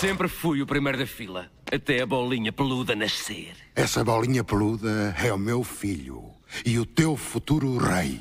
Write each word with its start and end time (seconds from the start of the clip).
Sempre 0.00 0.28
fui 0.28 0.62
o 0.62 0.66
primeiro 0.66 0.96
da 0.96 1.06
fila, 1.08 1.50
até 1.72 2.00
a 2.00 2.06
bolinha 2.06 2.52
peluda 2.52 2.94
nascer. 2.94 3.52
Essa 3.74 4.04
bolinha 4.04 4.44
peluda 4.44 5.12
é 5.20 5.32
o 5.32 5.36
meu 5.36 5.64
filho 5.64 6.30
e 6.64 6.78
o 6.78 6.86
teu 6.86 7.16
futuro 7.16 7.76
rei. 7.76 8.20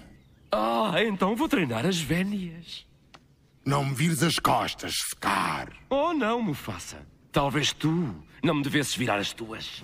Ah, 0.52 0.96
então 1.04 1.36
vou 1.36 1.48
treinar 1.48 1.86
as 1.86 2.02
vénias. 2.02 2.84
Não 3.64 3.86
me 3.86 3.94
vires 3.94 4.24
as 4.24 4.40
costas, 4.40 4.96
Scar. 5.12 5.72
Oh, 5.88 6.14
não, 6.14 6.42
Mufasa. 6.42 7.06
Talvez 7.32 7.72
tu 7.74 8.16
não 8.42 8.56
me 8.56 8.64
devesses 8.64 8.96
virar 8.96 9.18
as 9.18 9.32
tuas. 9.32 9.84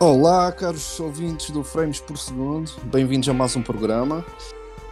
Olá, 0.00 0.52
caros 0.52 1.00
ouvintes 1.00 1.50
do 1.50 1.64
Frames 1.64 1.98
por 1.98 2.16
Segundo, 2.16 2.70
bem-vindos 2.84 3.28
a 3.28 3.34
mais 3.34 3.56
um 3.56 3.62
programa. 3.62 4.24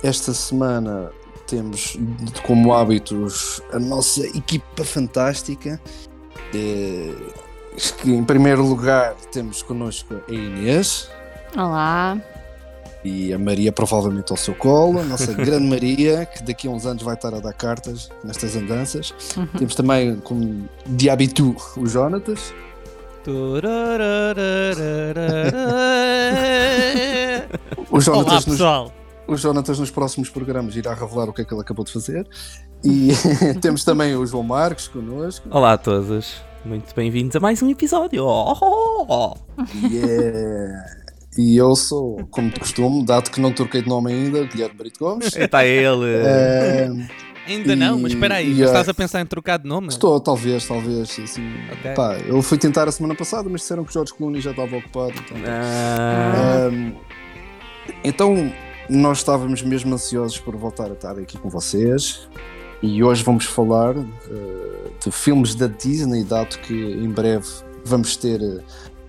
Esta 0.02 0.34
semana 0.34 1.12
temos 1.46 1.96
como 2.42 2.74
hábitos 2.74 3.62
a 3.73 3.79
nossa 3.79 4.27
equipa 4.27 4.82
fantástica. 4.82 5.80
Eh, 6.52 7.15
que 8.02 8.10
em 8.10 8.24
primeiro 8.24 8.65
lugar 8.65 9.15
temos 9.30 9.62
connosco 9.62 10.15
a 10.29 10.32
Inês 10.32 11.09
Olá. 11.57 12.20
e 13.04 13.32
a 13.32 13.38
Maria, 13.38 13.70
provavelmente 13.70 14.32
ao 14.32 14.37
seu 14.37 14.57
colo, 14.57 14.98
a 14.98 15.04
nossa 15.04 15.32
grande 15.34 15.68
Maria, 15.68 16.27
que 16.27 16.43
daqui 16.43 16.66
a 16.66 16.70
uns 16.73 16.84
anos 16.84 17.04
vai 17.04 17.15
estar 17.15 17.32
a 17.32 17.38
dar 17.38 17.52
cartas 17.52 18.10
nestas 18.24 18.57
andanças. 18.57 19.15
Temos 19.57 19.77
também, 19.77 20.16
como 20.16 20.68
de 20.84 21.09
hábito, 21.09 21.54
o 21.77 21.87
Jonatas. 21.87 22.52
O 23.28 23.58
Olá 27.90 28.01
Jonatas 28.01 28.34
nos 28.34 28.45
pessoal, 28.45 28.92
O 29.26 29.37
Jonatas 29.37 29.80
nos 29.80 29.90
próximos 29.90 30.30
programas 30.30 30.76
irá 30.76 30.95
revelar 30.95 31.28
o 31.28 31.32
que 31.32 31.42
é 31.42 31.45
que 31.45 31.52
ele 31.52 31.60
acabou 31.60 31.84
de 31.84 31.92
fazer. 31.92 32.24
E 32.84 33.09
temos 33.60 33.82
também 33.82 34.14
o 34.14 34.24
João 34.24 34.45
Marcos 34.45 34.86
connosco. 34.86 35.48
olá 35.51 35.73
a 35.73 35.78
todos, 35.78 36.40
muito 36.64 36.95
bem-vindos 36.95 37.34
a 37.34 37.40
mais 37.40 37.60
um 37.62 37.68
episódio. 37.68 38.24
Oh, 38.24 38.54
oh, 38.60 39.06
oh. 39.09 39.34
Yeah. 39.88 40.84
E 41.36 41.56
eu 41.56 41.74
sou, 41.74 42.24
como 42.30 42.48
de 42.51 42.60
costume, 42.60 43.04
dado 43.04 43.32
que 43.32 43.40
não 43.40 43.52
troquei 43.52 43.82
de 43.82 43.88
nome 43.88 44.12
ainda, 44.12 44.45
Guilherme 44.45 44.76
Brito 44.76 45.01
Gomes. 45.01 45.34
Está 45.34 45.66
ele. 45.66 46.14
Eh, 46.14 46.88
Ainda 47.46 47.76
não, 47.76 47.98
mas 48.00 48.12
espera 48.12 48.36
aí, 48.36 48.48
E, 48.50 48.54
mas 48.54 48.62
ah, 48.62 48.64
estás 48.66 48.88
a 48.88 48.94
pensar 48.94 49.20
em 49.20 49.26
trocar 49.26 49.58
de 49.58 49.68
nome? 49.68 49.88
estou, 49.88 50.18
talvez, 50.20 50.66
talvez. 50.66 51.18
Assim, 51.22 51.46
Ok. 51.72 51.92
pá, 51.94 52.16
eu 52.26 52.42
fui 52.42 52.58
tentar 52.58 52.88
a 52.88 52.92
semana 52.92 53.14
passada, 53.14 53.48
mas 53.48 53.60
disseram 53.62 53.84
que 53.84 53.90
o 53.90 53.92
Jorge 53.92 54.12
Clooney 54.14 54.40
já 54.40 54.50
estava 54.50 54.76
ocupado. 54.76 55.12
Então, 55.24 55.36
Ah, 55.46 56.66
Ahm, 56.68 56.92
então, 58.04 58.52
nós 58.88 59.18
estávamos 59.18 59.62
mesmo 59.62 59.94
ansiosos 59.94 60.38
por 60.38 60.56
voltar 60.56 60.90
a 60.90 60.94
estar 60.94 61.18
aqui 61.18 61.38
com 61.38 61.48
vocês 61.48 62.28
e 62.82 63.02
hoje 63.02 63.22
vamos 63.24 63.44
falar 63.46 63.96
eh, 63.96 64.91
de 65.04 65.10
filmes 65.10 65.54
da 65.54 65.66
Disney, 65.66 66.24
dado 66.24 66.58
que 66.58 66.74
em 66.74 67.08
breve 67.08 67.47
vamos 67.84 68.16
ter 68.16 68.41
eh, 68.42 68.60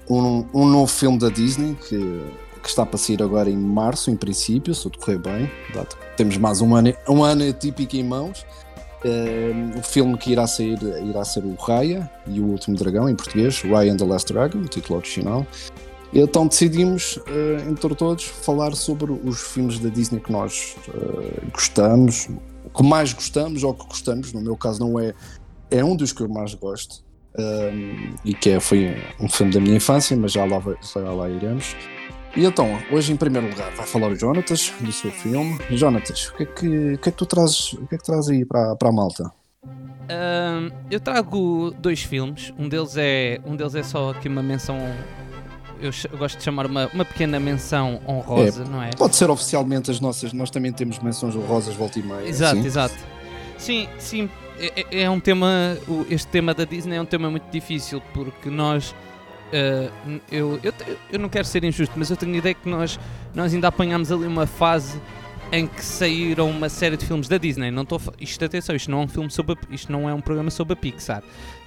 um, 0.09 0.45
um 0.53 0.65
novo 0.67 0.87
filme 0.87 1.17
da 1.19 1.29
Disney 1.29 1.75
que, 1.87 2.21
que 2.67 2.71
está 2.71 2.85
para 2.85 2.97
sair 2.97 3.23
agora 3.23 3.49
em 3.49 3.55
março, 3.55 4.11
em 4.11 4.17
princípio, 4.17 4.75
se 4.75 4.83
tudo 4.83 4.99
correr 4.99 5.17
bem, 5.17 5.49
temos 6.17 6.35
mais 6.35 6.59
um 6.59 6.75
ano, 6.75 6.93
um 7.07 7.23
ano 7.23 7.49
atípico 7.49 7.95
em 7.95 8.03
mãos. 8.03 8.45
Eh, 9.05 9.53
o 9.77 9.81
filme 9.81 10.17
que 10.17 10.31
irá 10.31 10.45
sair 10.45 10.77
irá 11.05 11.23
ser 11.23 11.45
o 11.45 11.55
Raya 11.55 12.11
e 12.27 12.41
o 12.41 12.45
Último 12.45 12.75
Dragão, 12.75 13.07
em 13.07 13.15
português, 13.15 13.61
Raya 13.61 13.93
and 13.93 13.95
the 13.95 14.05
Last 14.05 14.33
Dragon, 14.33 14.59
o 14.59 14.65
título 14.65 14.99
original. 14.99 15.47
Então 16.13 16.45
decidimos, 16.45 17.17
eh, 17.27 17.69
entre 17.69 17.95
todos, 17.95 18.25
falar 18.25 18.75
sobre 18.75 19.13
os 19.13 19.39
filmes 19.39 19.79
da 19.79 19.87
Disney 19.87 20.19
que 20.19 20.31
nós 20.31 20.75
eh, 20.89 21.47
gostamos, 21.53 22.27
que 22.75 22.83
mais 22.83 23.13
gostamos 23.13 23.63
ou 23.63 23.73
que 23.73 23.85
gostamos. 23.85 24.33
No 24.33 24.41
meu 24.41 24.57
caso, 24.57 24.81
não 24.81 24.99
é, 24.99 25.13
é 25.71 25.85
um 25.85 25.95
dos 25.95 26.11
que 26.11 26.21
eu 26.21 26.27
mais 26.27 26.53
gosto. 26.53 27.01
um, 27.39 28.15
e 28.25 28.33
que 28.33 28.49
é, 28.49 28.59
foi 28.59 28.97
um 29.21 29.29
filme 29.29 29.53
da 29.53 29.59
minha 29.61 29.75
infância, 29.77 30.17
mas 30.17 30.33
já 30.33 30.43
lá, 30.43 30.61
já 30.81 31.13
lá 31.13 31.29
iremos. 31.29 31.75
E 32.37 32.45
então, 32.45 32.77
hoje 32.91 33.11
em 33.11 33.15
primeiro 33.15 33.49
lugar 33.49 33.71
vai 33.71 33.85
falar 33.87 34.09
o 34.09 34.15
Jonatas 34.15 34.71
do 34.79 34.91
seu 34.91 35.11
filme. 35.11 35.57
Jonatas, 35.71 36.27
o 36.27 36.35
que 36.35 36.43
é 36.43 36.45
que, 36.45 36.67
o 36.93 36.97
que, 36.99 37.09
é 37.09 37.11
que 37.11 37.17
tu 37.17 37.25
trazes, 37.25 37.73
o 37.73 37.87
que 37.87 37.95
é 37.95 37.97
que 37.97 38.03
traz 38.03 38.29
aí 38.29 38.45
para, 38.45 38.75
para 38.75 38.89
a 38.89 38.91
malta? 38.91 39.33
Ahm, 40.09 40.69
eu 40.91 40.99
trago 40.99 41.71
dois 41.79 42.03
filmes, 42.03 42.53
um 42.57 42.69
deles 42.69 42.95
é, 42.95 43.41
um 43.43 43.55
deles 43.55 43.73
é 43.73 43.81
só 43.81 44.11
aqui 44.11 44.27
uma 44.27 44.43
menção, 44.43 44.77
eu, 45.81 45.89
eu 46.11 46.17
gosto 46.17 46.37
de 46.37 46.43
chamar 46.43 46.67
uma, 46.67 46.87
uma 46.93 47.03
pequena 47.03 47.39
menção 47.39 47.99
honrosa, 48.07 48.63
não 48.65 48.83
é? 48.83 48.91
Pode 48.91 49.15
ser 49.15 49.31
oficialmente 49.31 49.89
as 49.89 49.99
nossas, 49.99 50.31
nós 50.31 50.51
também 50.51 50.71
temos 50.71 50.99
menções 50.99 51.35
honrosas 51.35 51.73
volta 51.75 51.97
e 51.97 52.03
meia. 52.03 52.27
Exato, 52.27 52.61
sim? 52.61 52.67
exato. 52.67 52.95
Sim, 53.57 53.89
sim, 53.97 54.29
é, 54.59 54.81
é- 54.91 55.01
é 55.01 55.09
um 55.09 55.19
tema, 55.19 55.75
este 56.07 56.27
tema 56.27 56.53
da 56.53 56.65
Disney 56.65 56.97
é 56.97 57.01
um 57.01 57.05
tema 57.05 57.31
muito 57.31 57.49
difícil 57.51 57.99
porque 58.13 58.49
nós, 58.49 58.93
n- 60.05 60.21
eu, 60.31 60.59
eu, 60.63 60.73
eu 61.11 61.19
não 61.19 61.29
quero 61.29 61.45
ser 61.45 61.63
injusto, 61.63 61.93
mas 61.97 62.09
eu 62.09 62.17
tenho 62.17 62.33
a 62.33 62.37
ideia 62.37 62.53
que 62.55 62.67
nós, 62.67 62.99
nós 63.33 63.53
ainda 63.53 63.67
apanhámos 63.67 64.11
ali 64.11 64.25
uma 64.25 64.45
fase 64.45 64.99
em 65.51 65.65
que 65.65 65.83
saíram 65.83 66.49
uma 66.49 66.67
série 66.69 66.97
de 66.97 67.05
filmes 67.05 67.27
da 67.29 67.37
Disney. 67.37 67.71
Não 67.71 67.85
fa- 67.97 68.11
isto 68.19 68.43
atenção, 68.43 68.75
isto 68.75 68.91
não 68.91 69.01
é 69.01 69.05
um 69.05 69.07
filme 69.07 69.31
sobre, 69.31 69.53
a- 69.55 69.73
isto 69.73 69.91
não 69.91 70.09
é 70.09 70.13
um 70.13 70.19
programa 70.21 70.49
sobre 70.49 70.73
a 70.73 70.75
Pixar. 70.75 71.23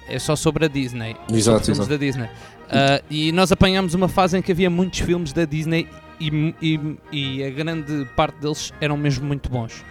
É 0.07 0.19
só 0.19 0.35
sobre 0.35 0.65
a 0.65 0.67
Disney. 0.67 1.15
Exato, 1.31 1.65
filmes 1.65 1.79
exato. 1.79 1.89
da 1.89 1.97
Disney. 1.97 2.29
Ah, 2.69 3.01
e 3.09 3.31
nós 3.31 3.51
apanhámos 3.51 3.93
uma 3.93 4.07
fase 4.07 4.37
em 4.37 4.41
que 4.41 4.51
havia 4.51 4.69
muitos 4.69 4.99
filmes 4.99 5.31
da 5.33 5.45
Disney 5.45 5.87
e, 6.19 6.53
e, 6.61 6.79
e 7.11 7.43
a 7.43 7.49
grande 7.49 8.05
parte 8.15 8.35
deles 8.39 8.71
eram 8.81 8.97
mesmo 8.97 9.25
muito 9.25 9.49
bons. 9.49 9.83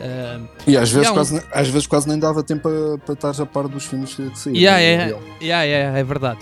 Ah, 0.00 0.40
E 0.66 0.76
às 0.76 0.90
vezes, 0.90 1.08
E 1.08 1.10
um- 1.10 1.14
quase, 1.14 1.42
às 1.52 1.68
vezes 1.68 1.86
quase 1.86 2.08
nem 2.08 2.18
dava 2.18 2.42
tempo 2.42 2.68
para, 3.04 3.14
estar 3.14 3.42
a 3.42 3.46
par 3.46 3.66
dos 3.68 3.84
filmes 3.86 4.14
que, 4.14 4.30
saíram. 4.38 4.60
Yeah, 4.60 5.06
real. 5.06 5.22
yeah, 5.40 5.62
yeah, 5.64 5.98
é 5.98 6.04
verdade. 6.04 6.38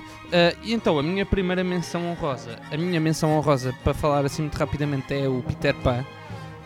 E 0.62 0.72
então, 0.72 0.98
a 0.98 1.02
minha 1.02 1.26
primeira 1.26 1.62
menção 1.62 2.10
honrosa, 2.10 2.58
a 2.70 2.76
minha 2.76 2.98
menção 2.98 3.36
honrosa, 3.36 3.74
para 3.84 3.92
falar 3.92 4.24
assim 4.24 4.42
muito 4.42 4.56
rapidamente, 4.56 5.12
é 5.12 5.28
o 5.28 5.42
Peter 5.46 5.74
Pan, 5.74 6.04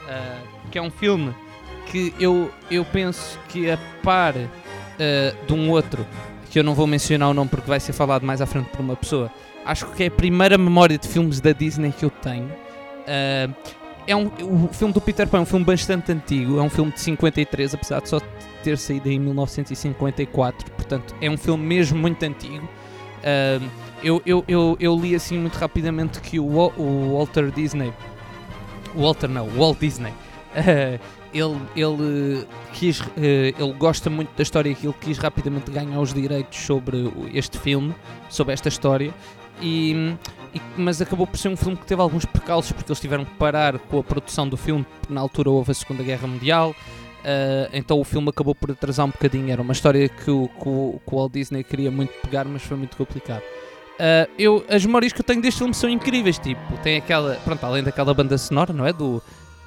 ah, 0.08 0.38
que 0.70 0.78
é 0.78 0.82
um 0.82 0.90
filme 0.90 1.34
que 1.86 2.14
eu, 2.20 2.50
eu 2.70 2.84
penso 2.84 3.38
que 3.48 3.70
a 3.70 3.78
par 4.02 4.34
ah, 4.36 5.46
de 5.46 5.52
um 5.52 5.70
outro, 5.70 6.06
que 6.50 6.58
eu 6.58 6.64
não 6.64 6.74
vou 6.74 6.86
mencionar 6.86 7.28
o 7.28 7.34
nome 7.34 7.50
porque 7.50 7.68
vai 7.68 7.80
ser 7.80 7.92
falado 7.92 8.24
mais 8.24 8.40
à 8.40 8.46
frente 8.46 8.68
por 8.68 8.80
uma 8.80 8.94
pessoa, 8.94 9.32
acho 9.64 9.86
que 9.92 10.04
é 10.04 10.06
a 10.06 10.10
primeira 10.10 10.56
memória 10.56 10.96
de 10.96 11.08
filmes 11.08 11.40
da 11.40 11.52
Disney 11.52 11.92
que 11.92 12.04
eu 12.04 12.10
tenho. 12.10 12.50
É 14.08 14.14
um, 14.14 14.26
o 14.26 14.68
filme 14.72 14.94
do 14.94 15.00
Peter 15.00 15.26
Pan 15.26 15.38
é 15.38 15.40
um 15.40 15.46
filme 15.46 15.64
bastante 15.64 16.12
antigo, 16.12 16.60
é 16.60 16.62
um 16.62 16.70
filme 16.70 16.92
de 16.92 17.00
53, 17.00 17.74
apesar 17.74 18.00
de 18.00 18.08
só 18.08 18.20
ter 18.62 18.78
saído 18.78 19.10
em 19.10 19.18
1954, 19.18 20.70
portanto 20.70 21.14
é 21.20 21.28
um 21.28 21.36
filme 21.36 21.64
mesmo 21.64 21.98
muito 21.98 22.22
antigo. 22.22 22.68
Eu, 24.02 24.20
eu, 24.26 24.44
eu, 24.46 24.76
eu 24.78 24.96
li 24.96 25.14
assim 25.14 25.38
muito 25.38 25.56
rapidamente 25.56 26.20
que 26.20 26.38
o, 26.38 26.44
o 26.46 27.16
Walter 27.16 27.50
Disney, 27.50 27.92
Walter 28.94 29.28
não, 29.28 29.48
Walt 29.48 29.78
Disney, 29.80 30.12
eh, 30.54 30.98
ele, 31.32 31.56
ele, 31.74 32.46
quis, 32.74 33.00
eh, 33.16 33.54
ele 33.58 33.72
gosta 33.72 34.08
muito 34.10 34.34
da 34.36 34.42
história 34.42 34.68
e 34.70 34.76
ele 34.86 34.94
quis 35.00 35.18
rapidamente 35.18 35.70
ganhar 35.70 35.98
os 35.98 36.12
direitos 36.12 36.58
sobre 36.58 37.10
este 37.32 37.58
filme, 37.58 37.94
sobre 38.28 38.52
esta 38.54 38.68
história, 38.68 39.12
e, 39.62 40.14
e- 40.54 40.60
mas 40.76 41.00
acabou 41.00 41.26
por 41.26 41.38
ser 41.38 41.48
um 41.48 41.56
filme 41.56 41.76
que 41.76 41.86
teve 41.86 42.00
alguns 42.02 42.24
percalços 42.26 42.72
porque 42.72 42.92
eles 42.92 43.00
tiveram 43.00 43.24
que 43.24 43.34
parar 43.34 43.78
com 43.78 43.98
a 43.98 44.04
produção 44.04 44.46
do 44.46 44.56
filme, 44.58 44.84
porque 45.00 45.12
na 45.12 45.20
altura 45.22 45.50
houve 45.50 45.70
a 45.72 45.74
Segunda 45.74 46.02
Guerra 46.02 46.28
Mundial. 46.28 46.74
Uh, 47.26 47.68
então 47.72 47.98
o 47.98 48.04
filme 48.04 48.28
acabou 48.28 48.54
por 48.54 48.70
atrasar 48.70 49.04
um 49.04 49.10
bocadinho. 49.10 49.50
Era 49.50 49.60
uma 49.60 49.72
história 49.72 50.08
que 50.08 50.30
o, 50.30 50.48
que 50.48 50.68
o, 50.68 51.00
que 51.04 51.12
o 51.12 51.18
Walt 51.18 51.32
Disney 51.32 51.64
queria 51.64 51.90
muito 51.90 52.12
pegar, 52.22 52.44
mas 52.44 52.62
foi 52.62 52.76
muito 52.76 52.96
complicado. 52.96 53.42
Uh, 53.42 54.30
eu, 54.38 54.64
as 54.68 54.86
memórias 54.86 55.12
que 55.12 55.20
eu 55.20 55.24
tenho 55.24 55.42
deste 55.42 55.58
filme 55.58 55.74
são 55.74 55.90
incríveis. 55.90 56.38
Tipo, 56.38 56.60
tem 56.84 56.96
aquela, 56.96 57.34
pronto, 57.44 57.64
além 57.64 57.82
daquela 57.82 58.14
banda 58.14 58.38
sonora, 58.38 58.72
não 58.72 58.86
é? 58.86 58.92
Do, 58.92 59.20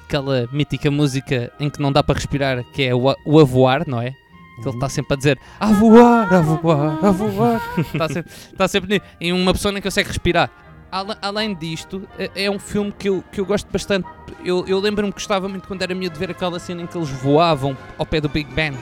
aquela 0.06 0.48
mítica 0.50 0.90
música 0.90 1.52
em 1.60 1.68
que 1.68 1.82
não 1.82 1.92
dá 1.92 2.02
para 2.02 2.14
respirar, 2.14 2.64
que 2.72 2.82
é 2.82 2.94
o, 2.94 3.14
o 3.26 3.38
A 3.38 3.44
Voar, 3.44 3.86
não 3.86 4.00
é? 4.00 4.14
Que 4.62 4.68
ele 4.68 4.76
está 4.76 4.88
sempre 4.88 5.14
a 5.14 5.16
dizer 5.16 5.38
a 5.58 5.66
voar, 5.72 6.34
a 6.34 6.40
voar, 6.40 7.04
a 7.04 7.10
voar. 7.10 7.62
Está 7.78 8.08
sempre, 8.12 8.32
está 8.52 8.68
sempre 8.68 9.02
em 9.20 9.32
uma 9.32 9.52
pessoa 9.52 9.72
nem 9.72 9.82
consegue 9.82 10.08
respirar. 10.08 10.50
Além 10.90 11.54
disto, 11.54 12.02
é 12.18 12.44
é 12.46 12.50
um 12.50 12.58
filme 12.58 12.92
que 12.96 13.08
eu, 13.08 13.22
que 13.30 13.40
eu 13.40 13.46
gosto 13.46 13.68
bastante. 13.70 14.06
Eu, 14.44 14.64
eu 14.66 14.78
lembro-me 14.80 15.12
que 15.12 15.18
gostava 15.18 15.48
muito 15.48 15.68
quando 15.68 15.82
era 15.82 15.94
miúdo 15.94 16.14
de 16.14 16.18
ver 16.18 16.30
aquela 16.30 16.58
cena 16.58 16.82
em 16.82 16.86
que 16.86 16.96
eles 16.96 17.08
voavam 17.10 17.76
ao 17.96 18.04
pé 18.06 18.20
do 18.20 18.28
Big 18.28 18.52
Ben. 18.52 18.72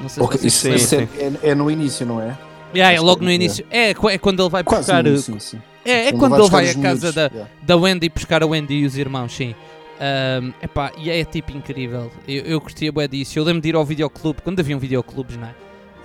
Não 0.00 0.08
sei 0.08 0.22
Ok, 0.22 0.38
se 0.38 0.46
isso, 0.46 0.78
se 0.88 0.96
é, 0.96 1.08
é- 1.44 1.50
é 1.50 1.54
no 1.54 1.70
início, 1.70 2.04
não 2.04 2.20
é? 2.20 2.36
Yeah, 2.74 2.96
é 2.96 3.00
logo 3.00 3.18
que- 3.20 3.24
no 3.26 3.30
início. 3.30 3.64
É, 3.70 3.94
qu- 3.94 4.08
é 4.08 4.18
quando 4.18 4.42
ele 4.42 4.48
vai 4.50 4.64
Quase 4.64 4.82
buscar. 4.86 5.06
início, 5.06 5.38
sim. 5.40 5.60
É, 5.84 6.08
é 6.08 6.12
Quando 6.12 6.36
ele 6.40 6.48
vai 6.48 6.70
à 6.70 6.74
casa 6.74 7.12
da, 7.12 7.22
yeah. 7.26 7.50
da 7.62 7.76
Wendy 7.76 8.08
buscar 8.08 8.42
a 8.42 8.46
Wendy 8.46 8.74
e 8.74 8.84
os 8.86 8.96
irmãos, 8.96 9.32
sim. 9.34 9.54
Ahm, 10.00 10.52
epá, 10.62 10.90
e 10.96 11.10
é 11.10 11.24
tipo 11.24 11.52
incrível. 11.52 12.10
Eu, 12.26 12.42
eu 12.44 12.60
curtia 12.60 12.90
bué 12.90 13.06
disso. 13.06 13.38
Eu 13.38 13.44
lembro 13.44 13.60
de 13.60 13.68
ir 13.68 13.74
ao 13.76 13.84
videoclube, 13.84 14.40
quando 14.42 14.58
havia 14.60 14.76
um 14.76 14.78
videoclubes, 14.80 15.36
não 15.36 15.46
é? 15.48 15.54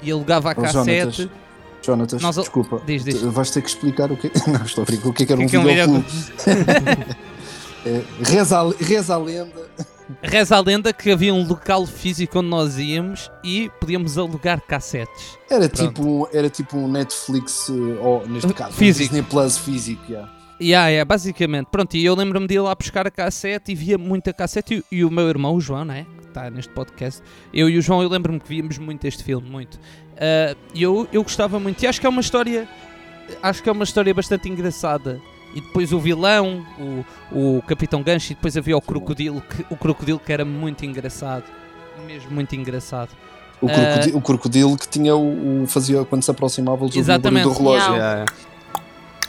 E 0.03 0.11
alugava 0.11 0.51
a 0.51 0.55
cassete. 0.55 1.29
Jonatas, 1.87 2.21
Nós- 2.21 2.35
desculpa. 2.35 2.81
Diz, 2.85 3.03
diz. 3.03 3.21
Vais 3.21 3.49
ter 3.49 3.61
que 3.61 3.69
explicar 3.69 4.11
o 4.11 4.17
que 4.17 4.29
Não, 4.47 4.63
estou 4.63 4.83
a 4.83 4.85
brincar. 4.85 5.07
O 5.09 5.13
que 5.13 5.23
é 5.23 5.25
que 5.25 5.33
era 5.33 5.41
um 5.41 5.47
que 5.47 5.55
é 5.55 5.59
que 5.61 5.67
é 5.67 5.85
um 5.87 6.01
videoclube? 6.01 6.05
É, 7.85 8.01
reza, 8.21 8.59
a, 8.59 8.69
reza 8.83 9.13
a 9.15 9.17
lenda. 9.17 9.69
Reza 10.21 10.57
a 10.57 10.59
lenda 10.59 10.91
que 10.91 11.09
havia 11.09 11.33
um 11.33 11.47
local 11.47 11.85
físico 11.85 12.39
onde 12.39 12.49
nós 12.49 12.77
íamos 12.77 13.31
e 13.43 13.69
podíamos 13.79 14.17
alugar 14.17 14.59
cassetes. 14.61 15.37
Era 15.49 15.69
Pronto. 15.69 15.87
tipo, 15.87 16.03
um- 16.05 16.27
era 16.33 16.49
tipo 16.49 16.77
um 16.77 16.87
Netflix, 16.91 17.69
eh, 17.69 17.73
ou 18.01 18.27
neste 18.27 18.51
caso, 18.53 18.71
um 18.71 18.73
Físico. 18.73 19.09
Disney 19.09 19.21
Plus 19.21 19.57
físico. 19.57 20.01
yeah. 20.11 20.29
Yeah, 20.59 20.87
yeah, 20.89 21.05
basicamente. 21.05 21.67
Pronto, 21.71 21.95
e 21.95 22.03
eu 22.03 22.15
lembro-me 22.15 22.47
de 22.47 22.55
ir 22.55 22.59
lá 22.59 22.73
buscar 22.73 23.05
a 23.05 23.11
cassete 23.11 23.71
e 23.71 23.75
via 23.75 23.97
muita 23.97 24.33
cassete. 24.33 24.83
E, 24.91 24.97
e 24.97 25.05
o 25.05 25.11
meu 25.11 25.29
irmão, 25.29 25.55
o 25.55 25.61
João, 25.61 25.85
né? 25.85 26.05
Que 26.19 26.27
está 26.27 26.49
neste 26.49 26.73
podcast. 26.73 27.21
Eu 27.53 27.69
e 27.69 27.77
o 27.77 27.81
João, 27.81 28.01
eu 28.01 28.09
lembro-me 28.09 28.39
que 28.39 28.47
víamos 28.49 28.77
muito 28.79 29.05
este 29.05 29.23
filme, 29.23 29.47
muito. 29.49 29.79
Ah, 30.19 30.55
E 30.73 30.81
eu, 30.81 31.07
eu 31.13 31.21
gostava 31.21 31.59
muito. 31.59 31.81
E 31.83 31.87
acho 31.87 31.99
que 32.01 32.07
é 32.07 32.09
uma 32.09 32.21
história. 32.21 32.67
Acho 33.43 33.61
que 33.61 33.69
é 33.69 33.71
uma 33.71 33.83
história 33.83 34.13
bastante 34.13 34.49
engraçada. 34.49 35.21
E 35.53 35.61
depois 35.61 35.93
o 35.93 35.99
vilão, 35.99 36.65
o, 37.31 37.57
o 37.57 37.61
Capitão 37.63 38.01
Gancho, 38.03 38.31
e 38.31 38.35
depois 38.35 38.57
havia 38.57 38.75
o 38.75 38.81
crocodilo, 38.81 39.41
que, 39.41 39.65
o 39.69 39.77
crocodilo 39.77 40.19
que 40.19 40.31
era 40.33 40.43
muito 40.43 40.85
engraçado. 40.85 41.43
Mesmo 42.05 42.31
muito 42.31 42.55
engraçado. 42.55 43.09
O, 43.61 43.67
crocodilo, 43.67 44.17
o 44.17 44.21
crocodilo 44.21 44.77
que 44.77 44.87
tinha 44.87 45.15
o, 45.15 45.63
o- 45.63 45.67
fazia 45.67 46.03
quando 46.05 46.23
se 46.23 46.29
aproximava 46.31 46.85
o 46.85 46.89
barulho 47.07 47.43
do 47.43 47.49
relógio. 47.63 47.93
Yeah, 47.93 48.13
yeah. 48.13 48.33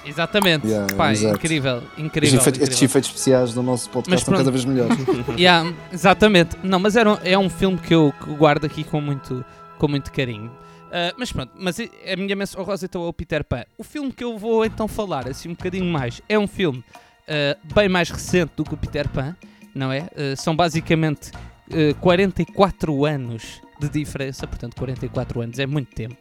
Exatamente. 0.08 0.66
Yeah, 0.66 0.94
Pá, 0.96 1.12
exato. 1.12 1.37
incrível, 1.37 1.82
Os 1.96 1.99
incrível. 2.05 2.38
efeitos- 2.40 2.60
estes 2.62 2.82
efeitos 2.82 3.10
especiais 3.10 3.52
do 3.52 3.62
nosso 3.62 3.90
podcast 3.90 4.22
estão 4.22 4.37
cada 4.37 4.50
vez 4.50 4.64
melhores. 4.64 4.96
Yeah, 5.38 5.72
exatamente. 5.93 6.56
Não, 6.62 6.78
mas 6.78 6.96
era, 6.96 7.12
um- 7.12 7.19
é 7.22 7.38
um 7.38 7.49
filme 7.50 7.78
que 7.78 7.94
eu, 7.94 8.12
guardo 8.38 8.64
aqui 8.64 8.82
com 8.84 9.00
muito, 9.00 9.44
com 9.78 9.88
muito 9.88 10.10
carinho. 10.12 10.50
Ah, 10.90 11.12
mas 11.19 11.31
pronto, 11.31 11.52
mas 11.55 11.78
i- 11.78 11.90
a 12.10 12.16
minha 12.16 12.34
menção 12.34 12.62
rosa 12.64 12.87
então 12.87 13.05
é 13.05 13.06
o 13.08 13.12
Peter 13.12 13.44
Pan. 13.44 13.64
O 13.76 13.84
filme 13.84 14.10
que 14.10 14.25
eu 14.25 14.38
vou 14.38 14.64
então 14.64 14.88
falar 14.88 15.28
assim 15.28 15.50
um 15.50 15.55
bocadinho 15.55 15.84
mais 15.84 16.22
é 16.28 16.38
um 16.38 16.46
filme 16.46 16.82
ah, 17.28 17.56
bem 17.75 17.88
mais 17.88 18.08
recente 18.11 18.52
do 18.56 18.64
que 18.64 18.72
o 18.72 18.76
Peter 18.76 19.06
Pan, 19.08 19.37
não 19.75 19.93
é? 19.93 20.08
Ah, 20.16 20.34
são 20.37 20.56
basicamente 20.56 21.31
ah, 21.70 21.94
44 22.00 23.04
anos 23.04 23.61
de 23.78 23.88
diferença, 23.90 24.46
portanto 24.46 24.75
44 24.76 25.40
anos 25.43 25.58
é 25.58 25.66
muito 25.66 25.94
tempo. 25.94 26.16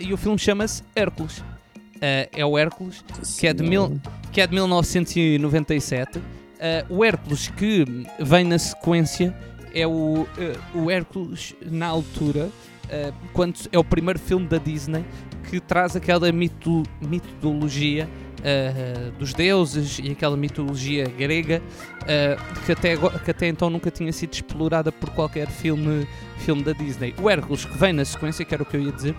E 0.00 0.12
o 0.14 0.16
filme 0.16 0.38
chama-se 0.38 0.82
Hércules. 0.94 1.42
Ah, 2.04 2.28
é 2.36 2.44
o 2.44 2.58
Hércules 2.58 3.02
que 3.38 3.46
é 3.46 3.54
de, 3.54 3.62
mil, 3.62 3.98
que 4.30 4.42
é 4.42 4.46
de 4.46 4.52
1997. 4.52 6.20
Ah, 6.60 6.84
o 6.90 7.02
Hércules 7.02 7.48
que 7.48 7.82
vem 8.20 8.44
na 8.44 8.58
sequência 8.58 9.34
é 9.74 9.86
o, 9.86 10.26
ah, 10.36 10.78
o 10.78 10.90
Hércules 10.90 11.54
na 11.64 11.86
altura, 11.86 12.50
quando 13.32 13.54
é 13.72 13.78
o 13.78 13.82
primeiro 13.82 14.18
filme 14.18 14.46
da 14.46 14.58
Disney 14.58 15.04
que 15.48 15.58
traz 15.58 15.96
aquela 15.96 16.30
mito, 16.30 16.82
mitologia 17.00 18.06
ah, 18.40 19.10
dos 19.18 19.32
deuses 19.32 19.98
e 19.98 20.10
aquela 20.10 20.36
mitologia 20.36 21.06
grega 21.06 21.62
ah, 22.02 22.36
que, 22.66 22.72
até, 22.72 22.96
que 22.96 23.30
até 23.30 23.48
então 23.48 23.70
nunca 23.70 23.90
tinha 23.90 24.12
sido 24.12 24.34
explorada 24.34 24.92
por 24.92 25.08
qualquer 25.10 25.48
filme, 25.48 26.06
filme 26.36 26.62
da 26.62 26.72
Disney. 26.72 27.14
O 27.20 27.30
Hércules 27.30 27.64
que 27.64 27.78
vem 27.78 27.94
na 27.94 28.04
sequência, 28.04 28.44
que 28.44 28.52
era 28.52 28.62
o 28.62 28.66
que 28.66 28.76
eu 28.76 28.82
ia 28.82 28.92
dizer, 28.92 29.16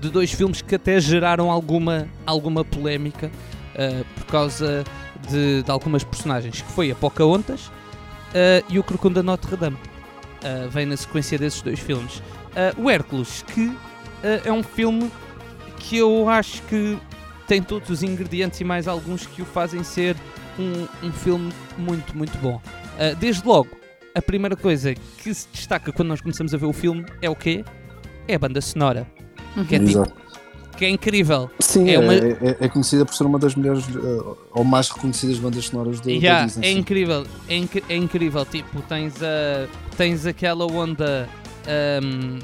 de 0.00 0.10
dois 0.10 0.32
filmes 0.32 0.62
que 0.62 0.74
até 0.74 0.98
geraram 1.00 1.50
alguma, 1.50 2.08
alguma 2.26 2.64
polémica 2.64 3.30
ah, 3.76 4.04
por 4.16 4.26
causa 4.26 4.84
de, 5.28 5.62
de 5.62 5.70
algumas 5.70 6.02
personagens, 6.02 6.60
que 6.60 6.72
foi 6.72 6.90
a 6.90 6.94
Pocahontas 6.94 7.70
ah, 8.34 8.64
e 8.68 8.78
o 8.78 8.82
Crocodilo 8.82 9.14
da 9.14 9.22
Notre 9.22 9.56
Dame. 9.56 9.78
Ah, 10.42 10.68
vem 10.68 10.86
na 10.86 10.96
sequência 10.96 11.38
desses 11.38 11.62
dois 11.62 11.78
filmes. 11.78 12.22
O 12.76 12.90
Hércules, 12.90 13.44
que 13.54 13.72
é 14.44 14.50
um 14.50 14.62
filme 14.62 15.08
que 15.78 15.96
eu 15.96 16.28
acho 16.28 16.60
que 16.62 16.98
tem 17.46 17.62
todos 17.62 17.88
os 17.90 18.02
ingredientes 18.02 18.60
e 18.60 18.64
mais 18.64 18.88
alguns 18.88 19.24
que 19.24 19.40
o 19.40 19.44
fazem 19.44 19.84
ser 19.84 20.16
um, 20.58 21.06
um 21.06 21.12
filme 21.12 21.52
muito, 21.78 22.16
muito 22.18 22.36
bom. 22.38 22.60
Desde 23.20 23.46
logo, 23.46 23.68
a 24.12 24.20
primeira 24.20 24.56
coisa 24.56 24.94
que 24.94 25.32
se 25.32 25.46
destaca 25.52 25.92
quando 25.92 26.08
nós 26.08 26.20
começamos 26.20 26.52
a 26.52 26.56
ver 26.56 26.66
o 26.66 26.72
filme 26.72 27.06
é 27.22 27.30
o 27.30 27.36
quê? 27.36 27.64
É 28.26 28.34
a 28.34 28.38
banda 28.38 28.60
sonora. 28.60 29.06
Que 29.68 29.74
é, 29.74 29.78
tipo, 29.78 29.90
Exato. 29.90 30.12
que 30.76 30.84
é 30.84 30.88
incrível. 30.90 31.50
Sim, 31.60 31.88
é 31.90 31.94
é, 31.94 31.98
uma- 31.98 32.14
é- 32.14 32.56
é 32.60 32.68
conhecida 32.68 33.04
por 33.04 33.14
ser 33.14 33.24
uma 33.24 33.38
das 33.38 33.54
melhores 33.54 33.84
eh, 33.88 34.34
ou 34.54 34.64
mais 34.64 34.88
reconhecidas 34.88 35.38
bandas 35.38 35.64
sonoras 35.66 36.00
do, 36.00 36.08
Yeah, 36.10 36.40
da 36.40 36.46
Disney. 36.46 36.66
é 36.68 36.72
incrível, 36.72 37.26
é, 37.48 37.56
inc- 37.56 37.84
é 37.88 37.96
incrível. 37.96 38.44
Tipo, 38.46 38.80
tens, 38.82 39.14
a, 39.22 39.66
tens 39.96 40.24
aquela 40.26 40.64
onda. 40.66 41.28
ahm, 41.66 42.38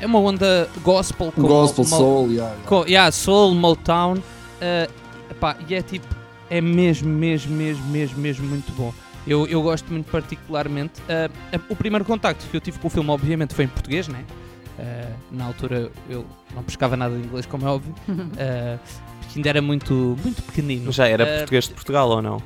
é 0.00 0.06
uma 0.06 0.18
onda 0.18 0.68
gospel 0.82 1.32
com 1.32 1.42
Gospel, 1.42 1.84
mo- 1.84 1.96
soul, 1.96 2.26
yeah, 2.30 2.50
yeah. 2.52 2.68
com- 2.68 2.84
yeah, 2.86 3.10
soul, 3.10 3.54
Motown. 3.54 4.18
ah, 4.60 4.88
epá, 5.30 5.56
e 5.68 5.74
é 5.74 5.80
tipo, 5.82 6.06
é 6.50 6.60
mesmo, 6.60 7.08
mesmo, 7.08 7.54
mesmo, 7.56 7.86
mesmo, 7.86 8.18
mesmo 8.18 8.46
muito 8.46 8.70
bom. 8.72 8.92
Eu, 9.26 9.46
eu 9.46 9.62
gosto 9.62 9.90
muito 9.92 10.10
particularmente. 10.10 10.94
A- 11.08 11.60
o 11.68 11.76
primeiro 11.76 12.04
contacto 12.04 12.44
que 12.50 12.56
eu 12.56 12.60
tive 12.60 12.78
com 12.78 12.88
o 12.88 12.90
filme, 12.90 13.08
obviamente, 13.10 13.54
foi 13.54 13.64
em 13.64 13.68
português, 13.68 14.08
né? 14.08 14.24
Ah, 14.82 15.12
na 15.30 15.44
altura 15.44 15.90
eu 16.08 16.24
não 16.54 16.62
pescava 16.62 16.96
nada 16.96 17.14
de 17.14 17.22
inglês, 17.22 17.44
como 17.44 17.66
é 17.66 17.70
óbvio, 17.70 17.94
ah, 18.08 18.78
porque 19.20 19.38
ainda 19.38 19.48
era 19.50 19.60
muito, 19.62 20.16
muito 20.24 20.42
pequenino. 20.42 20.90
Já 20.90 21.06
era 21.06 21.24
Ah, 21.24 21.36
português 21.38 21.68
de 21.68 21.74
Portugal 21.74 22.08
ou 22.08 22.22
não? 22.22 22.42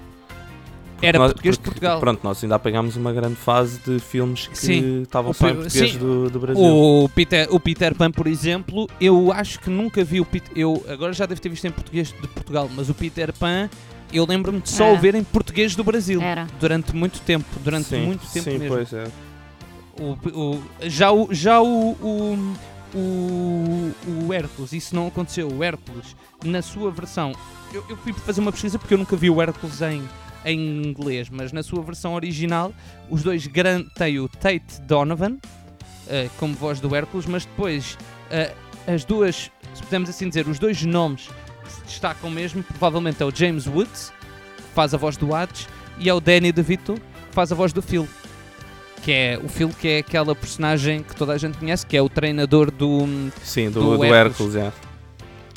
Porque 0.94 1.06
Era 1.06 1.18
nós- 1.18 1.32
português 1.32 1.56
de 1.56 1.60
porque, 1.62 1.70
Portugal. 1.80 2.00
Pronto, 2.00 2.20
nós 2.24 2.42
ainda 2.42 2.54
apanhámos 2.54 2.96
uma 2.96 3.12
grande 3.12 3.34
fase 3.36 3.78
de 3.80 3.98
filmes 3.98 4.46
que 4.46 4.56
Sim. 4.56 5.02
estavam 5.02 5.32
O 5.32 5.34
só 5.34 5.48
em 5.48 5.54
português 5.56 5.92
sim. 5.92 5.98
do, 5.98 6.30
do 6.30 6.38
Brasil. 6.40 6.62
O 6.64 7.08
Peter, 7.14 7.46
o 7.50 7.60
Peter 7.60 7.94
Pan, 7.94 8.10
por 8.10 8.26
exemplo, 8.26 8.88
eu 9.00 9.30
acho 9.32 9.60
que 9.60 9.68
nunca 9.70 10.02
vi 10.04 10.20
o 10.20 10.24
Peter. 10.24 10.50
Eu 10.56 10.84
agora 10.88 11.12
já 11.12 11.26
devo 11.26 11.40
ter 11.40 11.48
visto 11.48 11.66
em 11.66 11.70
português 11.72 12.08
de 12.08 12.28
Portugal, 12.28 12.70
mas 12.74 12.88
o 12.88 12.94
Peter 12.94 13.32
Pan, 13.32 13.68
eu 14.12 14.24
lembro-me 14.24 14.60
de 14.60 14.70
só 14.70 14.84
Era. 14.84 14.94
o 14.94 14.98
ver 15.00 15.14
em 15.16 15.24
português 15.24 15.74
do 15.76 15.82
Brasil. 15.84 16.22
Era. 16.22 16.46
Durante 16.60 16.94
muito 16.94 17.20
tempo. 17.20 17.44
Durante 17.62 17.88
sim, 17.88 18.06
muito 18.06 18.26
tempo 18.32 18.50
sim, 18.50 18.58
mesmo. 18.58 18.74
pois 18.76 18.92
é. 18.92 19.04
O, 20.00 20.18
o- 20.38 20.62
já 20.82 21.12
o, 21.12 21.32
já 21.32 21.60
o, 21.60 21.92
o, 21.92 22.54
o, 22.94 23.92
o 24.26 24.32
Hércules, 24.32 24.72
isso 24.72 24.94
não 24.94 25.06
aconteceu. 25.08 25.48
O 25.48 25.62
Hércules, 25.62 26.16
na 26.44 26.62
sua 26.62 26.90
versão, 26.90 27.32
eu, 27.72 27.84
eu 27.88 27.96
fui 27.96 28.12
fazer 28.12 28.40
uma 28.40 28.52
pesquisa 28.52 28.78
porque 28.78 28.94
eu 28.94 28.98
nunca 28.98 29.16
vi 29.16 29.30
o 29.30 29.40
Hércules 29.40 29.80
em, 29.82 30.02
em 30.44 30.82
inglês, 30.86 31.28
mas 31.30 31.52
na 31.52 31.62
sua 31.62 31.82
versão 31.82 32.14
original, 32.14 32.72
os 33.10 33.22
dois 33.22 33.46
gran- 33.46 33.84
tem 33.96 34.18
o 34.18 34.28
Tate 34.28 34.80
Donovan 34.82 35.38
eh, 36.08 36.28
como 36.38 36.54
voz 36.54 36.80
do 36.80 36.94
Hércules, 36.94 37.26
mas 37.26 37.44
depois 37.44 37.96
eh, 38.30 38.52
as 38.86 39.04
duas, 39.04 39.50
se 39.74 39.82
podemos 39.84 40.08
assim 40.10 40.28
dizer, 40.28 40.46
os 40.48 40.58
dois 40.58 40.82
nomes 40.82 41.28
que 41.64 41.72
se 41.72 41.80
destacam 41.82 42.30
mesmo, 42.30 42.62
provavelmente 42.62 43.22
é 43.22 43.26
o 43.26 43.34
James 43.34 43.66
Woods, 43.66 44.12
que 44.56 44.74
faz 44.74 44.92
a 44.92 44.96
voz 44.96 45.16
do 45.16 45.34
Hades, 45.34 45.68
e 45.98 46.08
é 46.08 46.14
o 46.14 46.20
Danny 46.20 46.50
DeVito, 46.52 46.94
que 46.94 47.32
faz 47.34 47.50
a 47.52 47.54
voz 47.54 47.72
do 47.72 47.80
Phil 47.80 48.08
que 49.04 49.12
é 49.12 49.38
o 49.42 49.48
Phil, 49.48 49.68
que 49.68 49.86
é 49.86 49.98
aquela 49.98 50.34
personagem 50.34 51.02
que 51.02 51.14
toda 51.14 51.34
a 51.34 51.38
gente 51.38 51.58
conhece, 51.58 51.84
que 51.86 51.94
é 51.94 52.00
o 52.00 52.08
treinador 52.08 52.70
do. 52.70 53.06
Sim, 53.42 53.70
do, 53.70 53.80
Do 53.80 53.98
do, 53.98 54.04
Hércules. 54.04 54.56
É. 54.56 54.72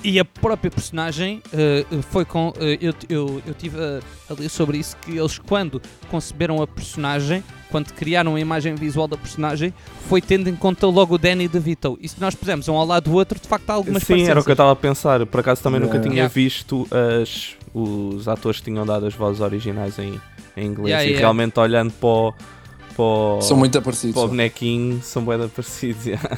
E 0.03 0.19
a 0.19 0.25
própria 0.25 0.69
personagem 0.69 1.41
eh, 1.53 1.85
foi 2.11 2.25
com. 2.25 2.53
eh, 2.59 2.77
eu, 2.81 2.93
eu, 3.09 3.41
eu 3.47 3.53
tive 3.53 3.79
a, 3.79 3.99
a 4.29 4.33
ler 4.37 4.49
sobre 4.49 4.77
isso, 4.77 4.97
que 4.97 5.17
eles, 5.17 5.39
quando 5.39 5.81
conceberam 6.09 6.61
a 6.61 6.67
personagem, 6.67 7.41
quando 7.71 7.91
criaram 7.93 8.35
a 8.35 8.39
imagem 8.39 8.75
visual 8.75 9.07
da 9.07 9.17
personagem, 9.17 9.73
foi 10.07 10.21
tendo 10.21 10.49
em 10.49 10.55
conta 10.55 10.85
logo 10.85 11.15
o 11.15 11.17
Danny 11.17 11.47
DeVito. 11.47 11.97
E 12.01 12.07
se 12.07 12.19
nós 12.19 12.35
pusermos 12.35 12.67
um 12.67 12.75
ao 12.75 12.85
lado 12.85 13.09
do 13.09 13.15
outro, 13.15 13.39
de 13.39 13.47
facto 13.47 13.69
há 13.69 13.73
algumas 13.73 14.03
Sim, 14.03 14.27
era 14.27 14.39
o 14.39 14.43
que 14.43 14.49
eu 14.49 14.53
estava 14.53 14.71
a 14.71 14.75
pensar. 14.75 15.25
Por 15.25 15.39
acaso 15.39 15.63
também 15.63 15.79
nunca 15.79 15.95
Yeah. 15.95 16.09
tinha 16.09 16.23
Yeah. 16.23 16.33
visto 16.33 16.87
as, 17.21 17.55
os 17.73 18.27
atores 18.27 18.59
que 18.59 18.65
tinham 18.65 18.85
dado 18.85 19.05
as 19.05 19.13
vozes 19.15 19.41
originais 19.41 19.97
em, 19.97 20.19
em 20.55 20.65
inglês. 20.67 20.89
Yeah, 20.89 21.03
e 21.05 21.07
yeah. 21.07 21.19
realmente 21.19 21.59
olhando 21.59 21.91
para 21.93 22.07
o, 22.07 22.33
para 22.97 23.03
o, 23.05 23.41
São 23.41 23.55
muito 23.55 23.81
parecidos. 23.81 24.13
para 24.13 24.19
o 24.21 24.23
são. 24.23 24.29
bonequinho, 24.29 25.01
são 25.03 25.23
bem 25.23 25.47
parecidos. 25.47 26.05
yeah. 26.05 26.37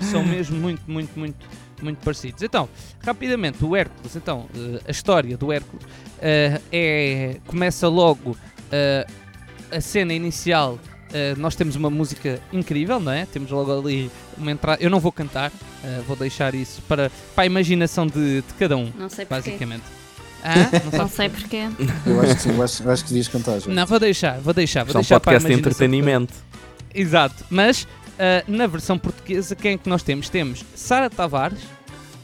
são 0.00 0.22
mesmo 0.24 0.56
muito, 0.58 0.82
muito, 0.86 1.18
muito, 1.18 1.46
muito 1.82 1.98
parecidos. 2.04 2.42
Então, 2.42 2.68
rapidamente, 3.00 3.64
o 3.64 3.74
Hércules, 3.74 4.14
então, 4.16 4.46
eh, 4.54 4.80
a 4.86 4.90
história 4.90 5.36
do 5.36 5.52
Hércules 5.52 5.86
eh, 6.20 6.60
é, 6.72 7.36
começa 7.46 7.88
logo 7.88 8.36
eh, 8.70 9.06
a 9.72 9.80
cena 9.80 10.12
inicial. 10.12 10.78
eh, 11.12 11.34
nós 11.36 11.54
temos 11.54 11.76
uma 11.76 11.88
música 11.90 12.40
incrível, 12.52 12.98
não 13.00 13.12
é? 13.12 13.24
Temos 13.26 13.50
logo 13.50 13.72
ali 13.78 14.10
uma 14.36 14.50
entrada. 14.50 14.82
Eu 14.82 14.90
não 14.90 14.98
vou 15.00 15.12
cantar, 15.12 15.52
vou 16.06 16.16
deixar 16.16 16.54
isso 16.54 16.82
para, 16.88 17.10
para 17.34 17.44
a 17.44 17.46
imaginação 17.46 18.06
de, 18.06 18.42
de 18.42 18.54
cada 18.58 18.76
um, 18.76 18.90
Não 18.98 19.08
sei 19.08 19.24
porquê. 19.24 19.50
basicamente. 19.50 19.84
Hã? 20.44 20.70
Não, 20.98 21.08
sei 21.08 21.28
porquê. 21.28 21.68
Eu 22.06 22.20
acho 22.20 22.34
que 22.34 22.42
sim, 22.42 22.50
eu 22.50 22.62
acho, 22.62 22.82
eu 22.82 22.90
acho 22.90 23.02
que 23.02 23.08
devias 23.08 23.28
cantar. 23.28 23.60
já. 23.60 23.72
não, 23.72 23.86
vou 23.86 23.98
deixar, 23.98 24.38
vou 24.40 24.52
deixar. 24.52 24.84
Vou 24.84 24.94
é 24.94 24.98
um 24.98 25.00
deixar 25.00 25.18
para 25.18 25.32
a 25.32 25.40
podcast 25.40 25.48
de 25.48 25.54
um. 25.54 25.58
entretenimento. 25.58 26.34
Exato, 26.94 27.44
mas 27.48 27.86
ah, 28.18 28.44
na 28.46 28.66
versão 28.66 28.98
portuguesa, 28.98 29.54
quem 29.54 29.72
é 29.72 29.78
que 29.78 29.88
nós 29.88 30.02
temos? 30.02 30.28
Temos 30.28 30.64
Sara 30.74 31.10
Tavares, 31.10 31.60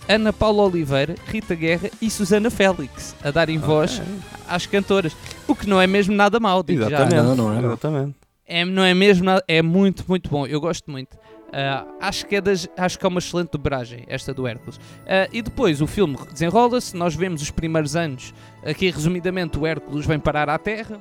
Ana 0.09 0.33
Paula 0.33 0.63
Oliveira, 0.63 1.15
Rita 1.27 1.55
Guerra 1.55 1.91
e 2.01 2.11
Susana 2.11 2.51
Félix 2.51 3.15
a 3.23 3.31
darem 3.31 3.59
voz 3.59 4.01
às 4.49 4.67
cantoras. 4.67 5.17
O 5.47 5.55
que 5.55 5.69
não 5.69 5.81
é 5.81 5.87
mesmo 5.87 6.15
nada 6.15 6.39
mau, 6.41 6.63
digo 6.63 6.83
já. 6.83 6.89
Exatamente. 6.89 7.23
Não, 7.23 7.37
não 7.37 7.53
é, 7.53 7.61
não. 7.61 7.69
Exatamente. 7.69 8.15
É, 8.47 8.65
não 8.65 8.83
é 8.83 8.93
mesmo 8.95 9.25
nada, 9.25 9.45
é 9.47 9.63
muito, 9.63 10.05
muito 10.09 10.29
bom. 10.29 10.47
Eu 10.47 10.61
gosto 10.61 10.91
muito. 10.91 11.17
Ah, 11.53 11.87
acho, 12.01 12.27
que 12.27 12.37
é 12.37 12.41
das, 12.41 12.69
acho 12.77 12.99
que 12.99 13.05
é 13.05 13.09
uma 13.09 13.19
excelente 13.19 13.51
dobragem, 13.51 14.05
esta 14.07 14.33
do 14.33 14.47
Hércules. 14.47 14.79
Ah, 15.07 15.29
e 15.33 15.43
depois 15.43 15.81
o 15.81 15.87
filme 15.87 16.17
desenrola-se, 16.33 16.97
nós 16.97 17.15
vemos 17.15 17.43
os 17.43 17.51
primeiros 17.51 17.97
anos. 17.97 18.33
Aqui, 18.65 18.91
resumidamente, 18.91 19.59
o 19.59 19.67
Hércules 19.67 20.07
vem 20.07 20.19
parar 20.19 20.49
à 20.49 20.59
Terra. 20.59 21.01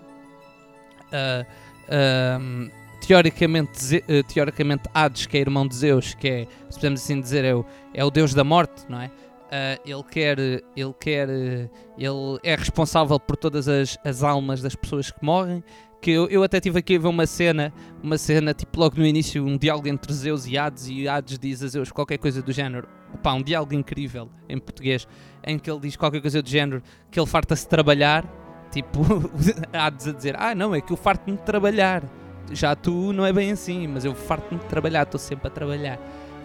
Ahm, 1.91 2.69
teoricamente, 3.05 4.03
teoricamente, 4.27 4.83
Hades, 4.93 5.25
que 5.25 5.37
é 5.37 5.41
irmão 5.41 5.67
de 5.67 5.75
Zeus, 5.75 6.13
que 6.13 6.27
é, 6.27 6.47
se 6.69 6.77
podemos 6.77 7.01
assim 7.01 7.19
dizer, 7.19 7.43
é 7.43 7.55
o, 7.55 7.65
é 7.93 8.03
o 8.05 8.11
deus 8.11 8.33
da 8.33 8.43
morte, 8.43 8.85
não 8.87 9.01
é? 9.01 9.11
Ah, 9.51 9.79
ele 9.83 10.03
quer, 10.03 10.39
ele 10.39 10.93
quer, 10.99 11.29
ele 11.29 12.39
é 12.43 12.55
responsável 12.55 13.19
por 13.19 13.35
todas 13.35 13.67
as, 13.67 13.97
as 14.03 14.23
almas 14.23 14.61
das 14.61 14.75
pessoas 14.75 15.11
que 15.11 15.23
morrem. 15.23 15.63
Que 16.01 16.11
eu, 16.11 16.27
eu 16.29 16.43
até 16.43 16.59
tive 16.61 16.79
aqui 16.79 16.95
a 16.95 16.99
ver 16.99 17.07
uma 17.07 17.27
cena, 17.27 17.73
uma 18.01 18.17
cena 18.17 18.53
tipo 18.53 18.79
logo 18.79 18.95
no 18.97 19.05
início, 19.05 19.45
um 19.45 19.57
diálogo 19.57 19.87
entre 19.87 20.13
Zeus 20.13 20.47
e 20.47 20.57
Hades, 20.57 20.87
e 20.87 21.07
Hades 21.09 21.37
diz 21.37 21.61
a 21.61 21.67
Zeus 21.67 21.91
qualquer 21.91 22.17
coisa 22.17 22.41
do 22.41 22.51
género. 22.53 22.87
Pá, 23.21 23.33
um 23.33 23.41
diálogo 23.41 23.73
incrível 23.73 24.29
em 24.47 24.57
português, 24.57 25.07
em 25.43 25.59
que 25.59 25.69
ele 25.69 25.79
diz 25.81 25.95
qualquer 25.97 26.21
coisa 26.21 26.41
do 26.41 26.49
género 26.49 26.81
que 27.11 27.19
ele 27.19 27.27
farta-se 27.27 27.67
trabalhar, 27.67 28.23
tipo, 28.71 29.01
Hades 29.73 30.07
a 30.07 30.11
dizer: 30.13 30.35
Ah, 30.39 30.55
não, 30.55 30.73
é 30.73 30.79
que 30.79 30.93
eu 30.93 30.97
farto-me 30.97 31.35
de 31.35 31.43
trabalhar. 31.43 32.03
Já 32.51 32.75
tu 32.75 33.11
não 33.13 33.25
é 33.25 33.33
bem 33.33 33.51
assim, 33.51 33.85
mas 33.85 34.05
eu 34.05 34.15
farto-me 34.15 34.59
de 34.59 34.65
trabalhar, 34.67 35.03
estou 35.03 35.19
sempre 35.19 35.47
a 35.47 35.51
trabalhar. 35.51 35.99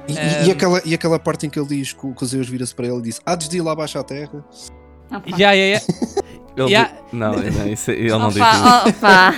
E, 0.08 0.18
Ahm. 0.18 0.46
e 0.46 0.50
aquela, 0.50 0.82
e 0.84 0.94
aquela 0.94 1.18
parte 1.18 1.46
em 1.46 1.50
que 1.50 1.58
ele 1.58 1.68
diz 1.68 1.92
que 1.92 2.06
o, 2.06 2.14
Zeus 2.26 2.48
vira-se 2.48 2.74
para 2.74 2.86
ele 2.86 2.98
e 2.98 3.02
diz: 3.02 3.20
Há 3.24 3.36
de 3.36 3.56
ir 3.56 3.60
lá 3.62 3.72
abaixo 3.72 3.98
à 3.98 4.02
terra. 4.02 4.44
Opa. 5.16 5.30
Já, 5.38 5.54
já. 5.54 5.54
Ele 6.56 6.70
Yeah. 6.70 6.88
di- 6.92 7.16
Não, 7.16 7.32
não, 7.32 7.66
isso- 7.68 7.90
ele 7.90 8.10
não 8.10 8.28
disse 8.28 8.38
isso. 8.40 8.64
Opa, 8.64 8.88
opa. 8.88 9.34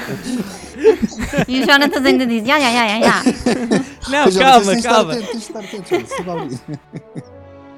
e 1.48 1.60
o 1.62 1.64
Jonatas 1.64 2.04
ainda 2.04 2.26
diz: 2.26 2.46
Ya, 2.46 2.58
ya, 2.58 2.70
ya, 2.70 2.86
ya, 2.86 2.98
ya. 2.98 3.22
Não, 4.10 4.30
calma, 4.32 4.64
tens 4.64 4.66
de 4.66 4.76
estar 4.76 4.90
calma. 4.90 5.12
atento, 5.14 5.26
tens 5.26 5.38
de 5.38 5.46
estar 5.46 5.58
atento, 5.60 5.88
Jonas, 5.88 6.08
sempre 6.10 6.30
a. 7.22 7.36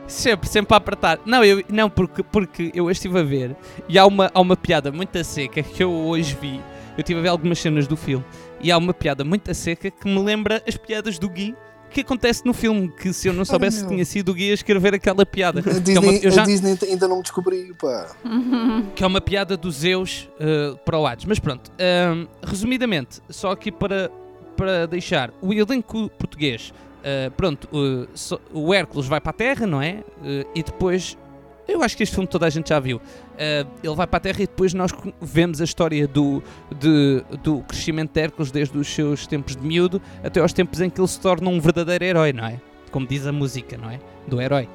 Sempre, 0.08 0.48
sempre 0.48 0.74
a 0.74 0.76
apertar. 0.78 1.20
Não, 1.24 1.44
eu, 1.44 1.62
não 1.68 1.88
porque, 1.88 2.22
porque 2.24 2.72
eu 2.74 2.86
hoje 2.86 2.94
estive 2.98 3.18
a 3.20 3.22
ver 3.22 3.54
e 3.88 3.96
há 3.98 4.04
uma, 4.06 4.28
há 4.34 4.40
uma 4.40 4.56
piada 4.56 4.90
muito 4.90 5.22
seca 5.22 5.62
que 5.62 5.84
eu 5.84 5.90
hoje 5.92 6.36
vi. 6.40 6.56
Eu 6.96 7.00
estive 7.02 7.20
a 7.20 7.22
ver 7.22 7.28
algumas 7.28 7.58
cenas 7.60 7.86
do 7.86 7.96
filme 7.96 8.24
e 8.60 8.72
há 8.72 8.78
uma 8.78 8.92
piada 8.92 9.22
muito 9.22 9.54
seca 9.54 9.88
que 9.90 10.08
me 10.08 10.18
lembra 10.20 10.60
as 10.66 10.76
piadas 10.76 11.16
do 11.18 11.28
Gui 11.28 11.54
que 11.90 12.00
acontece 12.02 12.44
no 12.44 12.52
filme. 12.52 12.88
Que 12.90 13.12
se 13.12 13.28
eu 13.28 13.32
não 13.32 13.44
soubesse 13.44 13.82
que 13.82 13.88
tinha 13.88 14.04
sido 14.04 14.30
o 14.30 14.34
Gui 14.34 14.50
a 14.50 14.54
escrever 14.54 14.94
aquela 14.94 15.24
piada. 15.26 15.60
A 15.60 15.62
Que 15.62 15.70
é, 15.70 15.72
uma, 15.72 15.80
Disney, 16.12 16.20
eu 16.22 16.30
já- 16.30 16.42
a 16.42 16.46
Disney 16.46 16.78
ainda 16.82 17.08
não 17.08 17.16
me 17.16 17.22
descobriu, 17.22 17.74
pá. 17.74 18.14
que 18.94 19.02
é 19.02 19.06
uma 19.06 19.20
piada 19.20 19.56
do 19.56 19.70
Zeus 19.70 20.28
uh, 20.40 20.76
para 20.84 20.98
o 20.98 21.06
Hades. 21.06 21.24
Mas 21.24 21.38
pronto, 21.38 21.70
um, 21.78 22.26
resumidamente, 22.46 23.20
só 23.28 23.50
aqui 23.52 23.70
para, 23.72 24.10
para 24.56 24.86
deixar 24.86 25.30
o 25.40 25.52
elenco 25.52 26.08
português. 26.18 26.72
uh, 26.98 27.30
pronto, 27.32 27.68
uh, 27.72 28.08
só- 28.14 28.40
o 28.52 28.72
Hércules 28.74 29.06
vai 29.06 29.20
para 29.20 29.30
a 29.30 29.34
Terra, 29.34 29.66
não 29.66 29.80
é? 29.80 30.02
Uh, 30.20 30.48
e 30.54 30.62
depois, 30.62 31.16
eu 31.68 31.82
acho 31.82 31.96
que 31.96 32.02
este 32.02 32.14
filme 32.14 32.26
toda 32.26 32.46
a 32.46 32.50
gente 32.50 32.70
já 32.70 32.80
viu. 32.80 32.96
Uh, 32.96 33.68
ele 33.82 33.94
vai 33.94 34.06
para 34.06 34.16
a 34.16 34.20
Terra 34.20 34.38
e 34.42 34.46
depois 34.46 34.72
nós 34.74 34.90
vemos 35.20 35.60
a 35.60 35.64
história 35.64 36.08
do, 36.08 36.42
de- 36.78 37.22
do 37.42 37.60
crescimento 37.62 38.12
de 38.14 38.20
Hércules 38.20 38.50
desde 38.50 38.76
os 38.78 38.88
seus 38.88 39.26
tempos 39.26 39.54
de 39.54 39.64
miúdo 39.66 40.00
até 40.24 40.40
aos 40.40 40.52
tempos 40.52 40.80
em 40.80 40.88
que 40.90 41.00
ele 41.00 41.08
se 41.08 41.20
torna 41.20 41.48
um 41.48 41.60
verdadeiro 41.60 42.04
herói, 42.04 42.32
não 42.32 42.46
é? 42.46 42.60
Como 42.90 43.06
diz 43.06 43.26
a 43.26 43.32
música, 43.32 43.76
não 43.76 43.90
é? 43.90 43.98
Do 44.26 44.40
herói. 44.40 44.68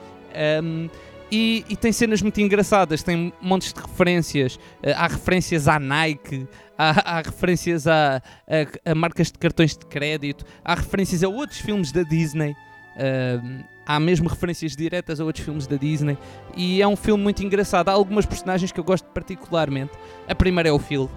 Um, 0.64 0.88
e, 1.32 1.66
e 1.68 1.76
tem 1.76 1.92
cenas 1.92 2.22
muito 2.22 2.40
engraçadas, 2.40 3.02
tem 3.02 3.34
montes 3.42 3.74
de 3.74 3.82
referências. 3.82 4.60
eh, 4.84 4.94
há 4.94 5.08
referências 5.08 5.68
à 5.68 5.80
Nike, 5.80 6.48
há, 6.78 7.18
há 7.18 7.22
referências 7.24 7.88
a, 7.88 8.18
a- 8.48 8.92
a 8.92 8.94
marcas 8.94 9.32
de 9.32 9.40
cartões 9.40 9.76
de 9.76 9.84
crédito, 9.88 10.46
há 10.64 10.76
referências 10.76 11.24
a 11.24 11.28
outros 11.28 11.60
filmes 11.60 11.92
da 11.92 12.04
Disney. 12.04 12.56
Ahm, 12.98 13.64
há 13.86 14.00
mesmo 14.00 14.30
referências 14.30 14.76
diretas 14.76 15.20
a 15.20 15.26
outros 15.26 15.44
filmes 15.44 15.68
da 15.68 15.76
Disney. 15.76 16.18
E 16.56 16.82
é 16.82 16.88
um 16.88 16.96
filme 16.96 17.24
muito 17.24 17.44
engraçado. 17.44 17.90
Há 17.90 17.94
algumas 17.94 18.26
personagens 18.26 18.72
que 18.72 18.80
eu 18.80 18.84
gosto 18.84 19.06
particularmente. 19.06 19.92
A 20.28 20.36
primeira 20.36 20.70
é 20.70 20.72
o 20.72 20.80
Phil, 20.80 21.10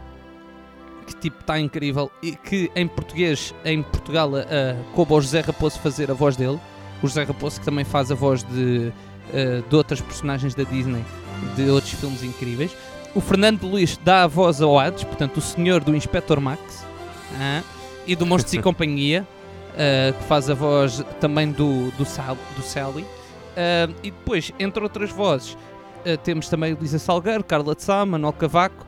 que 1.06 1.14
tipo 1.16 1.40
está 1.40 1.59
incrível. 1.59 2.11
E 2.23 2.33
que 2.33 2.71
em 2.75 2.87
português, 2.87 3.54
em 3.64 3.83
Portugal, 3.83 4.30
a, 4.37 4.95
coube 4.95 5.12
ao 5.12 5.21
José 5.21 5.40
Raposo 5.40 5.78
fazer 5.78 6.11
a 6.11 6.14
voz 6.14 6.37
dele. 6.37 6.59
O 7.02 7.06
José 7.06 7.25
Raposo 7.25 7.61
que 7.61 7.64
também 7.64 7.85
faz 7.85 8.11
a 8.11 8.14
voz 8.14 8.42
de, 8.42 8.90
eh, 9.33 9.62
de 9.68 9.76
outras 9.76 10.00
personagens 10.00 10.54
da 10.54 10.62
Disney, 10.62 11.04
de 11.54 11.68
outros 11.68 11.92
filmes 11.92 12.23
incríveis. 12.23 12.75
O 13.14 13.21
Fernando 13.21 13.66
Luís 13.66 13.99
dá 14.04 14.25
a 14.25 14.26
voz 14.26 14.61
ao 14.61 14.78
Hades, 14.78 15.04
portanto, 15.04 15.38
o 15.38 15.40
senhor 15.40 15.83
do 15.83 15.95
Inspector 15.95 16.40
Max 16.40 16.85
ah, 17.35 17.62
e 18.06 18.14
do 18.14 18.25
Monstros 18.25 18.54
e 18.54 18.59
Companhia, 18.62 19.26
ah, 19.76 20.12
que 20.12 20.25
faz 20.25 20.49
a 20.49 20.54
voz 20.54 21.04
também 21.21 21.50
do, 21.50 21.90
do, 21.92 22.04
Sal, 22.04 22.37
do 22.56 22.62
Sally. 22.62 23.04
Ah, 23.56 23.88
e 24.02 24.11
depois, 24.11 24.52
entre 24.59 24.83
outras 24.83 25.11
vozes, 25.11 25.56
ah, 26.04 26.16
temos 26.23 26.49
também 26.49 26.75
Luísa 26.75 26.99
Salgueiro, 26.99 27.45
Carla 27.45 27.75
de 27.75 27.83
Sá, 27.83 28.04
Manuel 28.04 28.33
Cavaco. 28.33 28.87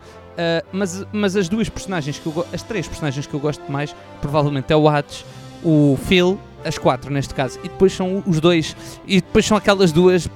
mas, 0.73 1.05
mas 1.13 1.37
as 1.37 1.49
duas 1.49 1.69
personagens 1.69 2.19
que 2.19 2.27
eu 2.27 2.47
as 2.53 2.63
três 2.63 2.87
personagens 2.87 3.27
que 3.27 3.35
eu 3.35 3.41
gosto 3.41 3.71
mais, 3.71 3.95
provavelmente 4.21 4.73
é 4.73 4.77
o 4.77 4.89
Hades, 4.89 5.25
o 5.65 5.99
Phil, 6.07 6.39
as 6.65 6.79
quatro 6.79 7.13
neste 7.13 7.35
caso, 7.35 7.59
e 7.65 7.69
depois 7.69 7.93
são 7.93 8.23
os 8.27 8.41
dois, 8.41 8.77
e 9.07 9.21
depois 9.21 9.45
são 9.45 9.57
aquelas 9.57 9.91
duas 9.91 10.29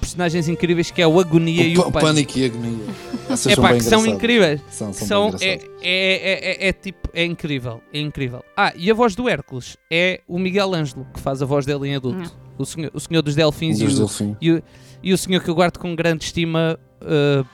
personagens 0.00 0.48
incríveis 0.48 0.90
que 0.90 1.00
é 1.02 1.06
o 1.06 1.18
Agonia 1.20 1.66
e 1.66 1.76
O, 1.76 1.80
o 1.88 1.92
pa- 1.92 2.00
Pânico. 2.00 2.32
pânico 2.34 2.38
e 2.38 2.44
agonia. 2.46 2.84
Essas 3.30 3.52
É 3.52 3.54
são 3.54 3.64
pá, 3.64 3.74
que 3.74 3.80
são 3.82 4.06
incríveis. 4.06 4.60
São, 4.70 4.92
são, 4.92 5.06
São, 5.30 5.38
é, 5.40 5.54
é, 5.54 5.60
é, 5.82 6.66
é, 6.66 6.68
é 6.68 6.72
tipo, 6.72 7.08
é 7.12 7.24
incrível, 7.24 7.80
é 7.92 8.00
incrível. 8.00 8.42
Ah, 8.56 8.72
e 8.76 8.90
a 8.90 8.94
voz 8.94 9.14
do 9.14 9.28
Hércules 9.28 9.76
é 9.90 10.20
o 10.26 10.38
Miguel 10.38 10.74
Ângelo, 10.74 11.06
que 11.12 11.20
faz 11.20 11.42
a 11.42 11.46
voz 11.46 11.66
dele 11.66 11.88
em 11.88 11.96
adulto. 11.96 12.32
O, 12.56 12.64
senhor, 12.64 12.90
o 12.94 12.98
senhor 13.00 13.22
dos 13.22 13.34
Delfins 13.34 13.78
Dos 13.78 13.92
e, 13.92 13.94
o, 13.94 13.98
Delfim. 13.98 14.36
e, 14.40 14.50
o, 14.52 14.62
e 15.02 15.12
o 15.12 15.18
senhor 15.18 15.42
que 15.42 15.48
eu 15.50 15.54
guardo 15.54 15.78
com 15.78 15.94
grande 15.94 16.24
estima, 16.24 16.78
uh, 17.02 17.46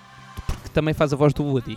porque 0.46 0.68
também 0.72 0.94
faz 0.94 1.12
a 1.12 1.16
voz 1.16 1.34
do 1.34 1.42
Woody. 1.44 1.76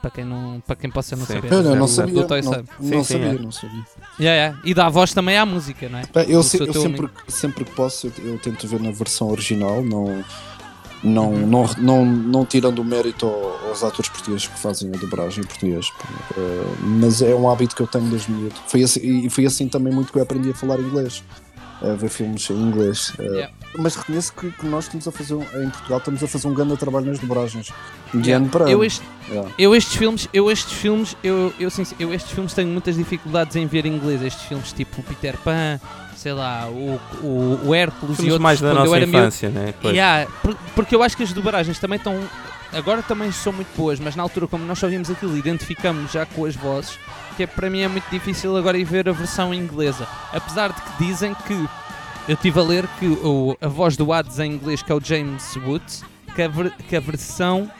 Para 0.00 0.10
quem, 0.12 0.24
não, 0.24 0.60
para 0.66 0.76
quem 0.76 0.90
possa 0.90 1.16
não 1.16 1.26
Sim. 1.26 1.34
saber. 1.34 1.52
Olha, 1.52 1.70
não 1.74 1.86
Do 1.86 1.88
sabia. 1.88 2.24
Toy 2.24 2.40
Não, 2.42 2.50
Story. 2.52 2.68
não 2.78 2.86
Sim, 2.88 3.04
sim, 3.04 3.12
sabia, 3.14 3.28
é. 3.28 3.38
não 3.42 3.52
sabia. 3.52 3.84
Yeah, 4.20 4.36
yeah. 4.42 4.60
E 4.64 4.74
dá 4.74 4.86
a 4.86 4.90
voz 4.90 5.12
também 5.12 5.36
à 5.36 5.44
música, 5.44 5.88
não 5.88 5.98
é? 5.98 6.02
Eu, 6.28 6.42
se- 6.42 6.58
eu 6.60 6.72
sempre, 6.72 7.08
sempre 7.26 7.64
que 7.64 7.70
posso, 7.72 8.06
eu, 8.06 8.32
eu 8.32 8.38
tento 8.38 8.66
ver 8.68 8.80
na 8.80 8.92
versão 8.92 9.28
original, 9.28 9.82
não, 9.82 10.24
não, 11.02 11.32
não, 11.32 11.66
não, 11.78 12.04
não 12.06 12.44
tirando 12.44 12.78
o 12.80 12.84
mérito 12.84 13.26
ao- 13.26 13.68
aos 13.68 13.82
atores 13.84 14.08
portugueses 14.08 14.46
que 14.46 14.58
fazem 14.58 14.88
a 14.94 14.96
dobragem 14.98 15.42
em 15.42 15.46
português. 15.46 15.92
Eh, 16.36 16.64
mas 17.00 17.20
é 17.22 17.34
um 17.34 17.50
hábito 17.50 17.74
que 17.76 17.82
eu 17.82 17.86
tenho 17.86 18.04
desde 18.08 18.30
miúdo. 18.30 18.54
Foi 18.66 18.82
assim, 18.82 19.00
e 19.26 19.30
foi 19.30 19.46
assim 19.46 19.68
também 19.68 19.92
muito 19.92 20.12
que 20.12 20.18
eu 20.18 20.22
aprendi 20.22 20.50
a 20.50 20.54
falar 20.54 20.78
inglês. 20.80 21.22
A 21.80 21.94
ver 21.94 22.08
filmes 22.08 22.48
em 22.50 22.54
inglês. 22.54 23.12
Eh, 23.18 23.22
Yeah. 23.24 23.52
Mas 23.76 23.94
reconheço 23.94 24.32
que, 24.32 24.50
que 24.50 24.66
nós 24.66 24.84
estamos 24.84 25.06
a 25.06 25.12
fazer, 25.12 25.34
um- 25.34 25.42
em 25.42 25.68
Portugal, 25.70 25.98
estamos 25.98 26.22
a 26.24 26.26
fazer 26.26 26.48
um 26.48 26.54
grande 26.54 26.76
trabalho 26.76 27.06
nas 27.06 27.18
dobragens. 27.18 27.70
De 28.14 28.32
ano 28.32 28.48
para 28.48 28.64
ano. 28.64 28.72
Eu 28.72 28.82
este, 28.84 29.02
Yeah. 29.30 29.50
Eu 29.58 29.76
estes 29.76 29.94
filmes, 29.94 30.28
eu 30.32 30.50
estes 30.50 30.72
filmes, 30.72 31.16
eu, 31.22 31.52
eu, 31.60 31.68
eu 32.00 32.14
estes 32.14 32.32
filmes 32.32 32.54
tenho 32.54 32.68
muitas 32.70 32.96
dificuldades 32.96 33.54
em 33.56 33.66
ver 33.66 33.84
em 33.86 33.94
inglês. 33.94 34.22
Estes 34.22 34.44
filmes 34.46 34.72
tipo 34.72 35.02
Peter 35.02 35.36
Pan, 35.38 35.78
sei 36.18 36.32
lá, 36.32 36.66
o, 36.68 37.00
o, 37.22 37.60
o 37.68 37.74
Hércules 37.74 38.18
e 38.18 38.22
outros. 38.22 38.38
mais 38.40 38.60
da 38.60 38.74
nossa 38.74 38.96
miúdo. 38.96 39.06
infância, 39.08 39.48
né? 39.50 39.72
Pois. 39.80 39.94
Yeah, 39.94 40.28
por- 40.42 40.56
porque 40.74 40.94
eu 40.96 41.02
acho 41.02 41.16
que 41.16 41.22
as 41.22 41.32
dobragens 41.32 41.78
também 41.78 41.96
estão. 41.96 42.18
Agora 42.72 43.02
também 43.02 43.30
são 43.32 43.52
muito 43.52 43.74
boas, 43.76 43.98
mas 44.00 44.14
na 44.16 44.22
altura, 44.22 44.46
como 44.46 44.64
nós 44.66 44.78
só 44.78 44.88
vimos 44.88 45.08
aquilo, 45.10 45.38
identificamos 45.38 46.12
já 46.12 46.26
com 46.26 46.44
as 46.44 46.54
vozes, 46.54 46.98
que 47.36 47.44
é, 47.44 47.46
para 47.46 47.70
mim 47.70 47.80
é 47.80 47.88
muito 47.88 48.04
difícil 48.10 48.54
agora 48.56 48.76
ir 48.76 48.84
ver 48.84 49.08
a 49.08 49.12
versão 49.12 49.54
inglesa. 49.54 50.06
Apesar 50.32 50.72
de 50.72 50.80
que 50.82 51.04
dizem 51.04 51.34
que. 51.46 51.54
Eu 52.28 52.34
estive 52.34 52.60
a 52.60 52.62
ler 52.62 52.86
que 52.98 53.06
o, 53.06 53.56
a 53.58 53.68
voz 53.68 53.96
do 53.96 54.12
Hades 54.12 54.38
em 54.38 54.52
inglês, 54.52 54.82
que 54.82 54.92
é 54.92 54.94
o 54.94 55.00
James 55.02 55.56
Woods, 55.56 56.04
que 56.34 56.42
a, 56.42 56.48
ver- 56.48 56.72
que 56.86 56.94
a 56.94 57.00
versão 57.00 57.70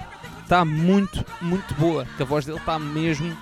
está 0.42 0.64
muito, 0.64 1.22
muito 1.42 1.74
boa. 1.74 2.06
Que 2.16 2.22
a 2.22 2.26
voz 2.26 2.46
dele 2.46 2.56
está 2.56 2.78
mesmo. 2.78 3.36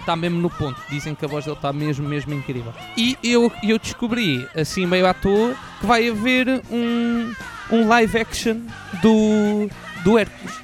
Está 0.00 0.16
mesmo 0.16 0.40
no 0.40 0.50
ponto. 0.50 0.80
Dizem 0.90 1.14
que 1.14 1.24
a 1.24 1.28
voz 1.28 1.44
dele 1.44 1.56
está 1.56 1.72
mesmo, 1.72 2.08
mesmo 2.08 2.34
incrível. 2.34 2.72
E 2.96 3.16
eu, 3.22 3.52
eu 3.62 3.78
descobri, 3.78 4.46
assim 4.56 4.86
meio 4.86 5.06
à 5.06 5.14
toa, 5.14 5.54
que 5.80 5.86
vai 5.86 6.08
haver 6.08 6.62
um, 6.70 7.32
um 7.70 7.86
live 7.86 8.18
action 8.18 8.56
do, 9.02 9.68
do 10.02 10.18
Hércules. 10.18 10.54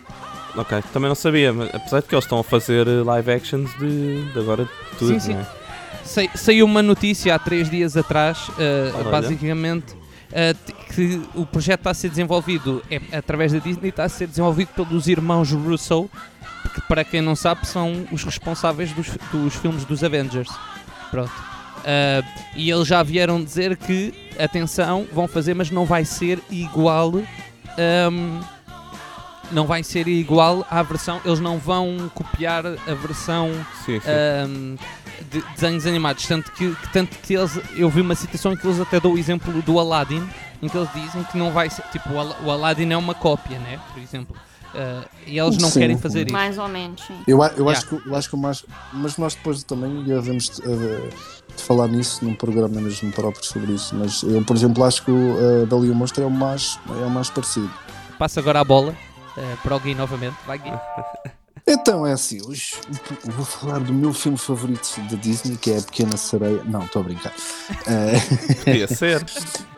Ok, 0.57 0.83
também 0.93 1.09
não 1.09 1.15
sabia, 1.15 1.53
mas 1.53 1.69
apesar 1.75 2.01
de 2.01 2.07
que 2.09 2.15
eles 2.15 2.25
estão 2.25 2.39
a 2.39 2.45
fazer 2.45 2.89
eh, 2.89 3.03
live 3.05 3.31
actions 3.31 3.71
de, 3.79 4.23
de 4.33 4.39
agora 4.39 4.65
de 4.65 4.71
tudo, 4.99 5.13
Sim, 5.13 5.21
sim. 5.21 5.35
né? 5.35 5.47
Sai- 6.03 6.31
Saiu 6.35 6.65
uma 6.65 6.83
notícia 6.83 7.35
há 7.35 7.39
três 7.39 7.69
dias 7.69 7.95
atrás, 7.97 8.51
Olha. 8.95 9.11
basicamente, 9.11 9.95
que 10.95 11.23
o 11.35 11.47
projeto 11.47 11.81
está 11.81 11.91
a 11.91 11.95
ser 11.95 12.11
desenvolvido 12.11 12.83
é, 12.91 13.01
através 13.17 13.53
da 13.53 13.59
Disney, 13.59 13.89
está 13.89 14.05
a 14.05 14.09
ser 14.09 14.27
desenvolvido 14.27 14.69
pelos 14.69 15.09
irmãos 15.09 15.51
Russo, 15.53 16.11
que 16.75 16.81
para 16.83 17.05
quem 17.05 17.21
não 17.23 17.35
sabe 17.35 17.67
são 17.67 18.07
os 18.13 18.23
responsáveis 18.23 18.93
dos, 18.93 19.09
dos 19.33 19.55
filmes 19.55 19.85
dos 19.85 20.05
Avengers. 20.05 20.49
Pronto. 21.11 21.33
Eh, 21.85 22.23
e 22.57 22.69
eles 22.71 22.89
já 22.89 23.03
vieram 23.03 23.43
dizer 23.43 23.77
que, 23.77 24.13
atenção, 24.39 25.07
vão 25.13 25.29
fazer, 25.29 25.55
mas 25.55 25.71
não 25.71 25.85
vai 25.87 26.05
ser 26.05 26.43
igual. 26.51 27.13
ehm, 27.79 28.41
não 29.53 29.65
vai 29.65 29.85
ser 29.85 30.09
igual 30.09 30.67
à 30.69 30.83
versão, 30.83 31.21
eles 31.25 31.39
não 31.39 31.59
vão 31.59 32.11
copiar 32.13 32.67
a 32.67 32.95
versão 32.95 33.49
Sim, 33.85 34.01
sim. 34.01 34.11
Ahm, 34.11 34.77
de 35.31 35.43
desenhos 35.55 35.87
animados. 35.87 36.27
Tanto 36.27 36.51
que, 36.53 36.75
que- 36.75 36.93
tanto 36.93 37.17
que 37.19 37.35
eles, 37.35 37.59
eu 37.77 37.89
vi 37.91 38.01
uma 38.01 38.15
citação 38.15 38.53
em 38.53 38.57
que 38.57 38.67
eles 38.67 38.81
até 38.81 38.99
dão 39.01 39.13
o 39.15 39.19
exemplo 39.19 39.53
do 39.63 39.79
Aladdin, 39.79 40.29
em 40.63 40.69
que 40.69 40.77
eles 40.77 40.89
dizem 40.95 41.23
que 41.25 41.37
não 41.39 41.53
vai 41.53 41.69
ser. 41.71 41.83
Tipo, 41.93 42.11
o, 42.15 42.19
Ala- 42.19 42.37
o 42.45 42.51
Aladdin 42.51 42.91
é 42.93 42.97
uma 42.97 43.15
cópia, 43.15 43.59
né? 43.59 43.79
Por 43.93 44.03
exemplo. 44.03 44.35
Ah, 44.75 45.05
e 45.27 45.39
eles 45.39 45.57
não 45.57 45.71
Sim. 45.71 45.81
querem 45.81 45.97
fazer 45.97 46.25
isso. 46.27 46.33
Mais 46.33 46.59
ou 46.59 46.69
menos, 46.69 47.01
sim. 47.03 47.15
Eu, 47.27 47.39
eu, 47.43 47.49
Yeah. 47.67 47.71
acho 47.71 47.87
que, 47.87 48.09
eu 48.09 48.15
acho 48.15 48.29
que 48.29 48.35
o 48.35 48.39
mais. 48.39 48.65
Mas 48.93 49.17
nós 49.17 49.35
depois 49.35 49.63
também 49.63 50.03
devemos 50.05 50.51
de, 50.51 50.63
eh, 50.63 51.09
de 51.57 51.63
falar 51.63 51.89
nisso 51.89 52.23
num 52.23 52.35
programa 52.35 52.79
mesmo 52.81 53.11
próprio 53.13 53.43
sobre 53.43 53.73
isso. 53.73 53.95
Mas 53.95 54.23
eu, 54.23 54.43
por 54.45 54.55
exemplo, 54.55 54.85
acho 54.85 55.03
que 55.03 55.11
o 55.11 55.63
uh, 55.63 55.67
Dali 55.67 55.89
o 55.89 55.95
Monstro 55.95 56.25
é 56.25 56.27
o 56.27 56.31
mais, 56.31 56.79
é 57.01 57.07
o 57.07 57.11
mais 57.11 57.31
parecido. 57.31 57.71
Passa 58.19 58.41
agora 58.41 58.61
a 58.61 58.65
bola 58.65 58.95
ah, 59.39 59.57
para 59.63 59.77
o 59.77 59.81
Gui 59.81 59.95
novamente. 59.95 60.37
Vai, 60.47 60.59
Gui. 60.59 60.71
Então 61.69 62.07
é 62.07 62.13
assim, 62.13 62.39
hoje 62.47 62.75
vou 63.25 63.45
falar 63.45 63.81
do 63.81 63.93
meu 63.93 64.13
filme 64.13 64.39
favorito 64.39 64.89
da 65.11 65.17
Disney, 65.17 65.57
que 65.57 65.73
é 65.73 65.79
A 65.79 65.83
Pequena 65.83 66.17
Sereia. 66.17 66.63
Não, 66.65 66.85
estou 66.85 67.01
a 67.03 67.05
brincar. 67.05 67.35
Eh, 67.89 68.21
Podia 68.65 68.87
ser. 68.95 69.25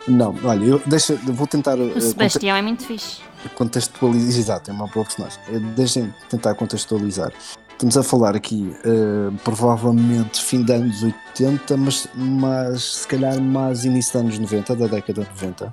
não, 0.07 0.35
olha, 0.45 0.65
eu, 0.67 0.83
deixa, 0.85 1.15
vou 1.15 1.47
tentar. 1.47 1.79
O 1.79 1.97
eh, 1.97 2.01
Sebastião 2.01 2.55
é 2.57 2.61
muito 2.61 2.85
fixe. 2.85 3.23
contextualizar. 3.55 4.39
Exato, 4.39 4.71
é 4.71 4.75
uma 4.75 4.87
boa 4.89 5.07
personagem. 5.07 5.39
Eh, 5.49 5.59
Deixem 5.77 6.15
tentar 6.29 6.55
contextualizar. 6.57 7.33
Estamos 7.71 7.97
a 7.97 8.03
falar 8.03 8.37
aqui, 8.37 8.71
eh, 8.85 9.35
provavelmente, 9.43 10.43
fim 10.43 10.63
de 10.65 10.73
anos 10.75 11.03
80, 11.03 11.75
mas, 11.79 12.07
mas 12.15 12.83
se 12.97 13.09
calhar 13.09 13.41
mais 13.41 13.87
início 13.87 14.13
de 14.13 14.19
anos 14.19 14.39
90, 14.39 14.77
da 14.77 14.87
década 14.89 15.23
de 15.25 15.31
90. 15.31 15.73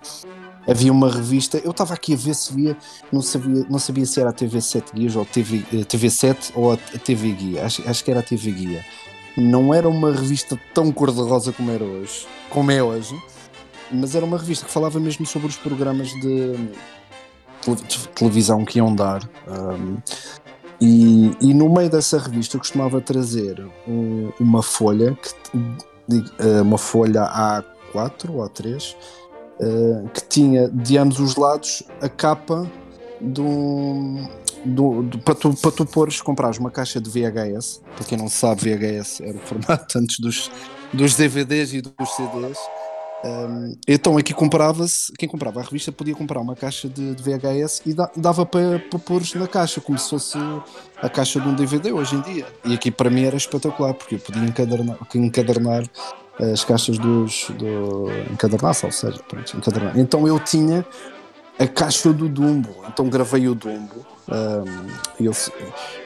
Havia 0.67 0.91
uma 0.91 1.09
revista, 1.11 1.57
eu 1.63 1.71
estava 1.71 1.93
aqui 1.93 2.13
a 2.13 2.17
ver 2.17 2.33
se 2.33 2.53
via, 2.53 2.75
não 3.11 3.21
sabia, 3.21 3.65
não 3.69 3.77
sabia 3.79 4.05
se 4.05 4.19
era 4.19 4.31
a 4.31 4.33
TV 4.33 4.59
7 4.61 4.91
Guias 4.93 5.15
ou 5.15 5.23
TV, 5.25 5.63
eh, 5.71 5.83
TV 5.83 6.09
7 6.09 6.51
ou 6.55 6.71
a 6.73 6.77
TV 6.77 7.31
Guia, 7.33 7.65
acho, 7.65 7.87
acho 7.87 8.03
que 8.03 8.09
era 8.11 8.19
a 8.19 8.23
TV 8.23 8.51
Guia. 8.51 8.85
Não 9.37 9.73
era 9.73 9.87
uma 9.87 10.11
revista 10.11 10.59
tão 10.73 10.91
cor-de-rosa 10.91 11.51
como 11.51 11.69
era 11.69 11.83
hoje, 11.83 12.25
como 12.49 12.71
é 12.71 12.81
hoje, 12.81 13.15
mas 13.91 14.15
era 14.15 14.25
uma 14.25 14.37
revista 14.37 14.65
que 14.65 14.71
falava 14.71 14.99
mesmo 14.99 15.25
sobre 15.25 15.47
os 15.49 15.55
programas 15.57 16.07
de, 16.09 16.55
de 16.55 18.07
televisão 18.15 18.63
que 18.65 18.79
iam 18.79 18.93
dar. 18.95 19.21
um, 19.47 19.97
e, 20.81 21.31
e 21.39 21.53
no 21.53 21.69
meio 21.69 21.89
dessa 21.89 22.17
revista 22.19 22.57
eu 22.57 22.59
costumava 22.59 22.99
trazer 22.99 23.65
um- 23.87 24.29
uma 24.39 24.61
folha, 24.61 25.17
que, 25.21 25.31
eh, 26.39 26.61
uma 26.61 26.77
folha 26.77 27.21
A4 27.23 28.29
ou 28.33 28.43
A3, 28.43 28.93
eh, 29.59 30.03
que 30.13 30.21
tinha 30.27 30.69
de 30.69 30.97
ambos 30.97 31.19
os 31.19 31.35
lados 31.35 31.83
a 32.01 32.09
capa 32.09 32.69
do, 33.21 34.17
do, 34.65 35.03
do- 35.03 35.19
para, 35.19 35.35
tu, 35.35 35.53
para 35.55 35.71
tu 35.71 35.85
pôres, 35.85 36.21
comprares 36.21 36.57
uma 36.57 36.71
caixa 36.71 36.99
de 36.99 37.09
VHS. 37.09 37.81
Para 37.95 38.05
quem 38.05 38.17
não 38.17 38.27
sabe, 38.29 38.61
VHS 38.75 39.21
era 39.21 39.37
o 39.37 39.39
formato 39.39 39.97
antes 39.99 40.19
dos, 40.19 40.51
dos 40.93 41.15
DVDs 41.15 41.73
e 41.73 41.81
dos 41.81 41.93
CDs. 42.15 42.57
Um, 43.23 43.75
então 43.87 44.17
aqui 44.17 44.35
comprava-se, 44.35 45.11
quem 45.17 45.27
comprava 45.27 45.59
a 45.59 45.63
revista 45.63 45.91
podia 45.91 46.13
comprar 46.13 46.39
uma 46.41 46.55
caixa 46.55 46.87
de, 46.87 47.15
de 47.15 47.23
VHS 47.23 47.81
e 47.85 47.93
da- 47.93 48.11
dava 48.15 48.45
para, 48.45 48.77
para 48.77 48.99
pôr 48.99 49.21
na 49.35 49.47
caixa, 49.47 49.81
como 49.81 49.97
se 49.97 50.09
fosse 50.11 50.37
a 51.01 51.09
caixa 51.09 51.39
de 51.39 51.47
um 51.47 51.55
DVD 51.55 51.91
hoje 51.91 52.15
em 52.15 52.21
dia. 52.21 52.45
E 52.65 52.75
aqui 52.75 52.91
para 52.91 53.09
mim 53.09 53.23
era 53.23 53.35
espetacular, 53.35 53.95
porque 53.95 54.15
eu 54.15 54.19
podia 54.19 54.43
encadernar, 54.43 54.97
encadernar 55.15 55.83
as 56.39 56.63
caixas 56.63 56.97
dos. 56.97 57.49
Do, 57.51 58.07
encadernar, 58.31 58.75
ou 58.83 58.91
seja, 58.91 59.19
pronto, 59.27 59.57
encadernar. 59.57 59.97
Então 59.97 60.27
eu 60.27 60.39
tinha 60.39 60.85
a 61.57 61.67
caixa 61.67 62.11
do 62.11 62.27
Dumbo, 62.27 62.75
então 62.87 63.09
gravei 63.09 63.47
o 63.47 63.55
Dumbo. 63.55 64.05
Um, 64.27 65.23
eu, 65.23 65.31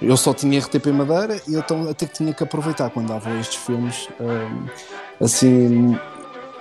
eu 0.01 0.17
só 0.17 0.33
tinha 0.33 0.59
RTP 0.59 0.87
Madeira 0.87 1.41
e 1.47 1.55
então 1.55 1.89
até 1.89 2.05
que 2.05 2.15
tinha 2.15 2.33
que 2.33 2.43
aproveitar 2.43 2.89
quando 2.89 3.07
davam 3.07 3.39
estes 3.39 3.55
filmes 3.55 4.09
um, 4.19 4.67
assim 5.23 5.97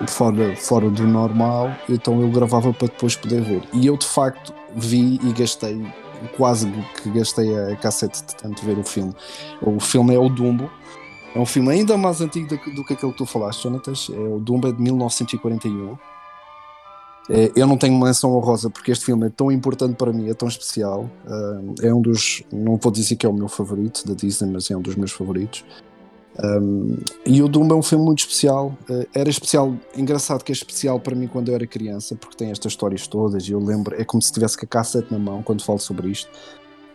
fora, 0.06 0.54
fora 0.54 0.88
do 0.88 1.04
normal, 1.04 1.74
então 1.88 2.20
eu 2.20 2.30
gravava 2.30 2.72
para 2.72 2.86
depois 2.86 3.16
poder 3.16 3.42
ver. 3.42 3.62
E 3.72 3.86
eu 3.86 3.96
de 3.96 4.06
facto 4.06 4.54
vi 4.74 5.18
e 5.22 5.32
gastei, 5.32 5.84
quase 6.36 6.70
que 7.02 7.10
gastei 7.10 7.58
a 7.58 7.76
cassete 7.76 8.24
de 8.24 8.36
tanto 8.36 8.64
ver 8.64 8.78
o 8.78 8.84
filme. 8.84 9.14
O 9.60 9.80
filme 9.80 10.14
é 10.14 10.18
o 10.18 10.28
Dumbo, 10.28 10.70
é 11.34 11.38
um 11.38 11.46
filme 11.46 11.70
ainda 11.70 11.96
mais 11.96 12.20
antigo 12.20 12.48
do, 12.48 12.74
do 12.74 12.84
que 12.84 12.94
aquele 12.94 13.12
que 13.12 13.18
tu 13.18 13.26
falaste, 13.26 13.62
Jonatas. 13.62 14.08
É, 14.12 14.18
o 14.18 14.38
Dumbo 14.38 14.68
é 14.68 14.72
de 14.72 14.80
1941. 14.80 15.96
É, 17.30 17.52
eu 17.54 17.66
não 17.66 17.76
tenho 17.76 17.98
menção 17.98 18.34
honrosa 18.34 18.70
porque 18.70 18.90
este 18.90 19.04
filme 19.04 19.26
é 19.26 19.30
tão 19.30 19.52
importante 19.52 19.94
para 19.96 20.12
mim, 20.12 20.30
é 20.30 20.34
tão 20.34 20.48
especial. 20.48 21.10
Ah, 21.26 21.60
é 21.82 21.92
um 21.92 22.00
dos, 22.00 22.42
não 22.50 22.76
vou 22.76 22.90
dizer 22.90 23.16
que 23.16 23.26
é 23.26 23.28
o 23.28 23.34
meu 23.34 23.48
favorito 23.48 24.06
da 24.06 24.14
Disney, 24.14 24.50
mas 24.50 24.70
é 24.70 24.76
um 24.76 24.80
dos 24.80 24.96
meus 24.96 25.12
favoritos. 25.12 25.64
Um, 26.42 26.96
e 27.26 27.42
o 27.42 27.48
Dumbo 27.48 27.74
é 27.74 27.76
um 27.76 27.82
filme 27.82 28.04
muito 28.04 28.20
especial. 28.20 28.76
Uh, 28.88 29.06
era 29.12 29.28
especial, 29.28 29.74
engraçado 29.96 30.44
que 30.44 30.52
é 30.52 30.54
especial 30.54 31.00
para 31.00 31.14
mim 31.14 31.26
quando 31.26 31.48
eu 31.48 31.54
era 31.54 31.66
criança, 31.66 32.14
porque 32.14 32.36
tem 32.36 32.50
estas 32.50 32.72
histórias 32.72 33.06
todas 33.06 33.46
e 33.48 33.52
eu 33.52 33.58
lembro, 33.58 34.00
é 34.00 34.04
como 34.04 34.22
se 34.22 34.32
tivesse 34.32 34.56
com 34.56 34.64
a 34.64 34.68
cassete 34.68 35.12
na 35.12 35.18
mão 35.18 35.42
quando 35.42 35.64
falo 35.64 35.80
sobre 35.80 36.08
isto. 36.08 36.30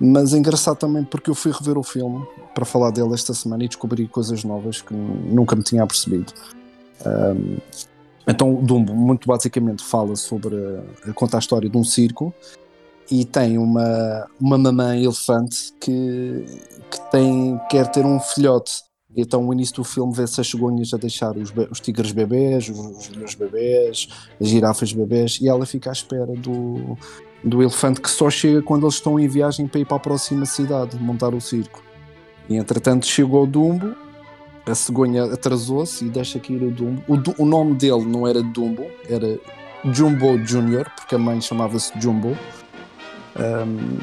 Mas 0.05 0.33
é 0.33 0.37
engraçado 0.37 0.75
também 0.75 1.05
porque 1.05 1.29
eu 1.29 1.35
fui 1.35 1.49
rever 1.49 1.77
o 1.77 1.83
filme 1.83 2.27
para 2.53 2.65
falar 2.65 2.91
dele 2.91 3.13
esta 3.13 3.33
semana 3.33 3.63
e 3.63 3.69
descobri 3.69 4.05
coisas 4.05 4.43
novas 4.43 4.81
que 4.81 4.93
nunca 4.93 5.55
me 5.55 5.63
tinha 5.63 5.81
apercebido. 5.81 6.33
Um, 7.05 7.57
então, 8.27 8.53
Dumbo, 8.55 8.93
muito 8.93 9.25
basicamente, 9.25 9.81
fala 9.81 10.17
sobre. 10.17 10.57
A, 11.07 11.13
conta 11.13 11.37
a 11.37 11.39
história 11.39 11.69
de 11.69 11.77
um 11.77 11.85
circo 11.85 12.33
e 13.09 13.23
tem 13.23 13.57
uma, 13.57 14.27
uma 14.41 14.57
mamãe 14.57 15.05
elefante 15.05 15.73
que, 15.79 16.45
que 16.91 17.09
tem, 17.09 17.57
quer 17.69 17.89
ter 17.89 18.05
um 18.05 18.19
filhote. 18.19 18.81
Então, 19.15 19.41
no 19.41 19.53
início 19.53 19.75
do 19.75 19.83
filme, 19.85 20.13
vê-se 20.13 20.41
as 20.41 20.49
cegonhas 20.49 20.93
a 20.93 20.97
deixar 20.97 21.37
os, 21.37 21.53
os 21.71 21.79
tigres 21.79 22.11
bebês, 22.11 22.67
os 22.67 23.07
leões 23.09 23.35
bebês, 23.35 24.09
as 24.41 24.49
girafas 24.49 24.91
bebês, 24.91 25.39
e 25.39 25.47
ela 25.47 25.65
fica 25.65 25.91
à 25.91 25.93
espera 25.93 26.33
do, 26.35 26.97
do 27.43 27.61
elefante 27.61 27.99
que 27.99 28.09
só 28.09 28.29
chega 28.29 28.61
quando 28.61 28.85
eles 28.85 28.95
estão 28.95 29.19
em 29.19 29.27
viagem 29.27 29.67
para 29.67 29.81
ir 29.81 29.85
para 29.85 29.97
a 29.97 29.99
próxima 29.99 30.45
cidade, 30.45 30.97
montar 30.97 31.33
o 31.33 31.41
circo. 31.41 31.83
E 32.49 32.55
entretanto 32.55 33.05
chegou 33.05 33.43
o 33.43 33.47
Dumbo, 33.47 33.95
a 34.65 34.73
cegonha 34.73 35.25
atrasou-se 35.25 36.05
e 36.05 36.09
deixa 36.09 36.39
cair 36.39 36.63
o 36.63 36.71
Dumbo. 36.71 37.03
O, 37.07 37.43
o 37.43 37.45
nome 37.45 37.75
dele 37.75 38.05
não 38.05 38.25
era 38.25 38.41
Dumbo, 38.41 38.85
era 39.09 39.37
Jumbo 39.91 40.37
Jr., 40.39 40.89
porque 40.95 41.15
a 41.15 41.17
mãe 41.19 41.41
chamava-se 41.41 41.91
Jumbo. 41.99 42.37
Um, 43.35 43.99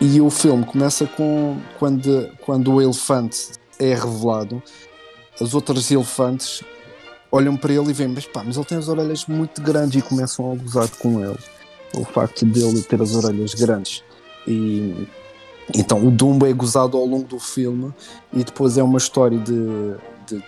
e 0.00 0.20
o 0.20 0.30
filme 0.30 0.64
começa 0.64 1.06
com 1.06 1.58
quando, 1.78 2.30
quando 2.44 2.72
o 2.72 2.80
elefante 2.80 3.48
é 3.80 3.94
revelado, 3.94 4.62
as 5.40 5.54
outras 5.54 5.90
elefantes 5.90 6.62
olham 7.32 7.56
para 7.56 7.72
ele 7.72 7.90
e 7.90 7.92
veem, 7.92 8.10
mas 8.10 8.26
pá, 8.26 8.44
mas 8.44 8.56
ele 8.56 8.64
tem 8.64 8.78
as 8.78 8.88
orelhas 8.88 9.26
muito 9.26 9.60
grandes 9.60 10.00
e 10.00 10.06
começam 10.06 10.52
a 10.52 10.54
gozar 10.54 10.88
com 10.98 11.20
ele. 11.24 11.38
O 11.94 12.04
facto 12.04 12.44
dele 12.44 12.82
ter 12.82 13.00
as 13.00 13.14
orelhas 13.14 13.54
grandes. 13.54 14.04
E 14.46 15.06
então 15.74 16.06
o 16.06 16.10
Dumbo 16.10 16.46
é 16.46 16.52
gozado 16.52 16.96
ao 16.96 17.04
longo 17.04 17.26
do 17.28 17.38
filme 17.38 17.92
e 18.32 18.42
depois 18.44 18.76
é 18.78 18.82
uma 18.82 18.98
história 18.98 19.38
de. 19.38 19.94
de- 20.26 20.42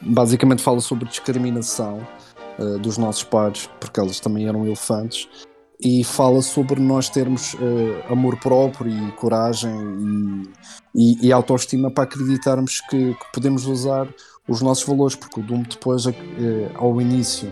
basicamente 0.00 0.60
fala 0.62 0.80
sobre 0.80 1.08
discriminação 1.08 2.04
eh, 2.58 2.78
dos 2.78 2.98
nossos 2.98 3.22
pares, 3.22 3.68
porque 3.80 4.00
eles 4.00 4.18
também 4.18 4.48
eram 4.48 4.66
elefantes. 4.66 5.28
E 5.80 6.02
fala 6.02 6.40
sobre 6.40 6.80
nós 6.80 7.08
termos 7.08 7.54
eh, 7.60 8.04
amor 8.10 8.36
próprio 8.38 8.90
e 8.90 9.12
coragem 9.12 9.72
e, 10.94 11.22
e, 11.22 11.26
e 11.28 11.32
autoestima 11.32 11.90
para 11.90 12.04
acreditarmos 12.04 12.80
que, 12.88 13.14
que 13.14 13.32
podemos 13.32 13.66
usar 13.66 14.08
os 14.48 14.60
nossos 14.60 14.84
valores, 14.84 15.14
porque 15.16 15.40
o 15.40 15.42
Dumbo 15.42 15.68
depois, 15.68 16.06
eh, 16.06 16.12
ao 16.76 17.00
início, 17.00 17.50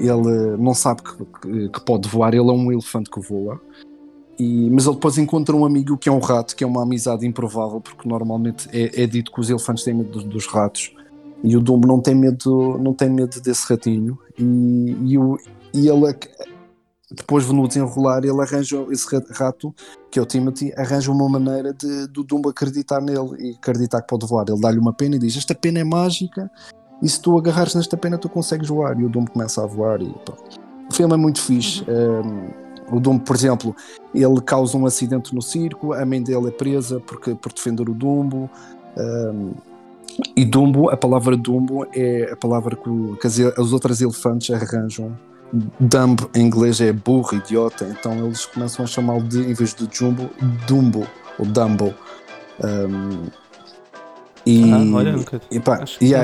ele 0.00 0.56
não 0.58 0.74
sabe 0.74 1.02
que, 1.02 1.68
que- 1.68 1.80
pode 1.84 2.08
voar, 2.08 2.34
ele 2.34 2.48
é 2.48 2.52
um 2.52 2.70
elefante 2.72 3.10
que 3.10 3.20
voa. 3.20 3.60
E- 4.38 4.68
mas 4.70 4.84
ele 4.86 4.94
depois 4.96 5.16
encontra 5.18 5.56
um 5.56 5.64
amigo 5.64 5.96
que 5.96 6.08
é 6.08 6.12
um 6.12 6.18
rato, 6.18 6.54
que 6.54 6.62
é 6.62 6.66
uma 6.66 6.82
amizade 6.82 7.26
improvável, 7.26 7.80
porque 7.80 8.08
normalmente 8.08 8.68
é, 8.72 9.02
é 9.02 9.06
dito 9.06 9.32
que 9.32 9.40
os 9.40 9.48
elefantes 9.48 9.84
têm 9.84 9.94
medo 9.94 10.10
dos, 10.10 10.24
dos 10.24 10.46
ratos. 10.46 10.92
E 11.44 11.56
o 11.56 11.60
Dumbo 11.60 11.86
não 11.86 12.00
tem 12.00 12.14
medo, 12.14 12.78
não 12.78 12.92
tem 12.94 13.08
medo 13.10 13.40
desse 13.40 13.66
ratinho. 13.68 14.18
E, 14.38 14.96
e, 15.04 15.18
o, 15.18 15.38
e 15.72 15.88
ele, 15.88 16.06
ac- 16.08 16.28
depois 17.10 17.46
no 17.48 17.68
desenrolar, 17.68 18.24
ele 18.24 18.40
arranja 18.40 18.84
esse 18.90 19.06
ra- 19.14 19.24
rato, 19.30 19.74
que 20.10 20.18
é 20.18 20.22
o 20.22 20.26
Timothy, 20.26 20.72
arranja 20.76 21.12
uma 21.12 21.28
maneira 21.28 21.72
de, 21.72 22.06
do 22.08 22.24
Dumbo 22.24 22.48
acreditar 22.48 23.00
nele 23.00 23.36
e 23.38 23.50
acreditar 23.52 24.00
que 24.02 24.08
pode 24.08 24.26
voar. 24.26 24.44
Ele 24.48 24.60
dá-lhe 24.60 24.78
uma 24.78 24.92
pena 24.92 25.16
e 25.16 25.18
diz: 25.18 25.36
Esta 25.36 25.54
pena 25.54 25.78
é 25.78 25.84
mágica, 25.84 26.50
e 27.02 27.08
se 27.08 27.20
tu 27.20 27.36
agarrares 27.38 27.74
nesta 27.74 27.96
pena, 27.96 28.16
tu 28.18 28.28
consegues 28.28 28.68
voar. 28.68 28.98
E 29.00 29.04
o 29.04 29.08
Dumbo 29.08 29.30
começa 29.30 29.62
a 29.62 29.66
voar. 29.66 30.00
E, 30.00 30.08
pronto. 30.24 30.42
O 30.90 30.94
filme 30.94 31.14
é 31.14 31.16
muito 31.16 31.40
fixe. 31.40 31.84
Um, 31.88 32.48
o 32.96 33.00
Dumbo, 33.00 33.24
por 33.24 33.34
exemplo, 33.34 33.74
ele 34.14 34.40
causa 34.40 34.76
um 34.76 34.86
acidente 34.86 35.34
no 35.34 35.42
circo, 35.42 35.92
a 35.92 36.06
mãe 36.06 36.22
dele 36.22 36.48
é 36.48 36.50
presa 36.50 37.00
porque, 37.00 37.34
por 37.34 37.52
defender 37.52 37.88
o 37.88 37.94
Dumbo. 37.94 38.48
Um, 38.96 39.52
e 40.34 40.44
Dumbo, 40.44 40.88
a 40.88 40.96
palavra 40.96 41.36
Dumbo 41.36 41.86
é 41.92 42.30
a 42.32 42.36
palavra 42.36 42.76
que, 42.76 42.88
o- 42.88 43.16
que 43.20 43.26
as, 43.26 43.38
as 43.38 43.72
outras 43.72 44.00
elefantes 44.00 44.50
arranjam. 44.54 45.16
Dumb 45.78 46.16
em 46.34 46.46
inglês 46.46 46.80
é 46.80 46.92
burro, 46.92 47.36
idiota, 47.36 47.84
então 47.88 48.26
eles 48.26 48.46
começam 48.46 48.84
a 48.84 48.88
chamá-lo 48.88 49.22
de, 49.22 49.40
em 49.40 49.52
vez 49.52 49.74
de 49.74 49.86
Jumbo, 49.90 50.28
Dumbo 50.66 51.06
ou 51.38 51.46
Dumbo. 51.46 51.94
Um, 52.64 53.26
E, 54.46 54.72
Ah, 54.72 54.96
olha, 54.96 55.12
nunca. 55.12 55.40
e, 55.50 56.06
e, 56.06 56.14
é 56.14 56.18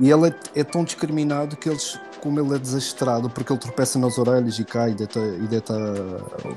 ele 0.00 0.28
é, 0.28 0.60
é 0.60 0.64
tão 0.64 0.84
discriminado 0.84 1.56
que 1.56 1.68
eles, 1.68 1.98
como 2.22 2.40
ele 2.40 2.54
é 2.54 2.58
desastrado, 2.58 3.28
porque 3.28 3.52
ele 3.52 3.60
tropeça 3.60 3.98
nas 3.98 4.16
orelhas 4.16 4.58
e 4.58 4.64
cai 4.64 4.92
e 4.92 4.94
deita, 4.94 5.18
e 5.20 5.46
deita 5.48 5.74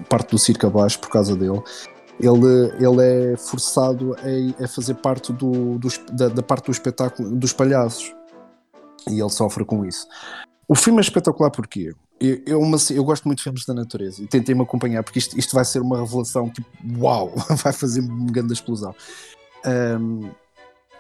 parte 0.10 0.32
do 0.32 0.38
circo 0.38 0.68
abaixo 0.68 1.00
por 1.00 1.10
causa 1.10 1.36
dele, 1.36 1.62
ele, 2.20 2.72
ele 2.80 3.02
é 3.34 3.36
forçado 3.38 4.16
a, 4.60 4.64
a 4.64 4.68
fazer 4.68 4.94
parte 4.96 5.34
do, 5.34 5.78
do 5.80 5.88
da, 6.14 6.30
da 6.30 6.44
parte 6.44 6.66
do 6.66 6.72
espetáculo 6.72 7.36
dos 7.36 7.52
palhaços. 7.52 8.14
E 9.10 9.20
ele 9.20 9.30
sofre 9.30 9.66
com 9.66 9.84
isso. 9.84 10.08
O 10.68 10.76
filme 10.76 11.00
é 11.00 11.02
espetacular 11.02 11.50
porque 11.50 11.92
eu, 12.20 12.40
eu, 12.46 12.60
uma- 12.62 12.78
eu 12.92 13.04
gosto 13.04 13.26
muito 13.26 13.40
de 13.40 13.44
filmes 13.46 13.66
da 13.66 13.74
natureza 13.74 14.22
e 14.22 14.28
tentei-me 14.28 14.62
acompanhar 14.62 15.02
porque 15.04 15.18
isto, 15.18 15.38
isto 15.38 15.56
vai 15.56 15.66
ser 15.66 15.82
uma 15.82 16.00
revelação 16.00 16.48
tipo, 16.52 16.68
uau, 17.00 17.34
vai 17.64 17.74
fazer 17.74 18.02
uma 18.02 18.32
grande 18.32 18.54
explosão. 18.54 18.94
Ahm, 19.66 20.32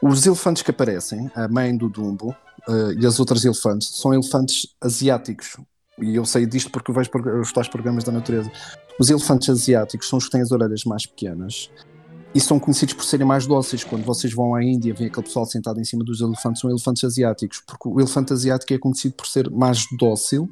os 0.01 0.25
elefantes 0.25 0.63
que 0.63 0.71
aparecem, 0.71 1.29
a 1.35 1.47
mãe 1.47 1.77
do 1.77 1.87
Dumbo 1.87 2.35
eh, 2.67 2.95
e 2.99 3.05
as 3.05 3.19
outras 3.19 3.45
elefantes, 3.45 3.89
são 3.97 4.13
elefantes 4.13 4.67
asiáticos. 4.81 5.57
E 6.01 6.15
eu 6.15 6.25
sei 6.25 6.45
disto 6.47 6.71
porque 6.71 6.91
vejo 6.91 7.11
os 7.39 7.51
tais 7.51 7.67
programas 7.67 8.03
da 8.03 8.11
natureza. 8.11 8.51
Os 8.99 9.09
elefantes 9.09 9.49
asiáticos 9.49 10.07
são 10.07 10.17
os 10.17 10.25
que 10.25 10.31
têm 10.31 10.41
as 10.41 10.51
orelhas 10.51 10.83
mais 10.85 11.05
pequenas 11.05 11.69
e 12.33 12.39
são 12.39 12.59
conhecidos 12.59 12.95
por 12.95 13.03
serem 13.03 13.27
mais 13.27 13.45
dóceis. 13.45 13.83
Quando 13.83 14.03
vocês 14.03 14.33
vão 14.33 14.55
à 14.55 14.63
Índia, 14.63 14.93
vê 14.93 15.05
aquele 15.05 15.25
pessoal 15.25 15.45
sentado 15.45 15.79
em 15.79 15.83
cima 15.83 16.03
dos 16.03 16.21
elefantes, 16.21 16.61
são 16.61 16.69
elefantes 16.69 17.03
asiáticos, 17.03 17.61
porque 17.65 17.87
o 17.87 17.99
elefante 17.99 18.33
asiático 18.33 18.73
é 18.73 18.79
conhecido 18.79 19.13
por 19.13 19.27
ser 19.27 19.51
mais 19.51 19.85
dócil, 19.99 20.49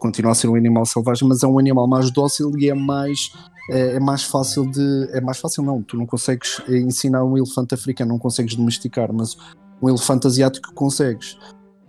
continua 0.00 0.32
a 0.32 0.34
ser 0.34 0.48
um 0.48 0.56
animal 0.56 0.84
selvagem, 0.84 1.28
mas 1.28 1.44
é 1.44 1.46
um 1.46 1.58
animal 1.58 1.86
mais 1.86 2.10
dócil 2.10 2.52
e 2.58 2.68
é 2.68 2.74
mais 2.74 3.30
é, 3.70 3.96
é 3.96 4.00
mais 4.00 4.24
fácil 4.24 4.68
de. 4.68 5.08
É 5.12 5.20
mais 5.20 5.38
fácil, 5.38 5.62
não. 5.62 5.80
Tu 5.82 5.96
não 5.96 6.06
consegues 6.06 6.60
ensinar 6.68 7.24
um 7.24 7.36
elefante 7.36 7.74
africano, 7.74 8.10
não 8.10 8.18
consegues 8.18 8.56
domesticar, 8.56 9.12
mas 9.12 9.36
um 9.80 9.88
elefante 9.88 10.26
asiático 10.26 10.74
consegues. 10.74 11.38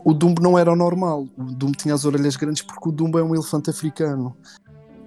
O 0.03 0.13
Dumbo 0.13 0.41
não 0.41 0.57
era 0.57 0.71
o 0.71 0.75
normal. 0.75 1.27
O 1.37 1.43
Dumbo 1.43 1.75
tinha 1.75 1.93
as 1.93 2.05
orelhas 2.05 2.35
grandes 2.35 2.61
porque 2.61 2.89
o 2.89 2.91
Dumbo 2.91 3.17
é 3.17 3.23
um 3.23 3.33
elefante 3.33 3.69
africano. 3.69 4.35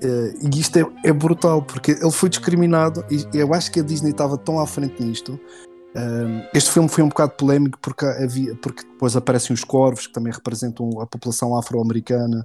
Eh, 0.03 0.35
e 0.43 0.61
isto 0.61 0.77
é, 0.77 0.87
é 1.05 1.13
brutal 1.13 1.63
porque 1.63 1.93
ele 1.93 2.11
foi 2.11 2.29
discriminado 2.29 3.05
e 3.11 3.27
eu 3.37 3.55
acho 3.55 3.71
que 3.71 3.81
a 3.81 3.83
Disney 3.83 4.11
estava 4.11 4.37
tão 4.37 4.59
à 4.59 4.67
frente 4.67 5.03
nisto. 5.03 5.39
Eh, 5.95 6.51
este 6.55 6.71
filme 6.71 6.89
foi 6.89 7.03
um 7.03 7.09
bocado 7.09 7.33
polémico 7.33 7.79
porque, 7.81 8.05
havia, 8.05 8.55
porque 8.57 8.83
depois 8.83 9.17
aparecem 9.17 9.55
os 9.55 9.65
corvos 9.65 10.07
que 10.07 10.13
também 10.13 10.33
representam 10.33 11.01
a 11.01 11.07
população 11.07 11.57
afro-americana. 11.57 12.45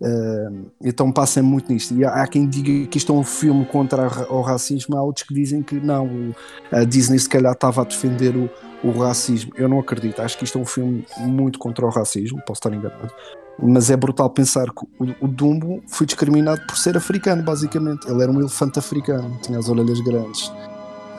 Uh, 0.00 0.66
então 0.80 1.10
passa 1.10 1.42
muito 1.42 1.72
nisto. 1.72 1.94
E 1.94 2.04
há, 2.04 2.22
há 2.22 2.26
quem 2.26 2.48
diga 2.48 2.86
que 2.88 2.98
isto 2.98 3.12
é 3.12 3.16
um 3.16 3.24
filme 3.24 3.64
contra 3.66 4.06
a 4.06 4.32
o 4.32 4.40
racismo, 4.42 4.96
há 4.96 5.02
outros 5.02 5.26
que 5.26 5.34
dizem 5.34 5.62
que 5.62 5.74
não, 5.80 6.32
a 6.70 6.84
Disney 6.84 7.18
se 7.18 7.28
calhar 7.28 7.52
estava 7.52 7.82
a 7.82 7.84
defender 7.84 8.36
o, 8.36 8.48
o 8.84 8.92
racismo. 8.92 9.52
Eu 9.56 9.68
não 9.68 9.80
acredito, 9.80 10.20
acho 10.22 10.38
que 10.38 10.44
isto 10.44 10.58
é 10.58 10.60
um 10.60 10.66
filme 10.66 11.04
muito 11.18 11.58
contra 11.58 11.84
o 11.84 11.90
racismo, 11.90 12.38
posso 12.46 12.60
estar 12.60 12.72
enganado. 12.72 13.12
Mas 13.60 13.90
é 13.90 13.96
brutal 13.96 14.30
pensar 14.30 14.66
que 14.66 14.84
o, 15.00 15.24
o 15.24 15.28
Dumbo 15.28 15.82
foi 15.88 16.06
discriminado 16.06 16.60
por 16.66 16.76
ser 16.78 16.96
africano, 16.96 17.42
basicamente. 17.42 18.08
Ele 18.08 18.22
era 18.22 18.30
um 18.30 18.38
elefante 18.38 18.78
africano, 18.78 19.36
tinha 19.42 19.58
as 19.58 19.68
orelhas 19.68 20.00
grandes. 20.00 20.52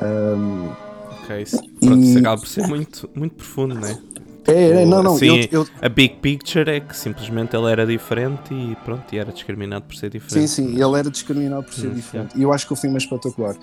Um, 0.02 0.70
Ok, 1.24 1.42
isso, 1.42 1.58
pronto, 1.82 2.00
isso 2.02 2.18
E- 2.18 2.22
acaba 2.22 2.42
por 2.42 2.48
ser 2.48 2.65
muito, 2.65 3.10
muito 3.13 3.36
profundo, 3.36 3.76
não 3.76 3.86
é? 3.88 3.98
É, 4.47 4.82
é, 4.82 4.86
não, 4.86 5.04
não, 5.04 5.15
Assim, 5.15 5.25
eu- 5.52 5.62
eu, 5.62 5.67
A 5.82 5.89
big 5.89 6.15
picture 6.17 6.69
é 6.69 6.80
que 6.80 6.95
simplesmente 6.95 7.56
ele 7.56 7.71
era 7.71 7.86
diferente 7.86 8.54
e 8.54 8.75
pronto, 8.78 9.13
e 9.13 9.17
era 9.17 9.32
discriminado 9.32 9.86
por 9.86 9.95
ser 9.95 10.10
Sim, 10.12 10.19
diferente. 10.19 10.49
sim, 10.49 10.71
ele 10.82 10.99
era 10.99 11.10
discriminado 11.12 11.63
por 11.63 11.73
ser 11.73 11.88
Hum, 11.89 11.93
diferente. 11.93 12.38
E 12.38 12.41
eu 12.41 12.52
acho 12.54 12.65
que 12.65 12.73
o 12.73 12.75
filme 12.75 12.95
é 12.95 12.99
espetacular. 12.99 13.56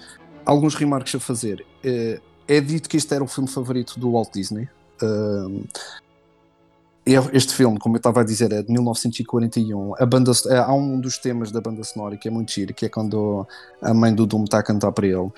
Alguns 0.45 0.75
remarques 0.75 1.15
a 1.15 1.21
fazer. 1.21 1.65
Eh, 1.85 2.21
É 2.49 2.61
dito 2.61 2.89
que 2.89 2.97
este 2.97 3.13
era 3.13 3.25
o 3.25 3.27
filme 3.27 3.51
favorito 3.51 3.99
do 3.99 4.13
Walt 4.13 4.33
Disney. 4.33 4.69
É- 7.09 7.37
este 7.37 7.55
filme, 7.55 7.79
como 7.79 7.97
eu 7.97 7.99
estava 7.99 8.21
a 8.21 8.25
dizer, 8.25 8.53
é 8.53 8.63
de 8.63 8.73
1941. 8.73 9.95
A 10.01 10.07
banda, 10.07 10.31
eh, 10.49 10.57
há 10.57 10.73
um 10.73 11.01
dos 11.01 11.19
temas 11.19 11.51
da 11.53 11.61
banda 11.61 11.83
sonora 11.85 12.17
que 12.17 12.29
é 12.29 12.31
muito 12.31 12.53
giro, 12.53 12.73
que 12.75 12.87
é 12.87 12.89
quando 12.89 13.47
a 13.83 13.93
mãe 13.95 14.15
do 14.15 14.27
Doom 14.27 14.45
está 14.45 14.59
a 14.59 14.63
cantar 14.63 14.93
para 14.93 15.07
ele. 15.07 15.29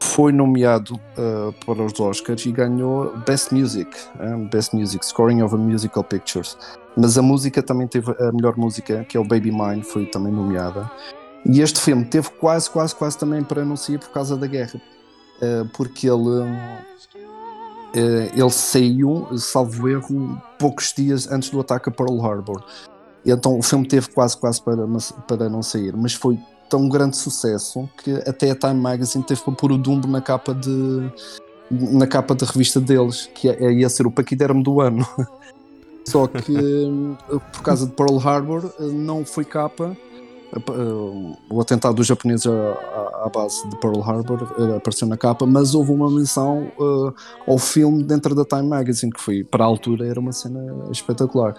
Foi 0.00 0.32
nomeado 0.32 1.00
eh, 1.16 1.54
para 1.64 1.82
os 1.82 1.98
Oscars 1.98 2.44
e 2.46 2.52
ganhou 2.52 3.16
Best 3.26 3.52
Music, 3.54 3.90
eh, 4.20 4.36
Best 4.50 4.74
Music, 4.74 5.04
Scoring 5.04 5.42
of 5.42 5.54
a 5.54 5.58
Musical 5.58 6.04
Pictures. 6.04 6.56
Mas 6.96 7.18
a 7.18 7.22
música 7.22 7.62
também 7.62 7.88
teve 7.88 8.12
a 8.20 8.30
melhor 8.32 8.56
música, 8.56 9.04
que 9.04 9.16
é 9.16 9.20
o 9.20 9.24
Baby 9.24 9.50
Mine, 9.50 9.82
foi 9.82 10.06
também 10.06 10.32
nomeada. 10.32 10.90
E 11.46 11.60
este 11.60 11.80
filme 11.80 12.04
teve 12.04 12.30
quase, 12.30 12.70
quase, 12.70 12.94
quase 12.94 13.18
também 13.18 13.42
para 13.42 13.64
não 13.64 13.76
sair 13.76 13.98
por 13.98 14.10
causa 14.10 14.36
da 14.36 14.46
guerra. 14.46 14.80
Eh, 15.40 15.64
porque 15.76 16.08
ele, 16.08 16.42
eh, 17.94 18.30
ele 18.34 18.50
saiu, 18.50 19.26
salvo 19.36 19.88
erro, 19.88 20.40
poucos 20.58 20.92
dias 20.96 21.30
antes 21.30 21.50
do 21.50 21.60
ataque 21.60 21.88
a 21.88 21.92
Pearl 21.92 22.24
Harbor. 22.24 22.64
Então 23.26 23.58
o 23.58 23.62
filme 23.62 23.86
teve 23.86 24.08
quase, 24.10 24.36
quase 24.36 24.62
para, 24.62 24.86
para 25.26 25.48
não 25.48 25.62
sair. 25.62 25.96
Mas 25.96 26.14
foi 26.14 26.38
tão 26.74 26.88
grande 26.88 27.16
sucesso 27.16 27.88
que 28.02 28.10
até 28.28 28.50
a 28.50 28.56
Time 28.56 28.74
Magazine 28.74 29.22
teve 29.22 29.40
para 29.40 29.52
pôr 29.52 29.70
o 29.70 29.78
Dumbo 29.78 30.08
na 30.08 30.20
capa 30.20 30.52
de 30.52 31.08
na 31.70 32.04
capa 32.04 32.34
da 32.34 32.44
revista 32.44 32.80
deles, 32.80 33.30
que 33.32 33.48
é- 33.48 33.72
ia 33.72 33.88
ser 33.88 34.08
o 34.08 34.10
paquidermo 34.10 34.60
do 34.60 34.80
ano. 34.80 35.06
Só 36.04 36.26
que 36.26 36.52
por 37.52 37.62
causa 37.62 37.86
de 37.86 37.92
Pearl 37.92 38.18
Harbor 38.18 38.74
não 38.80 39.24
foi 39.24 39.44
capa. 39.44 39.96
O 41.48 41.60
atentado 41.60 41.94
dos 41.94 42.06
japoneses 42.06 42.46
à 42.46 43.30
base 43.32 43.68
de 43.68 43.78
Pearl 43.78 44.00
Harbor 44.02 44.54
eh, 44.58 44.76
apareceu 44.76 45.06
na 45.08 45.16
capa, 45.16 45.46
mas 45.46 45.74
houve 45.74 45.92
uma 45.92 46.10
menção 46.10 46.70
eh, 46.78 47.50
ao 47.50 47.58
filme 47.58 48.02
dentro 48.04 48.34
da 48.34 48.44
Time 48.44 48.68
Magazine, 48.68 49.12
que 49.12 49.20
foi 49.20 49.42
para 49.42 49.64
a 49.64 49.66
altura 49.66 50.06
era 50.06 50.20
uma 50.20 50.32
cena 50.32 50.60
espetacular. 50.90 51.54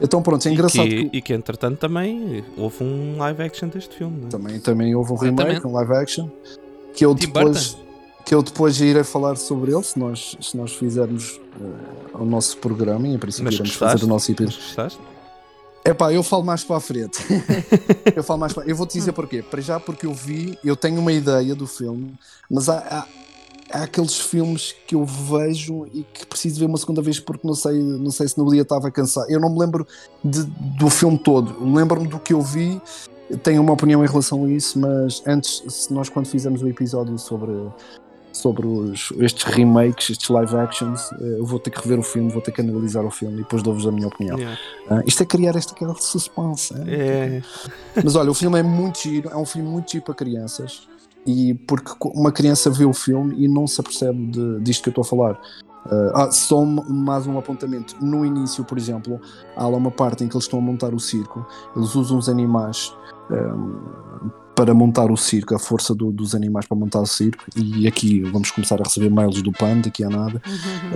Então 0.00 0.22
pronto, 0.22 0.48
é 0.48 0.52
engraçado 0.52 0.86
e, 0.86 0.90
que, 0.90 1.10
que, 1.10 1.16
e 1.18 1.22
que 1.22 1.32
entretanto 1.32 1.78
também 1.78 2.44
houve 2.56 2.82
um 2.82 3.18
live 3.18 3.42
action 3.42 3.68
deste 3.68 3.94
filme, 3.96 4.20
não 4.20 4.28
é? 4.28 4.30
também, 4.30 4.60
também 4.60 4.94
houve 4.94 5.12
um 5.12 5.16
remake, 5.16 5.42
Exatamente. 5.42 5.66
um 5.66 5.72
live 5.72 5.92
action, 5.92 6.28
que 6.94 7.04
eu 7.04 7.14
Tim 7.14 7.26
depois 7.26 7.76
que 8.24 8.34
eu 8.34 8.42
depois 8.42 8.80
irei 8.80 9.02
falar 9.02 9.36
sobre 9.36 9.72
ele 9.72 9.82
se 9.82 9.98
nós, 9.98 10.36
se 10.40 10.56
nós 10.56 10.72
fizermos 10.72 11.40
eh, 11.60 12.16
o 12.16 12.24
nosso 12.24 12.58
programa 12.58 13.08
e 13.08 13.14
em 13.14 13.18
princípio 13.18 13.46
Mas 13.46 13.54
iremos 13.54 13.70
gostaste? 13.70 13.92
fazer 13.94 14.04
o 14.04 14.08
nosso 14.08 14.32
gostaste? 14.34 15.00
É 15.84 15.94
pá, 15.94 16.12
eu 16.12 16.22
falo 16.22 16.44
mais 16.44 16.62
para 16.62 16.76
a 16.76 16.80
frente. 16.80 17.18
eu 18.14 18.22
falo 18.22 18.38
mais 18.38 18.52
para... 18.52 18.64
Eu 18.66 18.76
vou-te 18.76 18.92
dizer 18.92 19.12
porquê. 19.12 19.42
Para 19.42 19.60
já 19.60 19.80
porque 19.80 20.06
eu 20.06 20.12
vi, 20.12 20.56
eu 20.62 20.76
tenho 20.76 21.00
uma 21.00 21.12
ideia 21.12 21.54
do 21.54 21.66
filme, 21.66 22.14
mas 22.48 22.68
há, 22.68 22.78
há, 22.78 23.06
há 23.72 23.82
aqueles 23.84 24.18
filmes 24.18 24.74
que 24.86 24.94
eu 24.94 25.04
vejo 25.04 25.86
e 25.92 26.02
que 26.12 26.26
preciso 26.26 26.60
ver 26.60 26.66
uma 26.66 26.78
segunda 26.78 27.00
vez 27.02 27.18
porque 27.20 27.46
não 27.46 27.54
sei, 27.54 27.78
não 27.80 28.10
sei 28.10 28.28
se 28.28 28.38
no 28.38 28.50
dia 28.50 28.62
estava 28.62 28.90
cansado. 28.90 29.30
Eu 29.30 29.40
não 29.40 29.50
me 29.50 29.58
lembro 29.58 29.86
de- 30.24 30.44
do 30.78 30.88
filme 30.90 31.18
todo. 31.18 31.56
Lembro-me 31.72 32.08
do 32.08 32.18
que 32.18 32.32
eu 32.32 32.40
vi, 32.42 32.80
tenho 33.42 33.62
uma 33.62 33.72
opinião 33.72 34.04
em 34.04 34.08
relação 34.08 34.44
a 34.44 34.50
isso, 34.50 34.78
mas 34.78 35.22
antes, 35.26 35.88
nós 35.90 36.08
quando 36.08 36.26
fizermos 36.26 36.62
o 36.62 36.68
episódio 36.68 37.18
sobre 37.18 37.52
sobre 38.32 38.64
os, 38.64 39.12
estes 39.18 39.42
remakes, 39.42 40.10
estes 40.10 40.28
live 40.30 40.56
actions, 40.56 41.10
eh, 41.20 41.38
eu 41.38 41.44
vou 41.44 41.58
ter 41.58 41.68
que 41.70 41.80
rever 41.80 41.98
o 41.98 42.02
filme, 42.02 42.30
vou 42.30 42.40
ter 42.40 42.52
que 42.52 42.60
analisar 42.60 43.04
o 43.04 43.10
filme 43.10 43.34
e 43.34 43.38
depois 43.42 43.60
dou-vos 43.60 43.86
a 43.88 43.90
minha 43.90 44.06
opinião. 44.06 44.38
Yeah. 44.38 44.58
Ah, 44.88 45.02
isto 45.04 45.24
é 45.24 45.26
criar 45.26 45.56
esta 45.56 45.74
aquela 45.74 45.94
suspense. 45.96 46.72
hein? 46.72 46.84
É, 46.86 47.42
Mas 48.02 48.14
olha, 48.14 48.30
o 48.30 48.34
filme 48.34 48.58
é 48.58 48.62
muito 48.62 49.00
giro, 49.02 49.28
é 49.30 49.36
um 49.36 49.44
filme 49.44 49.68
muito 49.68 49.90
giro 49.90 50.04
para 50.04 50.14
crianças. 50.14 50.88
E 51.26 51.54
porque 51.66 51.92
uma 52.14 52.32
criança 52.32 52.70
vê 52.70 52.84
o 52.84 52.92
filme 52.92 53.34
e 53.38 53.46
não 53.46 53.66
se 53.66 53.80
apercebe 53.80 54.26
de, 54.26 54.60
disto 54.60 54.82
que 54.82 54.88
eu 54.88 55.02
estou 55.02 55.02
a 55.02 55.04
falar. 55.04 55.40
Ah, 55.86 56.24
ah, 56.24 56.30
só 56.30 56.60
um- 56.60 56.82
mais 56.88 57.26
um 57.26 57.38
apontamento. 57.38 57.96
No 58.00 58.24
início, 58.24 58.64
por 58.64 58.76
exemplo, 58.78 59.20
há 59.56 59.66
lá 59.66 59.76
uma 59.76 59.90
parte 59.90 60.24
em 60.24 60.28
que 60.28 60.34
eles 60.36 60.44
estão 60.44 60.58
a 60.58 60.62
montar 60.62 60.94
o 60.94 61.00
circo. 61.00 61.46
Eles 61.76 61.94
usam 61.94 62.18
os 62.18 62.28
animais 62.28 62.94
ahm, 63.30 64.30
para 64.64 64.74
montar 64.74 65.10
o 65.10 65.16
circo, 65.16 65.54
a 65.54 65.58
força 65.58 65.94
do- 65.94 66.12
dos 66.12 66.34
animais 66.34 66.66
para 66.66 66.76
montar 66.76 67.00
o 67.00 67.06
circo. 67.06 67.44
E 67.56 67.88
aqui 67.88 68.20
vamos 68.20 68.50
começar 68.50 68.78
a 68.78 68.84
receber 68.84 69.08
mails 69.08 69.40
do 69.40 69.50
PAN 69.52 69.78
daqui 69.80 70.04
a 70.04 70.10
nada. 70.10 70.42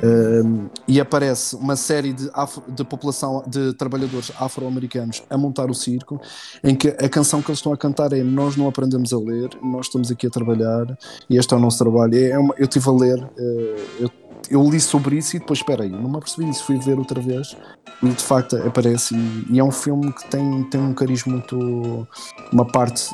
Um, 0.03 0.67
e 0.87 1.01
aparece 1.01 1.57
uma 1.57 1.75
série 1.75 2.13
de, 2.13 2.29
afro- 2.35 2.63
de 2.69 2.85
população 2.85 3.43
de 3.47 3.73
trabalhadores 3.73 4.31
afro-americanos 4.39 5.23
a 5.31 5.39
montar 5.39 5.71
o 5.71 5.75
circo, 5.75 6.21
em 6.63 6.75
que 6.77 6.89
a 6.89 7.09
canção 7.09 7.41
que 7.41 7.51
eles 7.51 7.59
estão 7.61 7.73
a 7.73 7.77
cantar 7.77 8.13
é 8.13 8.23
Nós 8.23 8.55
não 8.57 8.69
aprendemos 8.69 9.13
a 9.15 9.19
ler, 9.19 9.49
nós 9.63 9.87
estamos 9.87 10.11
aqui 10.11 10.27
a 10.27 10.31
trabalhar 10.31 10.99
e 11.31 11.39
este 11.39 11.55
é 11.55 11.57
o 11.57 11.61
nosso 11.61 11.79
trabalho. 11.79 12.15
É 12.19 12.39
uma- 12.39 12.55
eu 12.59 12.65
estive 12.65 12.87
a 12.89 12.93
ler, 12.93 13.27
eh, 13.39 13.77
eu, 14.01 14.11
eu 14.51 14.69
li 14.69 14.81
sobre 14.81 15.17
isso 15.17 15.37
e 15.37 15.39
depois, 15.39 15.59
espera 15.59 15.85
aí, 15.85 15.91
não 15.91 16.11
me 16.11 16.17
apercebi 16.17 16.47
disso, 16.47 16.65
fui 16.65 16.79
ver 16.79 16.99
outra 16.99 17.21
vez 17.21 17.57
e 18.03 18.09
de 18.09 18.23
facto 18.23 18.57
aparece. 18.57 19.15
E, 19.15 19.55
e 19.55 19.59
é 19.59 19.65
um 19.65 19.71
filme 19.71 20.13
que 20.13 20.29
tem, 20.29 20.65
tem 20.65 20.81
um 20.81 20.95
carisma 20.95 21.33
muito. 21.33 22.07
uma 22.53 22.65
parte. 22.65 23.11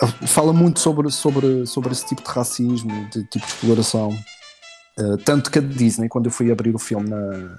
eh, 0.00 0.26
fala 0.26 0.52
muito 0.52 0.80
sobre, 0.80 1.10
sobre, 1.10 1.66
sobre 1.66 1.92
esse 1.92 2.06
tipo 2.06 2.22
de 2.22 2.30
racismo, 2.30 3.08
de 3.10 3.24
tipo 3.24 3.46
de 3.46 3.52
exploração. 3.52 4.16
Uh, 4.98 5.16
tanto 5.24 5.50
que 5.50 5.58
a 5.58 5.62
Disney, 5.62 6.08
quando 6.08 6.26
eu 6.26 6.30
fui 6.30 6.52
abrir 6.52 6.72
o 6.72 6.78
filme 6.78 7.10
na, 7.10 7.56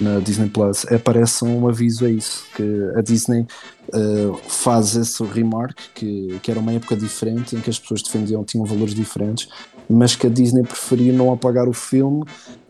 na 0.00 0.20
Disney 0.20 0.48
Plus, 0.48 0.86
aparece 0.86 1.44
um 1.44 1.68
aviso 1.68 2.06
a 2.06 2.10
isso, 2.10 2.46
que 2.54 2.62
a 2.96 3.02
Disney 3.02 3.46
uh, 3.92 4.34
faz 4.48 4.96
esse 4.96 5.22
remark, 5.22 5.76
que, 5.94 6.40
que 6.42 6.50
era 6.50 6.58
uma 6.58 6.72
época 6.72 6.96
diferente, 6.96 7.54
em 7.54 7.60
que 7.60 7.68
as 7.68 7.78
pessoas 7.78 8.02
defendiam, 8.02 8.42
tinham 8.42 8.64
valores 8.64 8.94
diferentes, 8.94 9.50
mas 9.88 10.16
que 10.16 10.26
a 10.26 10.30
Disney 10.30 10.62
preferia 10.62 11.12
não 11.12 11.32
apagar 11.32 11.68
o 11.68 11.72
filme, 11.72 12.24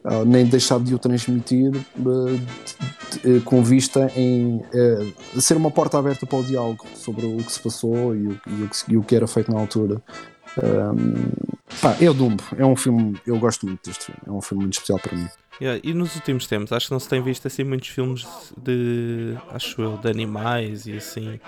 ah, 0.04 0.24
nem 0.24 0.44
deixar 0.46 0.78
de 0.80 0.94
o 0.94 0.98
transmitir 0.98 1.70
de- 1.72 3.40
com 3.44 3.62
vista 3.62 4.10
em 4.16 4.62
eh, 4.74 5.06
ser 5.40 5.56
uma 5.56 5.70
porta 5.70 5.98
aberta 5.98 6.26
para 6.26 6.38
o 6.38 6.44
diálogo 6.44 6.86
sobre 6.94 7.24
o 7.26 7.36
que 7.38 7.50
se 7.52 7.60
passou 7.60 8.14
e 8.14 8.28
o, 8.96 9.02
que, 9.02 9.16
era 9.16 9.26
feito 9.26 9.50
na 9.50 9.58
altura. 9.58 10.02
Pá, 11.80 11.96
é 12.00 12.08
o 12.08 12.14
Dumbo, 12.14 12.42
é 12.56 12.64
um 12.64 12.76
filme, 12.76 13.18
eu 13.26 13.38
gosto 13.38 13.66
muito 13.66 13.86
deste 13.86 14.06
filme, 14.06 14.20
é 14.26 14.30
um 14.30 14.40
filme 14.40 14.64
muito 14.64 14.74
especial 14.74 14.98
para 14.98 15.16
mim. 15.16 15.28
Yeah, 15.60 15.80
e 15.82 15.94
nos 15.94 16.14
últimos 16.14 16.46
tempos, 16.46 16.72
acho 16.72 16.86
que 16.86 16.92
não 16.92 17.00
se 17.00 17.08
tem 17.08 17.22
visto 17.22 17.46
assim 17.46 17.64
muitos 17.64 17.88
filmes 17.88 18.26
de. 18.56 19.34
acho 19.50 19.80
eu, 19.80 19.96
de 19.96 20.08
animais 20.08 20.86
e 20.86 20.92
assim. 20.92 21.40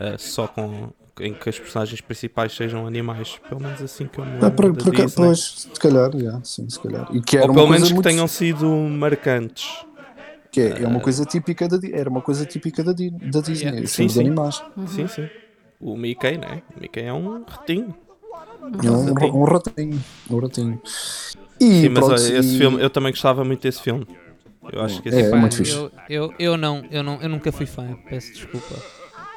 eh, 0.00 0.16
só 0.18 0.46
com. 0.48 0.90
Em 1.20 1.32
que 1.34 1.48
as 1.48 1.58
personagens 1.58 2.00
principais 2.00 2.52
sejam 2.54 2.86
animais. 2.86 3.38
Pelo 3.48 3.60
menos 3.60 3.80
assim 3.82 4.06
que 4.06 4.18
eu 4.18 4.24
me 4.24 4.32
Ah, 4.40 4.44
lembro. 4.48 4.74
por- 4.74 4.92
da 4.92 5.04
Disney. 5.04 5.26
pois, 5.26 5.68
se 5.72 5.80
calhar, 5.80 6.10
yeah, 6.14 6.40
sim, 6.44 6.68
se 6.68 6.80
calhar. 6.80 7.06
E 7.12 7.20
que 7.20 7.36
era 7.36 7.46
Ou 7.46 7.50
uma 7.50 7.54
pelo 7.54 7.66
coisa 7.68 7.72
menos 7.80 7.88
que 7.88 7.94
muito- 7.94 8.08
tenham 8.08 8.26
sido 8.28 8.68
marcantes. 8.68 9.84
que 10.50 10.60
é, 10.60 10.82
é 10.82 10.86
uma 10.86 11.00
coisa 11.00 11.24
típica 11.24 11.66
da, 11.68 11.78
era 11.92 12.08
uma 12.08 12.20
coisa 12.22 12.44
típica 12.46 12.82
da, 12.84 12.92
da 12.92 13.40
Disney, 13.40 13.66
Yeah. 13.70 13.86
Sim, 13.88 14.08
sim. 14.08 14.20
animais. 14.20 14.62
Sim, 14.86 15.08
sim. 15.08 15.28
O 15.80 15.96
Mickey, 15.96 16.38
né? 16.38 16.62
O 16.76 16.80
Mickey 16.80 17.00
é 17.00 17.12
um 17.12 17.44
ratinho. 17.44 17.94
É 18.82 18.90
um, 18.90 19.12
ratinho. 19.12 19.36
um 19.36 19.44
ratinho, 19.44 20.04
um 20.30 20.38
ratinho. 20.38 20.80
E 21.60 21.82
Sim, 21.82 21.88
mas 21.90 22.04
pronto, 22.04 22.12
olha, 22.22 22.38
esse 22.38 22.54
e- 22.54 22.58
filme, 22.58 22.80
eu 22.82 22.88
também 22.88 23.12
gostava 23.12 23.44
muito 23.44 23.62
desse 23.62 23.80
filme. 23.82 24.06
Eu 24.72 24.80
acho 24.80 25.02
que 25.02 25.08
esse 25.10 25.18
É, 25.18 25.22
filme- 25.24 25.36
é 25.36 25.40
muito 25.40 25.56
fixe. 25.56 25.72
eu, 25.74 25.90
eu, 26.08 26.34
eu 26.38 26.56
não, 26.56 26.84
eu 26.90 27.02
não, 27.02 27.20
eu 27.20 27.28
nunca 27.28 27.52
fui 27.52 27.66
fã, 27.66 27.96
peço 28.08 28.32
desculpa. 28.32 28.76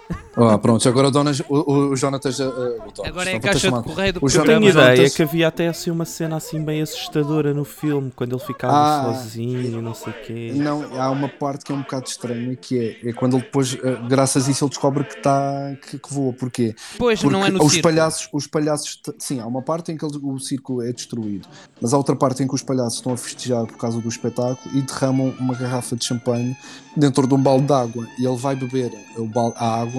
Ah, 0.39 0.55
pronto, 0.55 0.87
agora 0.87 1.07
o, 1.07 1.11
Donas, 1.11 1.39
o, 1.39 1.45
o, 1.49 1.73
o 1.89 1.95
Jonathan 1.95 2.29
já. 2.31 2.47
uh, 2.47 2.51
o 2.51 2.91
Donas, 2.91 3.07
Agora 3.11 3.31
é 3.31 3.37
a 3.37 3.39
caixa 3.39 3.71
de 3.71 3.81
correio 3.83 4.13
do 4.13 4.19
O 4.23 4.27
Eu 4.27 4.29
tenho 4.29 4.43
programa. 4.43 4.71
Jonathan- 4.71 4.93
ideia 4.93 5.09
que 5.09 5.23
havia 5.23 5.47
até 5.47 5.67
assim 5.67 5.89
uma 5.89 6.05
cena 6.05 6.35
assim 6.37 6.63
bem 6.63 6.79
assustadora 6.79 7.55
no 7.55 7.65
filme, 7.65 8.11
quando 8.15 8.35
ele 8.35 8.45
ficava 8.45 9.09
Ah. 9.09 9.13
sozinho, 9.15 9.81
não 9.81 9.95
sei 9.95 10.13
o 10.13 10.15
quê. 10.21 10.51
Não, 10.53 11.01
há 11.01 11.09
uma 11.09 11.27
parte 11.27 11.65
que 11.65 11.71
é 11.71 11.75
um 11.75 11.81
bocado 11.81 12.07
estranha 12.07 12.55
que 12.55 12.77
é, 13.03 13.09
é 13.09 13.13
quando 13.13 13.35
ele 13.35 13.41
depois, 13.45 13.73
uh, 13.73 14.07
graças 14.07 14.47
a 14.47 14.51
isso, 14.51 14.63
ele 14.63 14.69
descobre 14.69 15.05
que, 15.05 15.19
tá, 15.19 15.75
que, 15.89 15.97
que 15.97 16.13
voa. 16.13 16.31
Porquê? 16.33 16.75
Pois, 16.99 17.19
Porque 17.19 17.33
não 17.35 17.43
é 17.43 17.49
no 17.49 17.63
os 17.63 17.71
circo. 17.73 17.87
palhaços, 17.89 18.29
os 18.31 18.45
palhaços, 18.45 19.01
sim, 19.17 19.39
há 19.39 19.47
uma 19.47 19.63
parte 19.63 19.91
em 19.91 19.97
que 19.97 20.05
ele- 20.05 20.19
o 20.21 20.37
circo 20.37 20.83
é 20.83 20.91
destruído, 20.93 21.47
mas 21.81 21.95
há 21.95 21.97
outra 21.97 22.15
parte 22.15 22.43
em 22.43 22.47
que 22.47 22.53
os 22.53 22.61
palhaços 22.61 22.97
estão 22.99 23.11
a 23.11 23.17
festejar 23.17 23.65
por 23.65 23.77
causa 23.77 23.99
do 23.99 24.07
espetáculo 24.07 24.59
e 24.77 24.83
derramam 24.83 25.33
uma 25.39 25.55
garrafa 25.55 25.95
de 25.95 26.05
champanhe 26.05 26.55
dentro 26.95 27.27
de 27.27 27.33
um 27.33 27.41
balde 27.41 27.65
de 27.65 27.73
água 27.73 28.07
e 28.19 28.25
ele 28.27 28.37
vai 28.37 28.55
beber 28.55 28.91
o 29.17 29.25
balde, 29.25 29.55
a 29.57 29.81
água, 29.81 29.96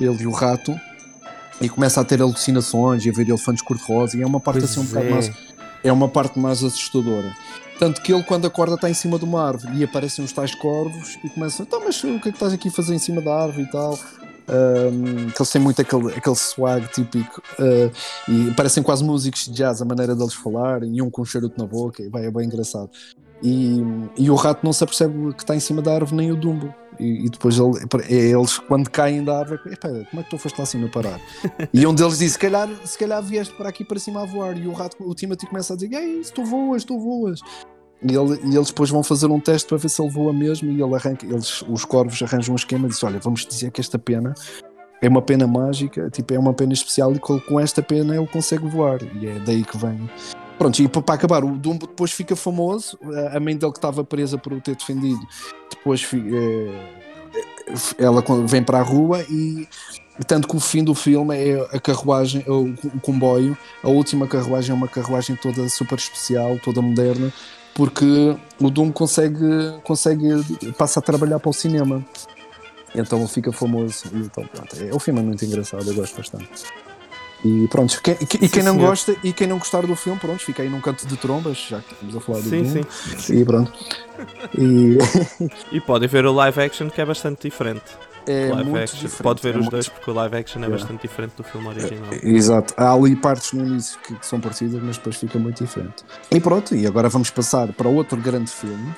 ele 0.00 0.22
e 0.22 0.26
o 0.26 0.30
rato, 0.30 0.74
e 1.60 1.68
começa 1.68 2.00
a 2.00 2.04
ter 2.04 2.20
alucinações 2.20 3.04
e 3.04 3.10
a 3.10 3.12
ver 3.12 3.28
elefantes 3.28 3.62
cor-de-rosa 3.62 4.16
e 4.16 4.22
é 4.22 4.26
uma 4.26 4.40
parte 4.40 4.60
Pois 4.60 4.70
assim 4.70 4.80
um 4.80 4.84
bocado 4.84 5.06
é. 5.06 5.10
mais 5.10 5.32
é 5.84 5.92
uma 5.92 6.08
parte 6.08 6.38
mais 6.38 6.64
assustadora. 6.64 7.36
Tanto 7.78 8.00
que 8.00 8.12
ele, 8.12 8.22
quando 8.22 8.46
acorda, 8.46 8.76
está 8.76 8.88
em 8.88 8.94
cima 8.94 9.18
de 9.18 9.24
uma 9.24 9.46
árvore 9.46 9.76
e 9.76 9.84
aparecem 9.84 10.24
os 10.24 10.32
tais 10.32 10.54
corvos 10.54 11.18
e 11.22 11.28
começa, 11.28 11.62
então, 11.62 11.80
mas 11.84 12.02
o 12.02 12.06
que 12.06 12.16
é 12.16 12.20
que 12.20 12.28
estás 12.30 12.52
aqui 12.52 12.68
a 12.68 12.72
fazer 12.72 12.94
em 12.94 12.98
cima 12.98 13.20
da 13.20 13.34
árvore 13.34 13.64
e 13.64 13.70
tal? 13.70 13.98
Um, 14.46 15.30
que 15.30 15.40
eles 15.40 15.50
têm 15.50 15.60
muito 15.60 15.80
aquele, 15.80 16.14
aquele 16.14 16.36
swag 16.36 16.86
típico 16.88 17.42
uh, 17.58 17.90
e 18.28 18.50
parecem 18.52 18.82
quase 18.82 19.02
músicos 19.02 19.46
de 19.46 19.52
jazz, 19.52 19.80
a 19.80 19.84
maneira 19.84 20.14
deles 20.14 20.34
falarem, 20.34 20.96
e 20.96 21.02
um 21.02 21.10
com 21.10 21.22
um 21.22 21.24
charuto 21.24 21.58
na 21.58 21.66
boca, 21.66 22.02
e 22.02 22.08
vai, 22.08 22.26
é 22.26 22.30
bem 22.30 22.46
engraçado. 22.46 22.90
E, 23.44 23.82
e 24.16 24.30
o 24.30 24.34
rato 24.34 24.64
não 24.64 24.72
se 24.72 24.82
apercebe 24.82 25.34
que 25.34 25.42
está 25.42 25.54
em 25.54 25.60
cima 25.60 25.82
da 25.82 25.94
árvore, 25.94 26.16
nem 26.16 26.32
o 26.32 26.36
Dumbo. 26.36 26.74
E, 26.98 27.26
e 27.26 27.28
depois 27.28 27.58
ele, 27.58 27.72
é 28.08 28.30
eles, 28.30 28.56
quando 28.56 28.88
caem 28.88 29.22
da 29.22 29.40
árvore, 29.40 29.60
"Epá, 29.66 29.88
como 29.88 30.20
é 30.20 30.22
que 30.22 30.30
tu 30.30 30.38
foste 30.38 30.56
lá 30.56 30.62
acima 30.64 30.88
parar? 30.88 31.20
e 31.74 31.86
um 31.86 31.94
deles 31.94 32.18
diz: 32.18 32.32
se 32.32 32.38
calhar, 32.38 32.68
se 32.84 32.96
calhar 32.96 33.22
vieste 33.22 33.52
para 33.54 33.68
aqui 33.68 33.84
para 33.84 33.98
cima 33.98 34.22
a 34.22 34.24
voar. 34.24 34.56
E 34.56 34.66
o 34.66 34.72
rato, 34.72 34.96
o 35.00 35.14
Timothy 35.14 35.46
começa 35.46 35.74
a 35.74 35.76
dizer: 35.76 35.92
Ei, 35.94 36.22
tu 36.34 36.42
voas, 36.42 36.84
tu 36.84 36.98
voas. 36.98 37.40
E, 38.02 38.14
ele- 38.14 38.40
e 38.44 38.56
eles 38.56 38.68
depois 38.68 38.88
vão 38.88 39.02
fazer 39.02 39.26
um 39.26 39.38
teste 39.40 39.68
para 39.68 39.76
ver 39.76 39.88
se 39.90 40.00
ele 40.00 40.10
voa 40.10 40.32
mesmo. 40.32 40.70
E 40.70 40.80
ele 40.80 40.94
arranca, 40.94 41.26
eles, 41.26 41.62
os 41.68 41.84
corvos 41.84 42.22
arranjam 42.22 42.54
um 42.54 42.56
esquema 42.56 42.86
e 42.86 42.90
dizem: 42.90 43.08
Olha, 43.10 43.18
vamos 43.18 43.44
dizer 43.44 43.70
que 43.70 43.80
esta 43.82 43.98
pena 43.98 44.32
é 45.02 45.08
uma 45.08 45.20
pena 45.20 45.46
mágica, 45.46 46.08
tipo, 46.08 46.32
é 46.32 46.38
uma 46.38 46.54
pena 46.54 46.72
especial. 46.72 47.12
E 47.12 47.18
com, 47.18 47.38
com 47.40 47.60
esta 47.60 47.82
pena 47.82 48.16
ele 48.16 48.26
consegue 48.26 48.66
voar. 48.66 49.00
E 49.20 49.26
é 49.26 49.38
daí 49.40 49.64
que 49.64 49.76
vem. 49.76 50.08
Pronto, 50.58 50.80
e 50.80 50.88
para 50.88 51.14
acabar, 51.14 51.44
o 51.44 51.56
Dumbo 51.56 51.86
depois 51.86 52.12
fica 52.12 52.36
famoso. 52.36 52.98
A- 53.32 53.40
mãe 53.40 53.56
dele 53.56 53.72
que 53.72 53.78
estava 53.78 54.04
presa 54.04 54.38
por 54.38 54.52
o 54.52 54.60
ter 54.60 54.76
defendido, 54.76 55.20
depois 55.70 56.08
eh, 56.14 57.04
ela 57.98 58.22
vem 58.46 58.62
para 58.62 58.78
a 58.78 58.82
rua 58.82 59.22
e 59.28 59.66
tanto 60.26 60.46
que 60.46 60.56
o 60.56 60.60
fim 60.60 60.84
do 60.84 60.94
filme 60.94 61.36
é 61.36 61.60
a 61.72 61.80
carruagem, 61.80 62.44
o, 62.46 62.72
o 62.96 63.00
comboio. 63.00 63.56
A 63.82 63.88
última 63.88 64.26
carruagem 64.26 64.70
é 64.70 64.74
uma 64.74 64.88
carruagem 64.88 65.34
toda 65.36 65.68
super 65.68 65.98
especial, 65.98 66.58
toda 66.60 66.80
moderna, 66.80 67.32
porque 67.74 68.36
o 68.60 68.70
Dumbo 68.70 68.92
consegue, 68.92 69.44
consegue 69.82 70.28
passa 70.78 71.00
a 71.00 71.02
trabalhar 71.02 71.40
para 71.40 71.50
o 71.50 71.52
cinema. 71.52 72.04
Então 72.94 73.26
fica 73.26 73.50
famoso. 73.50 74.04
Então, 74.14 74.46
pronto, 74.46 74.76
é, 74.80 74.94
o 74.94 75.00
filme 75.00 75.18
é 75.18 75.22
muito 75.24 75.44
engraçado, 75.44 75.88
eu 75.88 75.94
gosto 75.94 76.16
bastante. 76.16 76.48
E 77.44 77.68
pronto, 77.68 78.00
quem, 78.02 78.14
e 78.14 78.26
quem 78.26 78.48
Sim, 78.48 78.62
não 78.62 78.74
senhor. 78.74 78.88
gosta 78.88 79.16
e 79.22 79.32
quem 79.32 79.46
não 79.46 79.58
gostar 79.58 79.86
do 79.86 79.94
filme, 79.94 80.18
pronto, 80.18 80.42
fica 80.42 80.62
aí 80.62 80.68
num 80.70 80.80
canto 80.80 81.06
de 81.06 81.16
trombas, 81.16 81.58
já 81.68 81.78
que 81.80 81.92
estamos 81.92 82.16
a 82.16 82.20
falar 82.20 82.38
do 82.40 82.48
Sim, 82.48 82.62
Dumbo. 82.62 82.86
sim. 83.18 83.34
E 83.40 83.44
pronto. 83.44 83.72
E 84.56 84.98
E 85.72 85.80
podem 85.80 86.08
ver 86.08 86.24
o 86.24 86.32
live 86.32 86.60
action 86.62 86.88
que 86.88 87.00
é 87.00 87.04
bastante 87.04 87.42
diferente. 87.42 87.82
é 88.26 88.50
live 88.50 88.78
action. 88.78 89.08
Pode 89.22 89.42
ver 89.42 89.48
é 89.50 89.52
os 89.52 89.56
muito- 89.58 89.70
dois 89.72 89.88
porque 89.88 90.10
o 90.10 90.14
live 90.14 90.36
action 90.36 90.60
é 90.60 90.64
Yeah. 90.64 90.78
bastante 90.82 91.02
diferente 91.02 91.32
do 91.36 91.42
filme 91.44 91.68
original. 91.68 92.10
Exato, 92.22 92.72
há 92.78 92.90
ali 92.94 93.14
partes 93.14 93.52
no 93.52 93.66
início 93.66 93.98
que, 94.00 94.14
que 94.14 94.26
são 94.26 94.40
parecidas, 94.40 94.82
mas 94.82 94.96
depois 94.96 95.16
fica 95.16 95.38
muito 95.38 95.62
diferente. 95.62 96.02
E 96.30 96.40
pronto, 96.40 96.74
e 96.74 96.86
agora 96.86 97.10
vamos 97.10 97.28
passar 97.28 97.70
para 97.74 97.88
outro 97.90 98.16
grande 98.16 98.50
filme. 98.50 98.90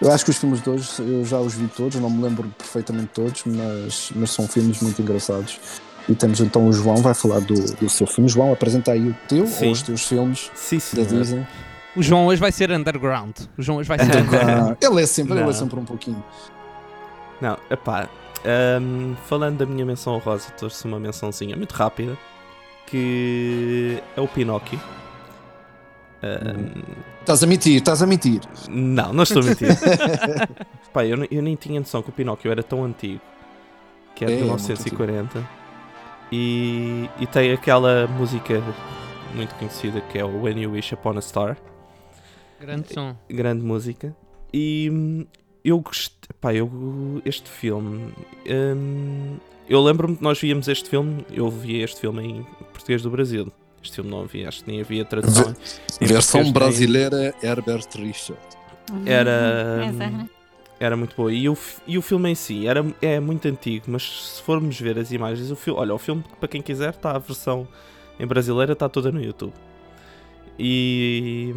Eu 0.00 0.12
acho 0.12 0.24
que 0.24 0.30
os 0.30 0.36
filmes 0.36 0.62
de 0.62 0.70
hoje 0.70 0.88
eu 1.00 1.24
já 1.24 1.40
os 1.40 1.54
vi 1.54 1.66
todos, 1.66 1.98
não 2.00 2.08
me 2.08 2.22
lembro 2.22 2.48
perfeitamente 2.56 3.08
todos, 3.12 3.42
mas, 3.44 4.12
mas 4.14 4.30
são 4.30 4.46
filmes 4.46 4.80
muito 4.80 5.02
engraçados. 5.02 5.58
E 6.08 6.14
temos 6.14 6.40
então 6.40 6.66
o 6.66 6.72
João, 6.72 6.96
vai 6.96 7.12
falar 7.14 7.40
do, 7.40 7.54
do 7.76 7.88
seu 7.88 8.06
filme. 8.06 8.30
João, 8.30 8.52
apresenta 8.52 8.92
aí 8.92 9.08
o 9.08 9.16
teu 9.28 9.46
Sim. 9.46 9.66
ou 9.66 9.72
os 9.72 9.82
teus 9.82 10.06
filmes 10.06 10.50
Sim, 10.54 10.76
da 10.96 11.04
sim. 11.04 11.18
Disney. 11.18 11.46
O 11.94 12.02
João 12.02 12.26
hoje 12.26 12.40
vai 12.40 12.50
ser 12.52 12.70
underground. 12.70 13.36
O 13.58 13.62
João 13.62 13.78
hoje 13.78 13.88
vai 13.88 13.98
ser 13.98 14.04
underground. 14.06 14.76
Ele 14.80 15.02
é 15.02 15.06
sempre, 15.06 15.38
ele 15.38 15.50
é 15.50 15.52
sempre 15.52 15.78
um 15.78 15.84
pouquinho. 15.84 16.22
Não, 17.40 17.58
epá, 17.70 18.08
hum, 18.80 19.14
falando 19.26 19.58
da 19.58 19.66
minha 19.66 19.84
menção 19.84 20.14
honrosa, 20.14 20.48
trouxe 20.56 20.84
uma 20.86 20.98
mençãozinha 20.98 21.56
muito 21.56 21.72
rápida, 21.72 22.16
que 22.86 24.02
é 24.16 24.20
o 24.20 24.28
Pinóquio. 24.28 24.80
Hum, 26.22 26.82
Estás 27.20 27.42
a 27.42 27.46
mentir, 27.46 27.76
estás 27.76 28.02
a 28.02 28.06
mentir. 28.06 28.40
não, 28.68 29.12
não 29.12 29.22
estou 29.22 29.42
a 29.42 29.44
mentir. 29.44 29.68
Pá, 30.92 31.04
eu, 31.04 31.18
eu 31.30 31.42
nem 31.42 31.54
tinha 31.56 31.78
noção 31.78 32.02
que 32.02 32.08
o 32.08 32.12
Pinóquio 32.12 32.50
era 32.50 32.62
tão 32.62 32.84
antigo, 32.84 33.20
que 34.14 34.24
é 34.24 34.28
de 34.28 34.32
É, 34.32 34.36
é 34.36 34.38
muito 34.40 34.62
1940, 34.62 35.48
e, 36.30 37.08
e 37.18 37.26
tem 37.26 37.52
aquela 37.52 38.06
música 38.06 38.62
muito 39.34 39.54
conhecida 39.54 40.00
que 40.00 40.18
é 40.18 40.24
o 40.24 40.42
When 40.42 40.60
You 40.60 40.72
Wish 40.72 40.94
Upon 40.94 41.18
a 41.18 41.20
Star. 41.20 41.56
Grande 42.60 42.92
som. 42.92 43.16
grande 43.28 43.64
música. 43.64 44.16
E 44.52 44.90
hum, 44.90 45.26
eu 45.64 45.80
gostei. 45.80 46.28
Pá, 46.40 46.52
eu. 46.52 46.70
Este 47.24 47.48
filme. 47.48 48.12
hum, 48.46 49.36
eu 49.68 49.82
lembro-me 49.82 50.16
que 50.16 50.22
nós 50.22 50.40
víamos 50.40 50.66
este 50.66 50.88
filme. 50.88 51.24
Eu 51.30 51.50
vi 51.50 51.80
este 51.82 52.00
filme 52.00 52.22
em 52.24 52.42
português 52.72 53.02
do 53.02 53.10
Brasil. 53.10 53.52
Este 53.82 53.96
filme 53.96 54.10
não 54.10 54.22
havia, 54.22 54.48
acho 54.48 54.64
que 54.64 54.70
nem 54.70 54.80
havia 54.80 55.04
tradução. 55.04 55.54
Versão 56.00 56.50
brasileira 56.50 57.34
Herbert 57.42 57.86
Richard. 57.94 58.40
Era, 59.06 59.84
Essa, 59.84 60.04
hum, 60.04 60.16
né? 60.16 60.30
Era 60.80 60.96
muito 60.96 61.14
boa. 61.16 61.32
E 61.32 61.48
o, 61.48 61.56
e 61.86 61.98
o 61.98 62.02
filme 62.02 62.30
em 62.30 62.34
si 62.34 62.66
era, 62.66 62.84
é 63.02 63.18
muito 63.20 63.46
antigo, 63.48 63.86
mas 63.88 64.34
se 64.36 64.42
formos 64.42 64.80
ver 64.80 64.98
as 64.98 65.10
imagens, 65.12 65.50
o 65.50 65.56
filme, 65.56 65.80
olha, 65.80 65.94
o 65.94 65.98
filme, 65.98 66.24
para 66.38 66.48
quem 66.48 66.62
quiser, 66.62 66.90
está 66.90 67.12
a 67.12 67.18
versão 67.18 67.66
em 68.18 68.26
brasileira, 68.26 68.72
está 68.72 68.88
toda 68.88 69.10
no 69.10 69.22
YouTube. 69.22 69.52
E, 70.58 71.54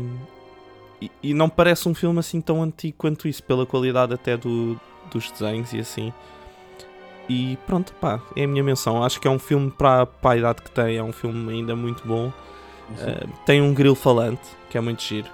e, 1.01 1.11
e 1.23 1.33
não 1.33 1.49
parece 1.49 1.89
um 1.89 1.93
filme 1.93 2.19
assim 2.19 2.39
tão 2.39 2.61
antigo 2.61 2.95
quanto 2.97 3.27
isso, 3.27 3.43
pela 3.43 3.65
qualidade 3.65 4.13
até 4.13 4.37
do, 4.37 4.79
dos 5.11 5.31
desenhos 5.31 5.73
e 5.73 5.79
assim. 5.79 6.13
E 7.29 7.57
pronto, 7.65 7.93
pá, 7.93 8.21
é 8.35 8.43
a 8.43 8.47
minha 8.47 8.63
menção. 8.63 9.03
Acho 9.03 9.19
que 9.19 9.27
é 9.27 9.31
um 9.31 9.39
filme 9.39 9.71
para, 9.71 10.05
para 10.05 10.31
a 10.31 10.37
idade 10.37 10.61
que 10.61 10.71
tem, 10.71 10.97
é 10.97 11.03
um 11.03 11.13
filme 11.13 11.51
ainda 11.53 11.75
muito 11.75 12.07
bom. 12.07 12.27
Uh, 12.27 13.29
tem 13.45 13.61
um 13.61 13.73
grilo 13.73 13.95
falante, 13.95 14.41
que 14.69 14.77
é 14.77 14.81
muito 14.81 15.01
giro. 15.01 15.29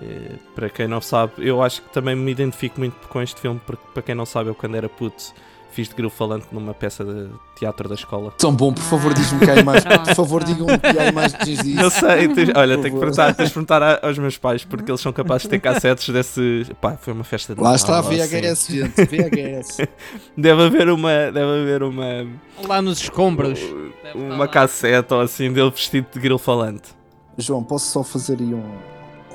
Uh, 0.00 0.36
para 0.54 0.68
quem 0.68 0.86
não 0.86 1.00
sabe, 1.00 1.32
eu 1.38 1.62
acho 1.62 1.80
que 1.82 1.88
também 1.90 2.14
me 2.14 2.30
identifico 2.30 2.78
muito 2.78 2.94
com 3.08 3.20
este 3.22 3.40
filme, 3.40 3.60
porque 3.66 3.82
para 3.94 4.02
quem 4.02 4.14
não 4.14 4.26
sabe, 4.26 4.50
eu 4.50 4.54
quando 4.54 4.74
era 4.76 4.88
puto 4.88 5.32
fiz 5.72 5.88
de 5.90 5.94
grilo 5.94 6.08
falante 6.08 6.46
numa 6.52 6.72
peça 6.72 7.04
de 7.04 7.28
teatro 7.58 7.86
da 7.86 7.94
escola. 7.94 8.32
Tão 8.38 8.50
bom, 8.50 8.72
por 8.72 8.82
favor, 8.82 9.12
diz-me 9.12 9.40
que 9.40 9.50
há 9.50 9.56
imagens. 9.56 9.84
Por 9.84 10.14
favor, 10.14 10.42
digam-me 10.42 10.78
que 10.78 10.86
há 10.98 11.08
imagens 11.08 11.44
disso. 11.44 11.78
Eu 11.80 11.90
sei, 11.90 12.28
tens- 12.28 12.50
olha, 12.56 12.76
Por 12.76 12.82
tenho 12.82 12.94
que 12.94 13.00
perguntar, 13.00 13.34
tens 13.34 13.48
de 13.48 13.52
perguntar 13.54 13.82
a- 13.82 14.00
aos 14.02 14.18
meus 14.18 14.38
pais, 14.38 14.64
porque 14.64 14.90
eles 14.90 15.00
são 15.02 15.12
capazes 15.12 15.42
de 15.42 15.48
ter 15.50 15.60
cassetes 15.60 16.08
desse. 16.08 16.66
Pá, 16.80 16.96
foi 16.96 17.12
uma 17.12 17.24
festa 17.24 17.54
de 17.54 17.60
Lá 17.60 17.74
está, 17.74 17.98
assim. 17.98 18.16
VHS, 18.16 18.66
gente, 18.72 19.04
VHS. 19.04 19.76
Deve 20.36 20.62
haver 20.62 20.88
uma. 20.88 21.10
Deve 21.30 21.60
haver 21.60 21.82
uma. 21.82 22.26
Lá 22.66 22.80
nos 22.80 22.98
escombros. 23.02 23.60
Uma 24.14 24.48
cassete 24.48 25.12
ou 25.12 25.20
assim 25.20 25.52
dele 25.52 25.70
vestido 25.70 26.06
de 26.10 26.18
grilo 26.20 26.38
falante. 26.38 26.88
João, 27.36 27.62
posso 27.62 27.90
só 27.90 28.02
fazer 28.02 28.38
aí 28.40 28.54
um, 28.54 28.64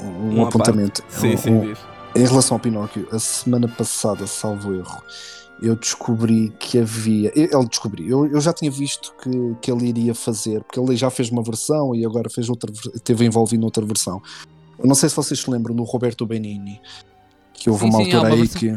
um, 0.02 0.40
um 0.40 0.46
apontamento? 0.46 1.04
Sim, 1.10 1.34
Um- 1.34 1.38
sim, 1.38 1.60
diz. 1.62 1.80
Em 2.14 2.26
relação 2.26 2.56
ao 2.56 2.60
Pinóquio, 2.60 3.08
a 3.12 3.20
semana 3.20 3.70
passada, 3.70 4.28
salvo 4.28 4.74
erro, 4.74 5.02
eu 5.62 5.76
descobri 5.78 6.52
que 6.60 6.78
havia. 6.80 7.32
Ele 7.34 7.66
descobri, 7.68 8.10
eu, 8.10 8.26
eu 8.26 8.42
já 8.42 8.52
tinha 8.52 8.70
visto 8.70 9.14
que, 9.22 9.30
que 9.62 9.72
ele 9.72 9.88
iria 9.88 10.14
fazer, 10.14 10.62
porque 10.64 10.78
ele 10.80 10.98
já 10.98 11.10
fez 11.10 11.30
uma 11.30 11.42
versão 11.42 11.96
e 11.96 12.06
agora 12.06 12.30
fez 12.30 12.50
outra, 12.50 12.70
teve 13.04 13.26
envolvido 13.26 13.62
noutra 13.62 13.86
versão. 13.86 14.22
Eu 14.78 14.88
não 14.88 14.96
sei 14.96 15.08
se 15.08 15.16
vocês 15.16 15.40
se 15.40 15.50
lembram 15.50 15.74
do 15.76 15.84
Roberto 15.84 16.26
Benini, 16.26 16.82
que 17.54 17.70
houve 17.70 17.84
Sim, 17.84 17.90
uma 17.90 18.04
sim, 18.04 18.12
altura 18.12 18.34
uma 18.34 18.42
aí 18.42 18.48
que, 18.50 18.68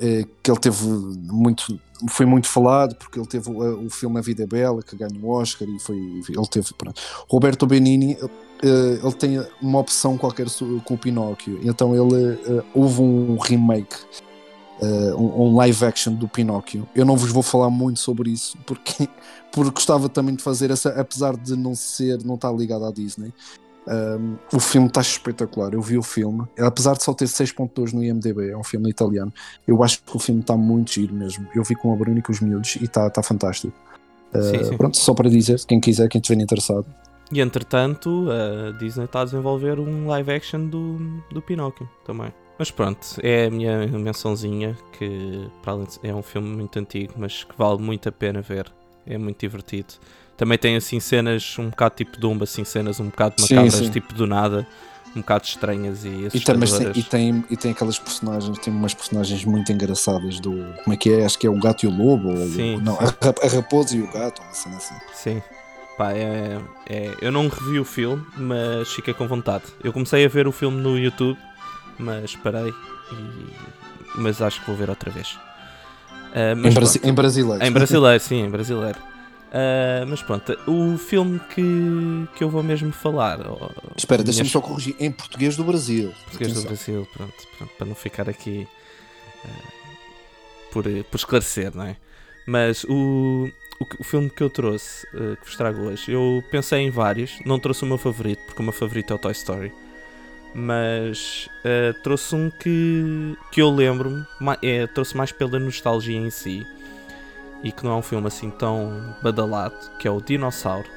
eh, 0.00 0.24
que 0.42 0.50
ele 0.50 0.58
teve 0.60 0.84
muito. 0.84 1.78
Foi 2.08 2.26
muito 2.26 2.48
falado 2.48 2.96
porque 2.96 3.18
ele 3.18 3.26
teve 3.28 3.50
o, 3.50 3.86
o 3.86 3.90
filme 3.90 4.18
A 4.18 4.22
Vida 4.22 4.42
é 4.42 4.46
Bela, 4.46 4.82
que 4.82 4.96
ganhou 4.96 5.22
o 5.24 5.28
Oscar 5.30 5.68
e 5.68 5.78
foi. 5.78 5.96
Ele 5.96 6.48
teve. 6.50 6.72
pronto. 6.76 7.00
Roberto 7.28 7.66
Benini 7.66 8.14
eh, 8.14 8.28
ele 8.66 9.12
tem 9.12 9.44
uma 9.60 9.78
opção 9.78 10.16
qualquer 10.16 10.46
com 10.84 10.94
o 10.94 10.98
Pinóquio. 10.98 11.60
Então 11.62 11.94
ele 11.94 12.38
eh, 12.46 12.64
houve 12.74 13.02
um 13.02 13.36
remake, 13.36 13.96
eh, 14.80 15.14
um, 15.14 15.54
live 15.56 15.84
action 15.84 16.14
do 16.14 16.26
Pinóquio. 16.26 16.88
Eu 16.94 17.04
não 17.04 17.16
vos 17.16 17.30
vou 17.30 17.42
falar 17.42 17.70
muito 17.70 18.00
sobre 18.00 18.30
isso 18.30 18.56
porque, 18.64 19.08
porque 19.52 19.70
gostava 19.70 20.08
também 20.08 20.34
de 20.34 20.42
fazer 20.42 20.70
essa, 20.70 20.90
apesar 21.00 21.36
de 21.36 21.56
não 21.56 21.74
ser, 21.74 22.24
não 22.24 22.36
estar 22.36 22.52
ligado 22.52 22.84
à 22.84 22.90
Disney. 22.90 23.32
Um, 23.86 24.36
o 24.50 24.58
filme 24.58 24.88
está 24.88 25.02
espetacular. 25.02 25.74
Eu 25.74 25.82
vi 25.82 25.98
o 25.98 26.02
filme, 26.02 26.46
apesar 26.58 26.94
de 26.94 27.02
só 27.02 27.12
ter 27.12 27.26
6.2 27.26 27.92
no 27.92 28.02
IMDb, 28.02 28.50
é 28.50 28.56
um 28.56 28.64
filme 28.64 28.88
italiano. 28.88 29.32
Eu 29.68 29.82
acho 29.82 30.02
que 30.02 30.16
o 30.16 30.18
filme 30.18 30.40
está 30.40 30.56
muito 30.56 30.92
giro 30.92 31.12
mesmo. 31.12 31.46
Eu 31.54 31.62
vi 31.62 31.74
com 31.74 31.92
a 31.92 31.96
Bruna 31.96 32.18
e 32.18 32.22
com 32.22 32.32
os 32.32 32.40
miúdos 32.40 32.76
e 32.76 32.84
está 32.84 33.10
tá 33.10 33.22
fantástico. 33.22 33.76
Sim, 34.32 34.64
sim. 34.64 34.76
Pronto, 34.76 34.96
só 34.96 35.14
para 35.14 35.28
dizer, 35.28 35.60
quem 35.66 35.78
quiser, 35.78 36.08
quem 36.08 36.18
estiver 36.20 36.42
interessado. 36.42 36.86
E 37.32 37.40
entretanto, 37.40 38.28
a 38.30 38.70
Disney 38.78 39.04
está 39.06 39.22
a 39.22 39.24
desenvolver 39.24 39.78
um 39.80 40.06
live 40.06 40.30
action 40.32 40.66
do, 40.66 40.98
do 41.30 41.40
Pinóquio 41.42 41.88
também. 42.04 42.32
Mas 42.58 42.70
pronto, 42.70 43.00
é 43.22 43.46
a 43.46 43.50
minha 43.50 43.86
mençãozinha 43.88 44.76
que 44.96 45.48
para 45.62 45.72
além 45.72 45.86
de- 45.86 45.98
é 46.08 46.14
um 46.14 46.22
filme 46.22 46.48
muito 46.54 46.78
antigo, 46.78 47.14
mas 47.16 47.42
que 47.42 47.54
vale 47.58 47.80
muito 47.80 48.08
a 48.08 48.12
pena 48.12 48.40
ver. 48.40 48.70
É 49.06 49.18
muito 49.18 49.40
divertido. 49.40 49.94
Também 50.36 50.56
tem 50.56 50.76
assim 50.76 51.00
cenas 51.00 51.56
um 51.58 51.68
bocado 51.70 51.96
tipo 51.96 52.18
Dumbo, 52.18 52.44
assim 52.44 52.64
cenas 52.64 53.00
um 53.00 53.06
bocado 53.06 53.34
Sim, 53.40 53.54
macabras, 53.56 53.74
sim. 53.86 53.90
tipo 53.90 54.14
do 54.14 54.26
nada, 54.26 54.66
um 55.16 55.20
bocado 55.20 55.44
estranhas 55.44 56.04
e 56.04 56.08
E 56.32 56.40
tem, 56.40 56.54
e, 56.96 57.02
tem, 57.02 57.44
e 57.50 57.56
tem 57.56 57.70
aquelas 57.72 57.98
personagens, 57.98 58.58
tem 58.58 58.72
umas 58.72 58.94
personagens 58.94 59.44
muito 59.44 59.70
engraçadas 59.72 60.38
do. 60.40 60.52
Como 60.84 60.94
é 60.94 60.96
que 60.96 61.10
é? 61.12 61.24
Acho 61.24 61.38
que 61.38 61.46
é 61.46 61.50
o 61.50 61.58
gato 61.58 61.84
e 61.84 61.88
o 61.88 61.90
lobo. 61.96 62.28
ou- 62.30 62.48
Sim, 62.48 62.76
não, 62.78 62.96
sim. 62.96 63.04
A, 63.04 63.46
a 63.46 63.48
raposa 63.50 63.96
e 63.96 64.00
o 64.02 64.10
gato, 64.12 64.40
uma 64.42 64.52
cena 64.52 64.76
assim. 64.76 64.94
Sim. 65.12 65.42
Pá, 65.96 66.12
é, 66.12 66.58
é- 66.86 67.14
eu 67.20 67.30
não 67.30 67.46
revi 67.48 67.78
o 67.78 67.84
filme, 67.84 68.24
mas 68.36 68.88
fiquei 68.92 69.14
com 69.14 69.28
vontade. 69.28 69.64
Eu 69.82 69.92
comecei 69.92 70.24
a 70.24 70.28
ver 70.28 70.46
o 70.48 70.52
filme 70.52 70.80
no 70.80 70.98
YouTube, 70.98 71.38
mas 71.98 72.34
parei. 72.36 72.70
e- 73.12 73.74
mas 74.16 74.40
acho 74.42 74.60
que 74.60 74.66
vou 74.66 74.76
ver 74.76 74.88
outra 74.90 75.10
vez. 75.10 75.38
Mas 76.56 76.72
Em, 76.72 76.74
brasi 76.74 76.98
pronto. 76.98 77.10
em 77.10 77.14
brasileiro. 77.14 77.64
Em 77.64 77.70
brasileiro, 77.70 78.20
sim, 78.24 78.42
em 78.42 78.50
brasileiro. 78.50 78.98
Ah, 79.52 80.04
mas 80.08 80.20
pronto, 80.20 80.56
o 80.66 80.98
filme 80.98 81.38
que, 81.54 81.62
que 82.34 82.42
eu 82.42 82.48
vou 82.50 82.60
mesmo 82.62 82.90
falar. 82.92 83.38
ó, 83.46 83.70
Espera, 83.96 84.22
minhas- 84.22 84.34
deixa-me 84.36 84.48
só 84.50 84.60
corrigir. 84.60 84.96
Em 84.98 85.12
português 85.12 85.56
do 85.56 85.62
Brasil. 85.62 86.12
Português 86.24 86.52
do 86.54 86.60
Atenção. 86.60 86.94
Brasil, 86.94 87.08
pronto, 87.16 87.34
pronto, 87.56 87.72
para 87.78 87.86
não 87.86 87.94
ficar 87.94 88.28
aqui 88.28 88.66
ah, 89.44 89.48
por, 90.72 90.82
por 91.10 91.16
esclarecer, 91.16 91.70
não 91.74 91.84
é? 91.84 91.96
Mas 92.48 92.84
o, 92.88 93.48
o, 93.80 93.86
o 93.98 94.04
filme 94.04 94.30
que 94.30 94.42
eu 94.42 94.50
trouxe, 94.50 95.06
ah, 95.14 95.36
que 95.36 95.46
vos 95.46 95.56
trago 95.56 95.82
hoje, 95.82 96.12
eu 96.12 96.42
pensei 96.50 96.80
em 96.80 96.90
vários, 96.90 97.38
não 97.44 97.58
trouxe 97.58 97.82
o 97.84 97.86
meu 97.86 97.98
favorito, 97.98 98.40
porque 98.46 98.60
o 98.60 98.64
meu 98.64 98.72
favorito 98.72 99.12
é 99.12 99.16
o 99.16 99.18
Toy 99.18 99.32
Story, 99.32 99.72
mas 100.54 101.48
ah, 101.64 101.94
trouxe 102.02 102.34
um 102.34 102.50
que, 102.50 103.36
que 103.50 103.60
eu 103.60 103.70
lembro-me, 103.70 104.24
é, 104.62 104.86
trouxe 104.86 105.16
mais 105.16 105.32
pela 105.32 105.58
nostalgia 105.58 106.18
em 106.18 106.30
si, 106.30 106.66
e 107.64 107.72
que 107.72 107.82
não 107.82 107.92
é 107.92 107.96
um 107.96 108.02
filme 108.02 108.26
assim 108.26 108.50
tão 108.50 109.16
badalado, 109.22 109.74
que 109.98 110.06
é 110.06 110.10
o 110.10 110.20
Dinossauro. 110.20 110.88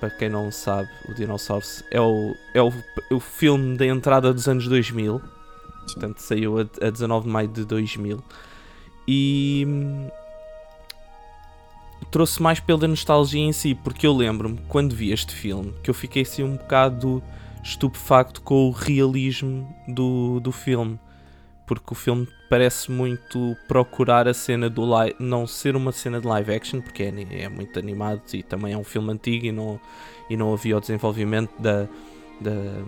Para 0.00 0.08
quem 0.08 0.30
não 0.30 0.50
sabe, 0.50 0.88
o 1.06 1.12
Dinossauro 1.12 1.64
é 1.90 2.00
o, 2.00 2.34
é 2.54 2.62
o, 2.62 2.72
o 3.10 3.20
filme 3.20 3.76
da 3.76 3.84
entrada 3.84 4.32
dos 4.32 4.48
anos 4.48 4.66
2000. 4.66 5.20
Portanto, 5.84 6.18
saiu 6.20 6.58
a, 6.58 6.86
a 6.86 6.90
19 6.90 7.26
de 7.26 7.30
maio 7.30 7.48
de 7.48 7.66
2000. 7.66 8.24
E 9.06 9.66
trouxe 12.10 12.42
mais 12.42 12.60
pela 12.60 12.86
nostalgia 12.88 13.40
em 13.40 13.52
si, 13.52 13.74
porque 13.74 14.06
eu 14.06 14.12
lembro-me, 14.12 14.58
quando 14.68 14.94
vi 14.94 15.12
este 15.12 15.34
filme, 15.34 15.72
que 15.82 15.90
eu 15.90 15.94
fiquei 15.94 16.22
assim 16.22 16.42
um 16.42 16.56
bocado 16.56 17.22
estupefacto 17.62 18.40
com 18.42 18.68
o 18.68 18.70
realismo 18.70 19.68
do, 19.86 20.40
do 20.40 20.50
filme. 20.52 20.98
Porque 21.66 21.92
o 21.92 21.94
filme 21.94 22.26
parece 22.48 22.90
muito 22.90 23.56
procurar 23.68 24.26
a 24.26 24.34
cena 24.34 24.68
do 24.68 24.84
live, 24.84 25.14
não 25.20 25.46
ser 25.46 25.76
uma 25.76 25.92
cena 25.92 26.20
de 26.20 26.26
live 26.26 26.52
action, 26.52 26.80
porque 26.80 27.04
é, 27.04 27.42
é 27.44 27.48
muito 27.48 27.78
animado 27.78 28.22
e 28.34 28.42
também 28.42 28.72
é 28.72 28.76
um 28.76 28.82
filme 28.82 29.12
antigo 29.12 29.46
e 29.46 29.52
não, 29.52 29.78
e 30.28 30.36
não 30.36 30.52
havia 30.52 30.76
o 30.76 30.80
desenvolvimento 30.80 31.52
da, 31.60 31.86
da- 32.40 32.84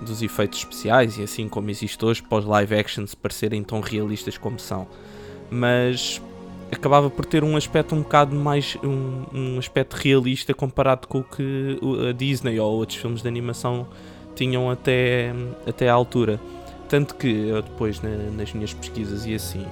dos 0.00 0.22
efeitos 0.22 0.60
especiais 0.60 1.18
e 1.18 1.22
assim 1.22 1.46
como 1.48 1.68
existe 1.68 2.02
hoje 2.02 2.22
os 2.30 2.44
live 2.46 2.74
actions 2.74 3.14
parecerem 3.14 3.62
tão 3.62 3.80
realistas 3.80 4.38
como 4.38 4.58
são. 4.58 4.86
Mas 5.50 6.20
acabava 6.70 7.08
por 7.08 7.24
ter 7.24 7.44
um 7.44 7.56
aspecto 7.56 7.94
um 7.94 8.02
bocado 8.02 8.34
mais 8.34 8.76
um, 8.82 9.24
um 9.32 9.58
aspecto 9.58 9.94
realista 9.94 10.52
comparado 10.52 11.06
com 11.06 11.20
o 11.20 11.24
que 11.24 11.78
a 12.08 12.12
Disney 12.12 12.58
ou 12.58 12.72
outros 12.74 12.98
filmes 12.98 13.22
de 13.22 13.28
animação 13.28 13.86
tinham 14.34 14.70
até, 14.70 15.32
até 15.66 15.88
à 15.88 15.94
altura. 15.94 16.40
Tanto 16.88 17.14
que 17.14 17.26
eu 17.28 17.62
depois 17.62 18.00
na- 18.00 18.30
nas 18.36 18.52
minhas 18.52 18.72
pesquisas 18.74 19.26
e 19.26 19.34
assim 19.34 19.64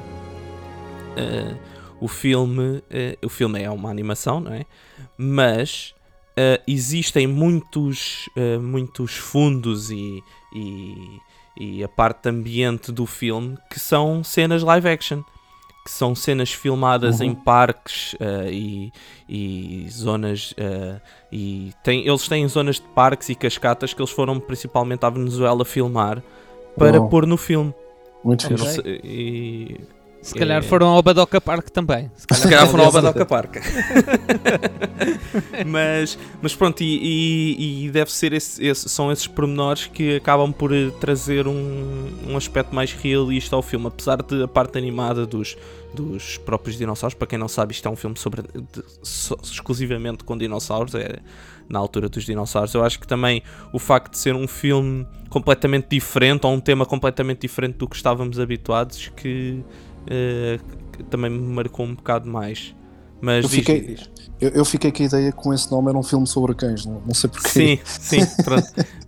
eh, 1.16 1.54
o 2.00 2.09
filme 2.09 2.83
eh, 2.90 3.16
o 3.24 3.28
filme 3.28 3.62
é 3.62 3.70
uma 3.70 3.90
animação, 3.90 4.40
não 4.40 4.52
é? 4.52 4.64
Mas 5.16 5.94
eh, 6.37 6.61
existem 6.66 7.26
muitos, 7.26 8.28
muitos 8.61 9.14
fundos 9.14 9.90
e, 9.90 10.22
e, 10.54 11.18
e 11.61 11.85
a 11.85 11.88
parte 11.88 12.28
ambiente 12.28 12.90
do 12.90 13.07
filme 13.07 13.57
que 13.70 13.78
são 13.78 14.24
cenas 14.24 14.62
live 14.62 14.88
action. 14.88 15.22
Que 15.85 15.90
são 15.90 16.14
cenas 16.14 16.51
filmadas 16.51 17.20
Uhum. 17.20 17.27
em 17.27 17.35
parques 17.35 18.16
eh, 18.18 18.49
e, 18.51 18.92
e 19.29 19.87
zonas. 19.90 20.55
eh, 20.57 20.99
e 21.31 21.73
tem, 21.83 22.07
eles 22.09 22.27
têm 22.27 22.49
zonas 22.49 22.77
de 22.77 22.87
parques 22.94 23.29
e 23.29 23.35
cascatas 23.35 23.92
que 23.92 24.01
eles 24.01 24.11
foram 24.11 24.40
principalmente 24.40 25.05
à 25.05 25.11
Venezuela 25.11 25.62
filmar 25.64 26.23
para 26.79 27.03
pôr 27.03 27.27
no 27.27 27.37
filme. 27.37 27.75
Muito 28.25 28.47
e, 29.05 29.81
Se 30.24 30.34
calhar 30.34 30.62
foram 30.62 30.88
ao 30.88 31.02
Badoca 31.02 31.38
Park 31.40 31.68
também. 31.68 32.10
Se 32.16 32.26
calhar, 32.26 32.42
se 32.42 32.48
calhar 32.48 32.66
foram 32.68 32.84
ao. 32.87 32.92
Badoca 32.92 33.26
Park. 33.26 33.56
mas, 35.66 36.18
mas 36.40 36.54
pronto, 36.54 36.82
e, 36.82 36.96
e- 36.96 37.87
e 37.87 37.90
deve 37.90 38.12
ser 38.12 38.32
esse, 38.32 38.64
esse- 38.64 38.88
são 38.88 39.10
esses 39.12 39.26
pormenores 39.26 39.87
que 39.87 40.16
acabam 40.16 40.52
por 40.52 40.72
eh, 40.72 40.90
trazer 41.00 41.46
um, 41.46 42.08
um 42.28 42.37
aspecto 42.37 42.74
mais 42.74 42.92
realista 42.92 43.56
ao 43.56 43.62
filme, 43.62 43.87
apesar 43.87 44.22
de 44.22 44.42
a 44.42 44.48
parte 44.48 44.78
animada 44.78 45.26
dos, 45.26 45.56
dos 45.94 46.38
próprios 46.38 46.76
dinossauros. 46.78 47.14
Para 47.14 47.26
quem 47.26 47.38
não 47.38 47.48
sabe, 47.48 47.72
isto 47.74 47.87
é 47.87 47.90
um 47.90 47.96
filme 47.96 48.16
sobre 48.18 48.42
de- 48.42 48.84
só- 49.02 49.37
exclusivamente 49.42 50.24
com 50.24 50.37
dinossauros, 50.37 50.94
é 50.94 51.18
na 51.68 51.78
altura 51.78 52.08
dos 52.08 52.24
dinossauros. 52.24 52.74
Eu 52.74 52.84
acho 52.84 53.00
que 53.00 53.06
também 53.06 53.42
o 53.72 53.78
facto 53.78 54.12
de 54.12 54.18
ser 54.18 54.34
um 54.34 54.46
filme 54.46 55.06
completamente 55.28 55.88
diferente, 55.90 56.46
ou 56.46 56.52
um 56.52 56.60
tema 56.60 56.87
completamente 56.87 57.40
diferente 57.40 57.76
do 57.78 57.88
que 57.88 57.96
estávamos 57.96 58.38
habituados, 58.38 59.10
que, 59.16 59.62
eh, 60.07 60.59
também 61.11 61.31
me 61.31 61.55
marcou 61.55 61.87
um 61.87 61.95
bocado 61.95 62.29
mais. 62.29 62.75
Mas 63.21 63.45
Eu 63.45 63.49
diz, 63.51 63.59
fiquei- 63.59 63.81
diz. 63.81 64.11
Eu, 64.40 64.51
eu 64.51 64.64
fiquei 64.64 64.90
com 64.93 65.03
a 65.03 65.07
ideia 65.07 65.33
que 65.33 65.38
com 65.38 65.55
esse 65.55 65.71
nome 65.71 65.88
era 65.88 65.97
um 65.97 66.03
filme 66.03 66.27
sobre 66.27 66.55
cães, 66.55 66.85
não, 66.85 67.01
não 67.07 67.14
sei 67.14 67.31
porquê. 67.31 67.49
Sim, 67.49 67.79
sim. 67.85 68.21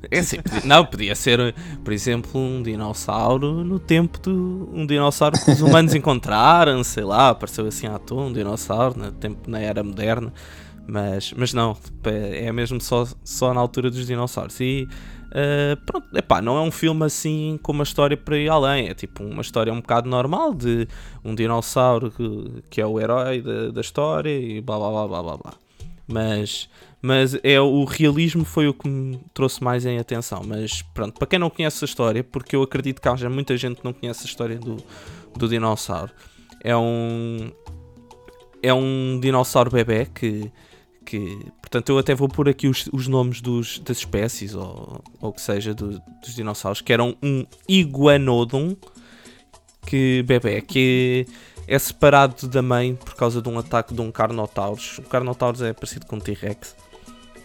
É 0.09 0.21
assim, 0.21 0.37
não, 0.65 0.87
podia 0.87 1.17
ser, 1.17 1.53
por 1.83 1.93
exemplo, 1.93 2.41
um 2.41 2.63
dinossauro 2.63 3.65
no 3.65 3.77
tempo 3.81 4.21
do. 4.21 4.71
Um 4.73 4.87
dinossauro 4.87 5.37
que 5.37 5.51
os 5.51 5.61
humanos 5.61 5.93
encontraram, 5.97 6.85
sei 6.85 7.03
lá, 7.03 7.31
apareceu 7.31 7.67
assim 7.67 7.89
à 7.89 7.99
toa, 7.99 8.27
um 8.27 8.33
dinossauro 8.33 8.97
no 8.97 9.11
tempo, 9.11 9.51
na 9.51 9.59
era 9.59 9.83
moderna. 9.83 10.33
Mas, 10.87 11.35
mas 11.37 11.53
não, 11.53 11.77
é 12.05 12.53
mesmo 12.53 12.81
só, 12.81 13.05
só 13.25 13.53
na 13.53 13.61
altura 13.61 13.91
dos 13.91 14.07
dinossauros. 14.07 14.61
E 14.61 14.87
eh, 15.33 15.77
pronto, 15.85 16.07
epá, 16.17 16.41
não 16.41 16.57
é 16.57 16.61
um 16.61 16.71
filme 16.71 17.05
assim 17.05 17.59
com 17.63 17.73
uma 17.73 17.85
história 17.85 18.17
para 18.17 18.39
ir 18.39 18.49
além. 18.49 18.89
É 18.89 18.95
tipo 18.95 19.23
uma 19.25 19.43
história 19.43 19.73
um 19.73 19.81
bocado 19.81 20.09
normal 20.09 20.55
de 20.55 20.87
um 21.25 21.35
dinossauro 21.35 22.11
que, 22.11 22.63
que 22.71 22.81
é 22.81 22.87
o 22.87 23.01
herói 23.01 23.41
da, 23.41 23.71
da 23.71 23.81
história 23.81 24.31
e 24.31 24.61
blá 24.61 24.79
blá 24.79 24.91
blá 24.91 25.09
blá 25.09 25.23
blá 25.23 25.37
blá. 25.37 25.55
Mas, 26.09 26.69
mas 27.03 27.37
é 27.43 27.61
o 27.61 27.85
realismo 27.85 28.45
foi 28.45 28.69
o 28.69 28.75
que 28.75 28.89
me 28.89 29.19
trouxe 29.35 29.63
mais 29.63 29.85
em 29.85 29.99
atenção. 29.99 30.43
Mas 30.47 30.83
pronto, 30.83 31.19
para 31.19 31.27
quem 31.27 31.39
não 31.39 31.51
conhece 31.51 31.85
a 31.85 31.87
história, 31.87 32.23
porque 32.23 32.55
eu 32.55 32.63
acredito 32.63 33.01
que 33.01 33.09
haja 33.09 33.29
muita 33.29 33.57
gente 33.57 33.77
que 33.81 33.85
não 33.85 33.93
conhece 33.93 34.23
a 34.23 34.27
história 34.27 34.59
do, 34.59 34.77
do 35.37 35.49
dinossauro, 35.49 36.13
é 36.63 36.77
um 36.77 37.51
é 38.63 38.73
um 38.73 39.21
dinossauro 39.21 39.71
bebê 39.71 40.07
que, 40.07 40.51
que, 41.07 41.39
portanto, 41.63 41.89
eu 41.89 41.99
até 41.99 42.15
vou 42.15 42.29
pôr 42.29 42.49
aqui 42.49 42.69
os, 42.69 42.89
os 42.93 43.07
nomes 43.07 43.41
dos, 43.41 43.79
das 43.79 43.99
espécies, 43.99 44.55
ou 44.55 45.03
o 45.21 45.33
que 45.33 45.41
seja, 45.41 45.73
do- 45.73 46.03
dos 46.21 46.35
dinossauros, 46.35 46.81
que 46.83 46.93
eram 46.93 47.17
um 47.23 47.47
Iguanodon, 47.69 48.77
que 49.87 50.23
bebê, 50.25 50.61
que 50.61 51.27
é 51.69 51.79
separado 51.79 52.49
da 52.49 52.61
mãe 52.61 52.97
por 52.97 53.15
causa 53.15 53.41
de 53.41 53.49
um 53.49 53.59
ataque 53.59 53.95
de 53.95 54.01
um 54.01 54.11
Carnotaurus. 54.11 54.99
O 54.99 55.03
Carnotaurus 55.03 55.63
é 55.63 55.73
parecido 55.73 56.07
com 56.07 56.17
um 56.17 56.21
T-Rex, 56.21 56.75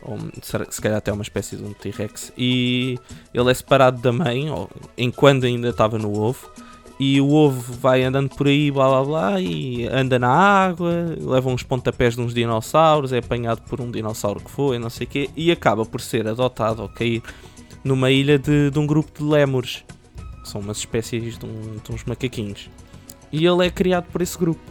ou 0.01 0.17
se 0.41 0.81
calhar 0.81 0.97
até 0.97 1.13
uma 1.13 1.21
espécie 1.21 1.55
de 1.55 1.63
um 1.63 1.73
T-Rex, 1.73 2.33
e 2.35 2.97
ele 3.31 3.51
é 3.51 3.53
separado 3.53 4.01
da 4.01 4.11
mãe, 4.11 4.49
ou, 4.49 4.69
enquanto 4.97 5.45
ainda 5.45 5.69
estava 5.69 5.99
no 5.99 6.19
ovo, 6.19 6.49
e 7.03 7.19
o 7.19 7.31
ovo 7.33 7.73
vai 7.73 8.03
andando 8.03 8.29
por 8.29 8.45
aí, 8.45 8.69
blá 8.69 8.87
blá 8.87 9.03
blá, 9.03 9.41
e 9.41 9.87
anda 9.87 10.19
na 10.19 10.29
água, 10.29 11.15
leva 11.19 11.49
uns 11.49 11.63
pontapés 11.63 12.13
de 12.15 12.21
uns 12.21 12.31
dinossauros, 12.31 13.11
é 13.11 13.17
apanhado 13.17 13.59
por 13.63 13.81
um 13.81 13.89
dinossauro 13.89 14.39
que 14.39 14.51
foi, 14.51 14.77
não 14.77 14.87
sei 14.87 15.07
o 15.07 15.09
quê, 15.09 15.29
e 15.35 15.51
acaba 15.51 15.83
por 15.83 15.99
ser 15.99 16.27
adotado 16.27 16.83
ou 16.83 16.87
cair 16.87 17.23
numa 17.83 18.11
ilha 18.11 18.37
de, 18.37 18.69
de 18.69 18.77
um 18.77 18.85
grupo 18.85 19.17
de 19.17 19.27
lémures, 19.27 19.83
que 20.43 20.47
são 20.47 20.61
umas 20.61 20.77
espécies 20.77 21.39
de, 21.39 21.45
um- 21.47 21.77
de 21.83 21.91
uns 21.91 22.03
macaquinhos. 22.03 22.69
E 23.31 23.47
ele 23.47 23.65
é 23.65 23.71
criado 23.71 24.05
por 24.11 24.21
esse 24.21 24.37
grupo. 24.37 24.61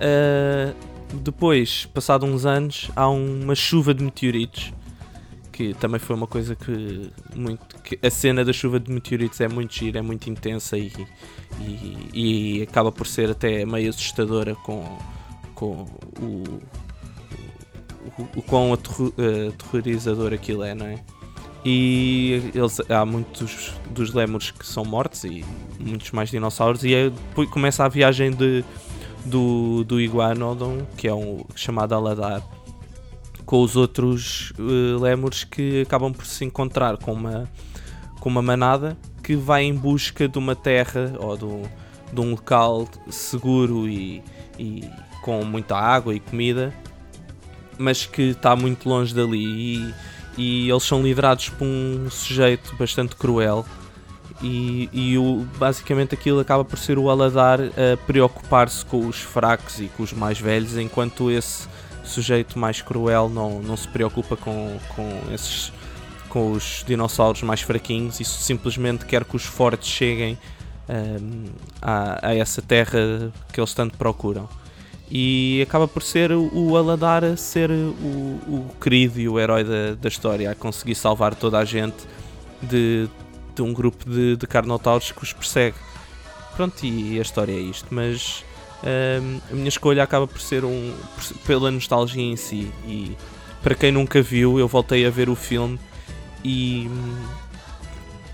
Ah, 0.00 0.74
depois, 1.14 1.86
passado 1.86 2.26
uns 2.26 2.44
anos, 2.44 2.90
há 2.96 3.08
uma 3.08 3.54
chuva 3.54 3.94
de 3.94 4.02
meteoritos 4.02 4.72
que 5.58 5.74
também 5.74 5.98
foi 5.98 6.14
uma 6.14 6.28
coisa 6.28 6.54
que 6.54 7.10
muito 7.34 7.76
que 7.82 7.98
a 8.00 8.08
cena 8.08 8.44
da 8.44 8.52
chuva 8.52 8.78
de 8.78 8.92
meteoritos 8.92 9.40
é 9.40 9.48
muito 9.48 9.74
gira, 9.74 9.98
é 9.98 10.02
muito 10.02 10.30
intensa 10.30 10.78
e, 10.78 10.92
e, 11.60 12.10
e 12.14 12.62
acaba 12.62 12.92
por 12.92 13.08
ser 13.08 13.28
até 13.28 13.66
meio 13.66 13.90
assustadora 13.90 14.54
com, 14.54 14.84
com 15.56 15.84
o, 16.20 16.60
o, 18.18 18.28
o 18.36 18.42
quão 18.42 18.72
eh, 18.72 19.48
aterrorizador 19.48 20.32
aquilo 20.32 20.62
é, 20.62 20.76
não 20.76 20.86
é? 20.86 21.02
E 21.64 22.52
eles, 22.54 22.80
há 22.88 23.04
muitos 23.04 23.72
dos 23.90 24.14
lémures 24.14 24.52
que 24.52 24.64
são 24.64 24.84
mortos 24.84 25.24
e 25.24 25.44
muitos 25.80 26.12
mais 26.12 26.30
dinossauros 26.30 26.84
e 26.84 26.94
é- 26.94 27.10
depois 27.10 27.50
começa 27.50 27.84
a 27.84 27.88
viagem 27.88 28.30
de, 28.30 28.64
do, 29.26 29.82
do 29.82 30.00
Iguanodon, 30.00 30.86
que 30.96 31.08
é 31.08 31.12
um 31.12 31.44
chamado 31.56 31.96
Aladar, 31.96 32.44
com 33.48 33.62
os 33.62 33.76
outros 33.76 34.52
eh, 34.58 35.00
lémures 35.00 35.42
que 35.42 35.80
acabam 35.80 36.12
por 36.12 36.26
se 36.26 36.44
encontrar 36.44 36.98
com 36.98 37.14
uma, 37.14 37.50
com 38.20 38.28
uma 38.28 38.42
manada 38.42 38.94
que 39.22 39.34
vai 39.34 39.62
em 39.62 39.74
busca 39.74 40.28
de 40.28 40.36
uma 40.36 40.54
terra 40.54 41.14
ou 41.18 41.34
do, 41.34 41.62
de 42.12 42.20
um 42.20 42.32
local 42.32 42.86
seguro 43.08 43.88
e, 43.88 44.22
e 44.58 44.84
com 45.22 45.42
muita 45.46 45.78
água 45.78 46.14
e 46.14 46.20
comida, 46.20 46.74
mas 47.78 48.04
que 48.04 48.20
está 48.20 48.54
muito 48.54 48.86
longe 48.86 49.14
dali. 49.14 49.38
E, 49.38 49.94
e 50.36 50.70
eles 50.70 50.82
são 50.82 51.02
liderados 51.02 51.48
por 51.48 51.64
um 51.64 52.10
sujeito 52.10 52.76
bastante 52.76 53.16
cruel. 53.16 53.64
E, 54.42 54.90
e 54.92 55.16
o, 55.16 55.46
basicamente 55.56 56.14
aquilo 56.14 56.38
acaba 56.38 56.66
por 56.66 56.78
ser 56.78 56.98
o 56.98 57.08
Aladar 57.08 57.60
a 57.60 57.96
preocupar-se 58.06 58.84
com 58.84 59.06
os 59.06 59.16
fracos 59.16 59.80
e 59.80 59.86
com 59.86 60.02
os 60.02 60.12
mais 60.12 60.38
velhos, 60.38 60.76
enquanto 60.76 61.30
esse 61.30 61.66
sujeito 62.08 62.58
mais 62.58 62.82
cruel 62.82 63.28
não, 63.28 63.60
não 63.60 63.76
se 63.76 63.86
preocupa 63.86 64.36
com, 64.36 64.78
com 64.94 65.32
esses 65.32 65.72
com 66.28 66.52
os 66.52 66.84
dinossauros 66.86 67.42
mais 67.42 67.62
fraquinhos 67.62 68.20
e 68.20 68.24
simplesmente 68.24 69.06
quer 69.06 69.24
que 69.24 69.34
os 69.34 69.44
fortes 69.44 69.88
cheguem 69.88 70.38
ahm, 70.88 71.46
a, 71.80 72.28
a 72.28 72.34
essa 72.34 72.60
terra 72.60 73.32
que 73.52 73.58
eles 73.58 73.72
tanto 73.74 73.96
procuram. 73.96 74.48
E 75.10 75.62
acaba 75.62 75.88
por 75.88 76.02
ser 76.02 76.32
o 76.32 76.76
Aladar 76.76 77.24
a 77.24 77.34
ser 77.34 77.70
o, 77.70 77.72
o 77.74 78.70
querido 78.78 79.18
e 79.18 79.26
o 79.26 79.40
herói 79.40 79.64
da, 79.64 79.94
da 79.94 80.08
história, 80.08 80.50
a 80.50 80.54
conseguir 80.54 80.94
salvar 80.94 81.34
toda 81.34 81.58
a 81.58 81.64
gente 81.64 81.96
de, 82.62 83.08
de 83.54 83.62
um 83.62 83.72
grupo 83.72 84.08
de, 84.08 84.36
de 84.36 84.46
carnotauros 84.46 85.10
que 85.10 85.22
os 85.22 85.32
persegue. 85.32 85.76
Pronto, 86.54 86.84
e 86.84 87.18
a 87.18 87.22
história 87.22 87.52
é 87.52 87.58
isto, 87.58 87.86
mas 87.90 88.44
A 88.82 89.54
minha 89.54 89.68
escolha 89.68 90.02
acaba 90.02 90.26
por 90.26 90.40
ser 90.40 90.64
um 90.64 90.94
por- 91.14 91.38
pela 91.46 91.70
nostalgia 91.70 92.22
em 92.22 92.36
si. 92.36 92.70
E 92.86 93.16
para 93.62 93.74
quem 93.74 93.90
nunca 93.92 94.22
viu 94.22 94.58
eu 94.58 94.68
voltei 94.68 95.04
a 95.06 95.10
ver 95.10 95.28
o 95.28 95.34
filme 95.34 95.78
e 96.44 96.88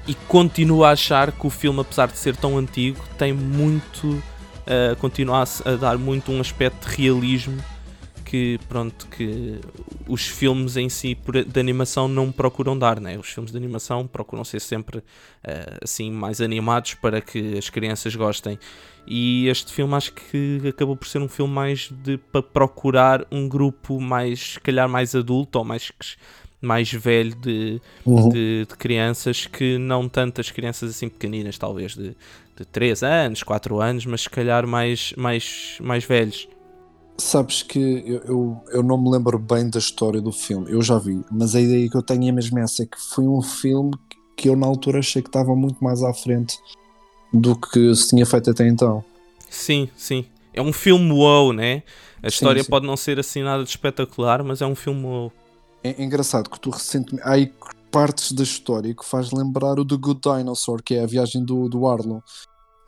e 0.06 0.14
continuo 0.28 0.84
a 0.84 0.90
achar 0.90 1.32
que 1.32 1.46
o 1.46 1.50
filme 1.50 1.80
apesar 1.80 2.08
de 2.08 2.18
ser 2.18 2.36
tão 2.36 2.58
antigo 2.58 3.02
tem 3.16 3.32
muito 3.32 4.22
ah, 4.66 4.94
continua 4.96 5.42
a, 5.42 5.70
a 5.70 5.76
dar 5.76 5.96
muito 5.96 6.30
um 6.30 6.40
aspecto 6.40 6.88
de 6.90 6.96
realismo 7.02 7.56
que 8.22 8.58
pronto 8.68 9.06
que 9.06 9.60
os 10.06 10.26
filmes 10.26 10.76
em 10.76 10.88
si 10.90 11.16
de 11.46 11.60
animação 11.60 12.06
não 12.08 12.30
procuram 12.32 12.76
dar 12.76 13.00
né? 13.00 13.16
Os 13.18 13.28
filmes 13.28 13.50
de 13.50 13.56
animação 13.56 14.06
procuram 14.06 14.44
ser 14.44 14.60
sempre 14.60 15.02
ah, 15.42 15.78
assim 15.82 16.10
mais 16.10 16.40
animados 16.42 16.94
para 16.94 17.22
que 17.22 17.56
as 17.56 17.70
crianças 17.70 18.14
gostem 18.14 18.58
e 19.06 19.48
este 19.48 19.72
filme 19.72 19.94
acho 19.94 20.12
que 20.14 20.60
acabou 20.68 20.96
por 20.96 21.06
ser 21.06 21.20
um 21.20 21.28
filme 21.28 21.52
mais 21.52 21.90
de 21.90 22.16
para 22.18 22.42
procurar 22.42 23.26
um 23.30 23.48
grupo 23.48 24.00
mais, 24.00 24.54
se 24.54 24.60
calhar 24.60 24.88
mais 24.88 25.14
adulto 25.14 25.58
ou 25.58 25.64
mais, 25.64 25.92
mais 26.60 26.90
velho 26.92 27.34
de, 27.34 27.80
Uhum. 28.06 28.28
de, 28.28 28.66
de 28.68 28.76
crianças 28.76 29.46
que 29.46 29.78
não 29.78 30.08
tantas 30.08 30.50
crianças 30.50 30.90
assim 30.90 31.08
pequeninas, 31.08 31.58
talvez 31.58 31.94
de, 31.94 32.16
de 32.56 32.64
3 32.64 33.02
anos, 33.02 33.42
4 33.42 33.80
anos, 33.80 34.06
mas 34.06 34.22
se 34.22 34.30
calhar 34.30 34.66
mais, 34.66 35.12
mais, 35.16 35.78
mais 35.80 36.04
velhos. 36.04 36.48
Sabes 37.16 37.62
que 37.62 37.78
eu, 37.78 38.22
eu, 38.24 38.64
eu 38.72 38.82
não 38.82 39.00
me 39.00 39.08
lembro 39.10 39.38
bem 39.38 39.70
da 39.70 39.78
história 39.78 40.20
do 40.20 40.32
filme, 40.32 40.70
eu 40.70 40.82
já 40.82 40.98
vi, 40.98 41.24
mas 41.30 41.54
a 41.54 41.60
ideia 41.60 41.88
que 41.88 41.96
eu 41.96 42.02
tenho 42.02 42.28
é 42.28 42.32
mesmo 42.32 42.58
essa: 42.58 42.82
é 42.82 42.86
que 42.86 42.98
foi 43.00 43.26
um 43.28 43.40
filme 43.40 43.92
que 44.36 44.48
eu 44.48 44.56
na 44.56 44.66
altura 44.66 44.98
achei 44.98 45.22
que 45.22 45.28
estava 45.28 45.54
muito 45.54 45.82
mais 45.82 46.02
à 46.02 46.12
frente 46.12 46.58
do 47.34 47.56
que 47.56 47.94
se 47.94 48.08
tinha 48.10 48.24
feito 48.24 48.50
até 48.50 48.66
então. 48.66 49.04
Sim, 49.50 49.88
sim. 49.96 50.24
É 50.54 50.62
um 50.62 50.72
filme 50.72 51.10
wow, 51.12 51.52
né? 51.52 51.82
A 52.22 52.30
Sim, 52.30 52.34
história 52.36 52.62
sim. 52.62 52.70
pode 52.70 52.86
não 52.86 52.96
ser 52.96 53.18
assim 53.18 53.42
nada 53.42 53.62
de 53.64 53.68
espetacular, 53.70 54.42
mas 54.44 54.62
é 54.62 54.66
um 54.66 54.74
filme 54.74 55.02
wow. 55.04 55.32
É, 55.82 55.90
é 56.00 56.02
engraçado 56.04 56.48
que 56.48 56.58
tu 56.60 56.70
recentemente. 56.70 57.26
Há 57.26 57.32
aí 57.32 57.52
partes 57.90 58.32
da 58.32 58.42
história 58.42 58.94
que 58.94 59.04
faz 59.04 59.30
lembrar 59.32 59.78
o 59.78 59.84
The 59.84 59.96
Good 59.96 60.20
Dinosaur, 60.20 60.82
que 60.82 60.94
é 60.94 61.02
a 61.02 61.06
viagem 61.06 61.44
do, 61.44 61.68
do 61.68 61.86
Arlo. 61.86 62.22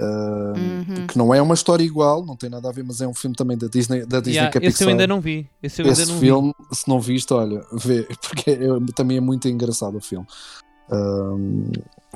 Ah, 0.01 0.53
Uhum. 0.57 1.07
Que 1.07 1.16
não 1.18 1.34
é 1.34 1.40
uma 1.40 1.55
história 1.55 1.82
igual, 1.84 2.24
não 2.24 2.36
tem 2.36 2.51
nada 2.51 2.68
a 2.68 2.72
ver, 2.72 2.84
mas 2.84 3.01
é 3.01 3.09
um 3.09 3.14
filme 3.14 3.34
também 3.34 3.57
da 3.57 3.66
Disney, 3.66 4.05
da 4.07 4.18
Disney 4.20 4.34
Yeah, 4.36 4.53
que 4.53 4.59
é 4.59 4.68
esse 4.68 4.82
eu 4.82 4.86
Pixar. 4.86 4.88
ainda 4.88 5.07
não 5.07 5.20
vi. 5.20 5.49
Esse 5.62 5.80
eu 5.82 5.86
ainda 5.86 6.03
Esse 6.03 6.12
não 6.12 6.18
filme, 6.20 6.53
se 6.72 6.88
não 6.88 7.01
viste, 7.01 7.32
olha, 7.32 7.64
vê, 7.72 8.03
porque 8.20 8.51
é- 8.51 8.92
também 8.94 9.16
é 9.16 9.20
muito 9.20 9.49
engraçado 9.49 9.97
o 9.97 10.01
filme. 10.01 10.26
Ahm, 10.90 11.70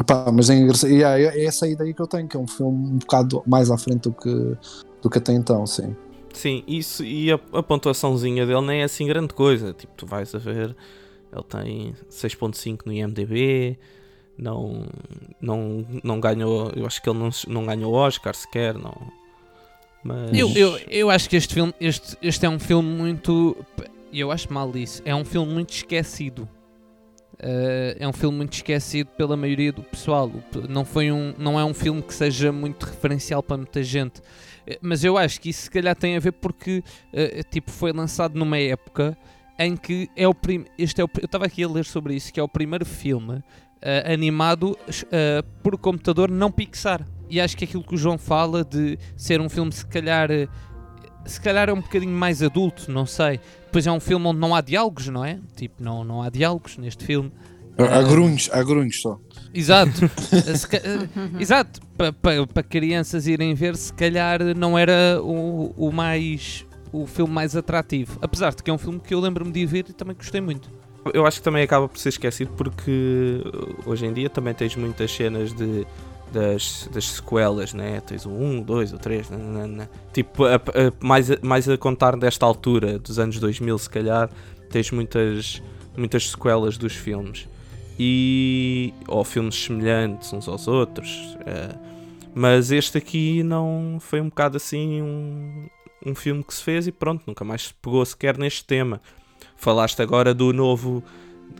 pá, 0.07 0.31
mas 0.33 0.51
é 0.51 0.55
engraçado. 0.55 0.91
E 0.91 1.03
é, 1.03 1.23
é 1.23 1.45
essa 1.45 1.67
a 1.67 1.69
ideia 1.69 1.93
que 1.93 2.01
eu 2.01 2.07
tenho, 2.07 2.29
que 2.29 2.37
é 2.37 2.41
um 2.41 2.47
filme 2.47 2.89
um 2.91 2.99
bocado 2.99 3.43
mais 3.47 3.71
à 3.71 3.79
frente 3.79 4.09
do 4.09 4.13
que, 4.13 4.57
do 5.03 5.11
que 5.11 5.19
até 5.19 5.33
então, 5.33 5.67
sim. 5.67 5.95
Sim, 6.33 6.63
isso 6.67 7.05
e 7.05 7.33
a, 7.33 7.41
a 7.53 7.63
pontuaçãozinha 7.63 8.47
dele 8.47 8.61
nem 8.63 8.81
é 8.83 8.85
assim 8.85 9.07
grande 9.07 9.35
coisa. 9.35 9.73
Tipo, 9.73 9.93
tu 9.97 10.07
vais 10.07 10.35
a 10.35 10.39
ver, 10.39 10.77
ele 11.33 11.45
tem 11.49 11.95
6.5 12.11 12.83
no 12.87 12.93
IMDB, 12.93 13.79
não, 14.39 14.87
não, 15.41 15.87
não 16.03 16.21
ganhou, 16.21 16.71
eu 16.75 16.87
acho 16.87 17.03
que 17.03 17.11
ele 17.11 17.19
não, 17.19 17.31
não 17.49 17.67
ganhou 17.67 17.93
Oscar 17.93 18.35
sequer, 18.35 18.75
não. 18.75 18.95
Mas. 20.03 20.33
Eu, 20.33 20.51
eu, 20.55 20.79
eu 20.89 21.11
acho 21.11 21.29
que 21.29 21.37
este 21.37 21.53
filme, 21.53 21.75
este, 21.81 22.17
este 22.23 22.47
é 22.47 22.49
um 22.49 22.59
filme 22.59 22.89
muito. 22.89 23.57
Eu 24.13 24.31
acho 24.33 24.53
mal 24.53 24.75
isso. 24.77 25.03
É 25.05 25.15
um 25.15 25.25
filme 25.25 25.53
muito 25.53 25.71
esquecido. 25.73 26.49
Uh, 27.43 27.97
é 27.99 28.07
um 28.07 28.13
filme 28.13 28.37
muito 28.37 28.53
esquecido 28.53 29.09
pela 29.17 29.35
maioria 29.35 29.73
do 29.73 29.83
pessoal. 29.83 30.31
Não, 30.69 30.85
foi 30.85 31.11
um, 31.11 31.35
não 31.39 31.59
é 31.59 31.65
um 31.65 31.73
filme 31.73 32.03
que 32.03 32.13
seja 32.13 32.53
muito 32.53 32.85
referencial 32.85 33.43
para 33.43 33.57
muita 33.57 33.83
gente. 33.83 34.21
Eh, 34.67 34.79
Mas 34.83 35.05
eu 35.05 35.17
acho 35.17 35.41
que 35.41 35.49
isso 35.49 35.63
se 35.63 35.71
calhar 35.71 35.97
tem 35.97 36.17
a 36.17 36.21
ver 36.21 36.33
porque 36.33 36.85
eh, 37.15 37.43
tipo, 37.51 37.71
foi 37.71 37.93
lançado 37.93 38.39
numa 38.39 38.59
época 38.59 39.17
em 39.59 39.75
que 39.75 40.11
é 40.15 40.29
o 40.29 40.35
prim... 40.35 40.67
este 40.79 41.01
é 41.01 41.05
o... 41.05 41.09
eu 41.19 41.25
estava 41.25 41.47
aqui 41.47 41.65
a 41.65 41.69
ler 41.69 41.87
sobre 41.87 42.15
isso, 42.15 42.31
que 42.31 42.39
é 42.39 42.43
o 42.43 42.49
primeiro 42.49 42.85
filme 42.85 43.43
animado 44.05 44.77
por 45.63 45.79
computador 45.79 46.31
não 46.31 46.53
Pixar. 46.53 47.07
E 47.31 47.41
acho 47.41 47.57
que 47.57 47.65
aquilo 47.65 47.83
que 47.83 47.95
o 47.95 47.97
João 47.97 48.19
fala 48.19 48.63
de 48.63 48.99
ser 49.17 49.41
um 49.41 49.49
filme 49.49 49.73
se 49.73 49.87
calhar 49.87 50.29
se 51.25 51.41
calhar 51.41 51.69
é 51.69 51.73
um 51.73 51.81
bocadinho 51.81 52.13
mais 52.13 52.43
adulto, 52.43 52.91
não 52.91 53.07
sei. 53.07 53.41
Depois 53.67 53.87
é 53.87 53.93
um 53.93 54.01
filme 54.01 54.27
onde 54.27 54.39
não 54.41 54.55
há 54.55 54.61
diálogos, 54.61 55.09
não 55.09 55.25
é? 55.25 55.39
Tipo, 55.57 55.83
não, 55.83 56.03
não 56.05 56.23
há 56.23 56.29
diálogos 56.31 56.77
neste 56.79 57.05
filme. 57.05 57.31
Há 57.79 57.99
Ah. 57.99 58.03
grunhos, 58.03 58.51
há 58.53 58.63
grunhos 58.63 59.01
só. 59.01 59.19
Exato. 59.55 59.93
Ca- 60.69 60.77
eh, 60.79 61.09
Exato. 61.41 61.81
Para 61.97 62.13
pa, 62.13 62.31
pa 62.53 62.63
crianças 62.63 63.27
irem 63.27 63.55
ver, 63.55 63.77
se 63.77 63.93
calhar 63.93 64.41
não 64.57 64.79
era 64.79 65.21
o, 65.23 65.73
o 65.77 65.93
mais 65.93 66.67
o 66.93 67.07
filme 67.07 67.33
mais 67.33 67.55
atrativo. 67.55 68.19
Apesar 68.21 68.53
de 68.55 68.63
que 68.63 68.71
é 68.71 68.75
um 68.75 68.79
filme 68.79 68.99
que 68.99 69.15
eu 69.15 69.21
lembro-me 69.21 69.53
de 69.53 69.65
ver 69.65 69.87
e 69.89 69.93
também 69.93 70.15
gostei 70.17 70.41
muito. 70.41 70.69
eu 71.15 71.25
acho 71.25 71.39
que 71.39 71.45
também 71.45 71.63
acaba 71.63 71.89
por 71.89 71.97
ser 71.99 72.09
esquecido 72.11 72.51
porque 72.57 73.43
uh, 73.47 73.89
hoje 73.91 74.05
em 74.07 74.13
dia 74.13 74.29
também 74.29 74.53
tens 74.53 74.75
muitas 74.75 75.11
cenas 75.13 75.53
de, 75.55 75.87
das, 76.33 76.89
das 76.93 77.05
sequelas, 77.07 77.73
né? 77.75 78.01
Tens 78.01 78.25
o 78.27 78.31
1, 78.31 78.61
o 78.61 78.65
2, 78.65 78.93
o 78.93 78.99
3, 78.99 79.31
nananana. 79.31 79.91
tipo, 80.13 80.45
a- 80.45 80.55
a- 80.57 80.61
mais, 81.01 81.31
a, 81.31 81.37
mais 81.43 81.69
a 81.69 81.77
contar 81.77 82.17
desta 82.17 82.47
altura, 82.47 82.99
dos 82.99 83.19
anos 83.19 83.39
2000, 83.39 83.79
se 83.79 83.91
calhar, 83.91 84.31
tens 84.71 84.91
muitas, 84.91 85.63
muitas 85.97 86.31
sequelas 86.31 86.77
dos 86.79 86.95
filmes. 86.95 87.49
E. 88.03 88.95
ou 89.07 89.23
filmes 89.25 89.55
semelhantes 89.65 90.33
uns 90.33 90.49
aos 90.49 90.67
outros. 90.67 91.37
eh, 91.47 91.75
mas 92.35 92.71
este 92.71 92.97
aqui 92.97 93.43
não 93.43 93.99
foi 94.01 94.21
um 94.21 94.29
bocado 94.31 94.57
assim 94.57 95.03
um, 95.03 95.69
um 96.07 96.15
filme 96.15 96.43
que 96.45 96.55
se 96.55 96.63
fez 96.63 96.87
e 96.87 96.93
pronto, 96.93 97.25
nunca 97.27 97.45
mais 97.45 97.65
se 97.69 97.75
pegou 97.75 98.03
sequer 98.07 98.39
neste 98.39 98.65
tema. 98.65 99.01
Falaste 99.57 100.01
agora 100.01 100.33
do 100.33 100.53
novo. 100.53 101.03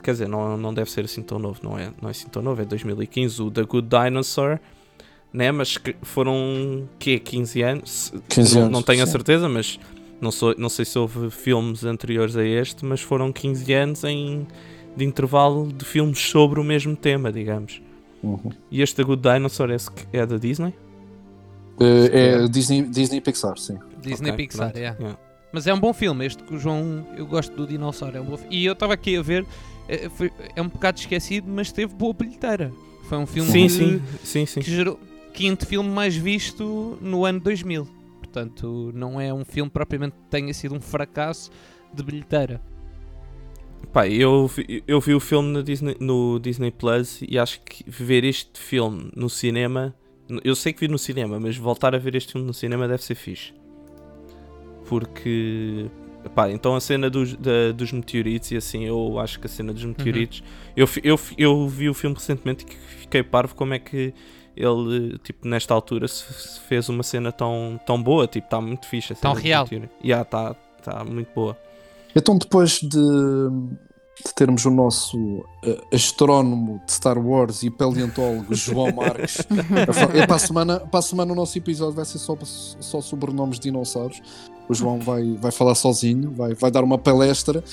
Quer 0.03 0.13
dizer, 0.13 0.29
não, 0.29 0.57
não 0.57 0.73
deve 0.73 0.91
ser 0.91 1.05
assim 1.05 1.23
tão 1.23 1.39
novo, 1.39 1.61
não 1.63 1.79
é, 1.79 1.91
não 2.01 2.09
é 2.09 2.13
assim 2.13 2.29
tão 2.29 2.43
novo, 2.43 2.61
é 2.63 2.65
2015, 2.65 3.43
o 3.43 3.51
The 3.51 3.63
Good 3.63 3.89
Dinosaur, 3.89 4.59
né? 5.33 5.51
Mas 5.53 5.77
que 5.77 5.95
foram 6.03 6.89
quê? 6.99 7.19
15 7.19 7.63
anos? 7.63 8.13
15 8.29 8.55
não, 8.55 8.63
anos, 8.63 8.73
não 8.73 8.83
tenho 8.83 9.03
a 9.03 9.07
sim. 9.07 9.13
certeza, 9.13 9.49
mas 9.49 9.79
não, 10.21 10.31
sou, 10.31 10.55
não 10.59 10.69
sei 10.69 10.85
se 10.85 10.99
houve 10.99 11.31
filmes 11.31 11.85
anteriores 11.85 12.37
a 12.37 12.45
este, 12.45 12.85
mas 12.85 13.01
foram 13.01 13.33
15 13.33 13.73
anos 13.73 14.05
em, 14.05 14.47
de 14.97 15.05
intervalo 15.05 15.73
de 15.73 15.85
filmes 15.85 16.19
sobre 16.19 16.61
o 16.61 16.65
mesmo 16.65 16.97
tema, 16.97 17.33
digamos. 17.33 17.81
Uhum. 18.23 18.51
E 18.71 18.83
este 18.83 18.97
The 18.97 19.05
Good 19.05 19.23
Dinosaur 19.23 19.71
é, 19.71 19.77
é 20.13 20.27
da 20.27 20.37
Disney? 20.37 20.75
Eh, 21.81 22.43
é 22.45 22.49
Disney, 22.49 22.83
Disney 22.83 23.21
Pixar, 23.21 23.57
sim. 23.59 23.79
Disney 24.03 24.31
Ok, 24.33 24.47
Pixar, 24.47 24.73
é. 24.75 24.79
yeah. 24.79 25.17
Mas 25.53 25.67
é 25.67 25.75
um 25.75 25.81
bom 25.81 25.93
filme, 25.93 26.27
este 26.27 26.43
que 26.45 26.55
o 26.55 26.59
João. 26.59 27.05
Eu 27.17 27.27
gosto 27.27 27.55
do 27.57 27.67
dinossauro, 27.67 28.17
é 28.17 28.21
um 28.21 28.25
bom 28.25 28.37
fi- 28.37 28.47
E 28.51 28.65
eu 28.65 28.73
estava 28.75 28.93
aqui 28.95 29.17
a 29.17 29.23
ver, 29.23 29.45
é, 29.95 30.09
foi- 30.09 30.33
é 30.57 30.63
um 30.63 30.69
bocado 30.69 30.99
esquecido, 30.99 31.51
mas 31.51 31.71
teve 31.73 31.95
boa 31.95 32.13
bilheteira. 32.15 32.73
Foi 33.09 33.19
um 33.19 33.27
filme 33.27 33.51
Sim, 33.51 33.63
que, 33.67 33.69
sim, 33.69 34.03
sim, 34.23 34.47
sim. 34.47 34.61
que 34.61 34.71
gerou 34.71 34.99
quinto 35.35 35.67
filme 35.67 35.89
mais 35.89 36.15
visto 36.17 36.97
no 37.01 37.25
ano 37.25 37.41
2000. 37.41 37.87
Portanto, 38.19 38.93
não 38.95 39.21
é 39.21 39.35
um 39.35 39.45
filme 39.45 39.71
propriamente 39.71 40.15
que 40.17 40.29
tenha 40.31 40.55
sido 40.55 40.75
um 40.75 40.81
fracasso 40.81 41.51
de 41.93 42.03
bilheteira. 42.03 42.61
Pá, 43.93 44.07
eu, 44.07 44.47
vi- 44.47 44.85
eu 44.87 45.01
vi 45.01 45.15
o 45.15 45.19
filme 45.21 45.49
no 45.51 45.63
Disney, 45.65 45.97
no 45.99 46.39
Disney 46.39 46.71
Plus 46.71 47.21
e 47.29 47.37
acho 47.39 47.61
que 47.63 47.83
ver 47.91 48.23
este 48.23 48.61
filme 48.61 49.11
no 49.17 49.29
cinema. 49.29 49.93
Eu 50.45 50.55
sei 50.55 50.73
que 50.73 50.79
vi 50.81 50.87
no 50.87 50.99
cinema, 50.99 51.41
mas 51.41 51.57
voltar 51.57 51.93
a 51.95 51.99
ver 51.99 52.15
este 52.15 52.33
filme 52.33 52.47
no 52.47 52.55
cinema 52.55 52.87
deve 52.87 53.03
ser 53.03 53.17
fixe. 53.17 53.53
Porque. 54.89 55.87
Pá, 56.35 56.51
então 56.51 56.75
a 56.77 56.81
cena 56.81 57.09
dos, 57.09 57.35
da- 57.35 57.73
dos 57.75 57.91
meteoritos 57.93 58.51
e 58.51 58.57
assim, 58.57 58.85
eu 58.85 59.19
acho 59.19 59.41
que 59.41 59.47
a 59.47 59.49
cena 59.49 59.73
dos 59.73 59.85
meteoritos. 59.85 60.43
Eu, 60.77 60.87
fi- 60.87 61.01
eu, 61.03 61.17
fi- 61.17 61.35
eu 61.39 61.67
vi 61.69 61.89
o 61.89 61.95
filme 61.95 62.15
recentemente 62.15 62.65
e 62.65 62.67
que 62.67 62.77
fiquei 62.77 63.23
parvo 63.23 63.55
como 63.55 63.73
é 63.75 63.79
que 63.79 64.13
ele, 64.57 65.19
tipo, 65.25 65.49
nesta 65.49 65.73
altura 65.73 66.07
se, 66.07 66.25
se 66.33 66.61
fez 66.61 66.89
uma 66.91 67.03
cena 67.03 67.33
tão, 67.33 67.81
tão 67.87 68.01
boa. 68.03 68.27
Tipo, 68.27 68.47
está 68.47 68.61
muito 68.61 68.87
fixe. 68.87 69.13
a 69.13 69.17
Tão 69.17 69.31
cena 69.31 69.35
dos 69.35 69.43
real. 69.45 69.65
meteoritos. 69.65 69.97
Já, 70.05 70.21
está 70.23 70.55
tá 70.83 71.05
muito 71.05 71.29
boa. 71.35 71.57
Então, 72.15 72.37
depois 72.37 72.73
de, 72.81 72.89
de 72.89 74.35
termos 74.35 74.65
o 74.67 74.71
nosso 74.71 75.45
eh, 75.65 75.81
astrónomo 75.95 76.83
de 76.85 76.93
Star 76.93 77.17
Wars 77.19 77.63
e 77.63 77.71
paleontólogo 77.71 78.55
João 78.55 78.93
Marques, 78.95 79.39
para, 80.27 80.35
a 80.35 80.39
semana, 80.39 80.81
para 80.81 80.99
a 80.99 81.03
semana 81.03 81.33
o 81.33 81.37
nosso 81.37 81.57
episódio 81.57 81.95
vai 81.95 82.05
ser 82.05 82.19
só, 82.19 82.37
só 82.43 83.01
sobre 83.01 83.33
nomes 83.33 83.59
de 83.59 83.71
dinossauros. 83.71 84.21
O 84.71 84.75
João 84.75 85.01
vai, 85.01 85.35
vai 85.35 85.51
falar 85.51 85.75
sozinho, 85.75 86.31
vai, 86.31 86.55
vai 86.55 86.71
dar 86.71 86.85
uma 86.85 86.97
palestra. 86.97 87.65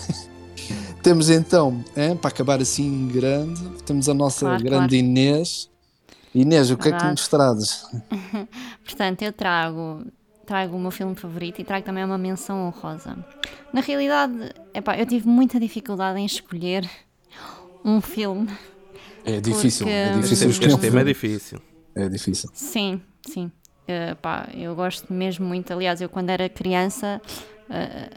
temos 1.02 1.28
então, 1.28 1.84
hein, 1.94 2.16
para 2.16 2.28
acabar 2.30 2.58
assim 2.60 3.06
grande, 3.08 3.60
temos 3.84 4.08
a 4.08 4.14
nossa 4.14 4.46
Claro, 4.46 4.62
grande 4.62 4.76
claro. 4.78 4.94
Inês. 4.94 5.68
Inês, 6.34 6.70
o 6.70 6.76
que 6.76 6.82
é 6.82 6.84
que 6.84 6.90
Verdade. 6.92 7.10
nos 7.10 7.28
trazes? 7.28 7.84
Portanto, 8.82 9.20
eu 9.22 9.32
trago, 9.32 10.06
trago 10.46 10.74
o 10.76 10.80
meu 10.80 10.90
filme 10.90 11.14
favorito 11.14 11.60
e 11.60 11.64
trago 11.64 11.84
também 11.84 12.02
uma 12.04 12.16
menção 12.16 12.66
honrosa. 12.68 13.18
Na 13.72 13.82
realidade, 13.82 14.54
epá, 14.72 14.96
eu 14.96 15.04
tive 15.04 15.28
muita 15.28 15.60
dificuldade 15.60 16.18
em 16.18 16.24
escolher 16.24 16.88
um 17.84 18.00
filme. 18.00 18.48
É 19.24 19.38
difícil, 19.38 19.86
é 19.86 20.06
Porque- 20.12 20.20
difícil 20.22 20.48
Este, 20.48 20.62
escolher 20.64 20.72
um 20.72 20.76
este 20.76 20.80
tema 20.80 21.00
é 21.00 21.04
filme. 21.04 21.12
difícil. 21.12 21.58
É 21.94 22.08
difícil. 22.08 22.48
Sim, 22.54 23.02
sim. 23.28 23.52
Eh, 23.90 24.14
pá, 24.22 24.46
eu 24.54 24.74
gosto 24.74 25.12
mesmo 25.12 25.46
muito. 25.46 25.72
Aliás, 25.72 26.00
eu 26.00 26.08
quando 26.08 26.30
era 26.30 26.48
criança, 26.48 27.20
eh, 27.68 28.08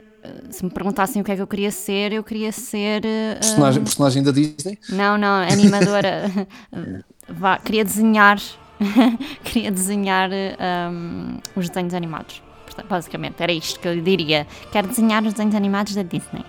se 0.52 0.64
me 0.64 0.70
perguntassem 0.70 1.22
o 1.22 1.26
que 1.26 1.32
é 1.32 1.36
que 1.36 1.42
eu 1.42 1.48
queria 1.48 1.72
ser, 1.72 2.14
eu 2.14 2.24
queria 2.24 2.52
ser. 2.52 3.02
Personagem, 3.40 3.84
personagem 3.84 4.24
da 4.24 4.32
Disney? 4.32 4.78
Não, 4.90 5.18
não, 5.18 5.42
animadora. 5.42 6.30
Vá, 7.28 7.58
queria 7.58 7.84
desenhar. 7.84 8.40
queria 9.44 9.72
desenhar 9.72 10.30
um, 10.32 11.40
os 11.56 11.70
desenhos 11.70 11.94
animados. 11.94 12.42
Portanto, 12.66 12.88
basicamente, 12.88 13.42
era 13.42 13.52
isto 13.52 13.80
que 13.80 13.88
eu 13.88 13.94
lhe 13.94 14.02
diria. 14.02 14.46
Quero 14.72 14.88
desenhar 14.88 15.24
os 15.24 15.34
desenhos 15.34 15.56
animados 15.56 15.96
da 15.96 16.04
Disney. 16.04 16.44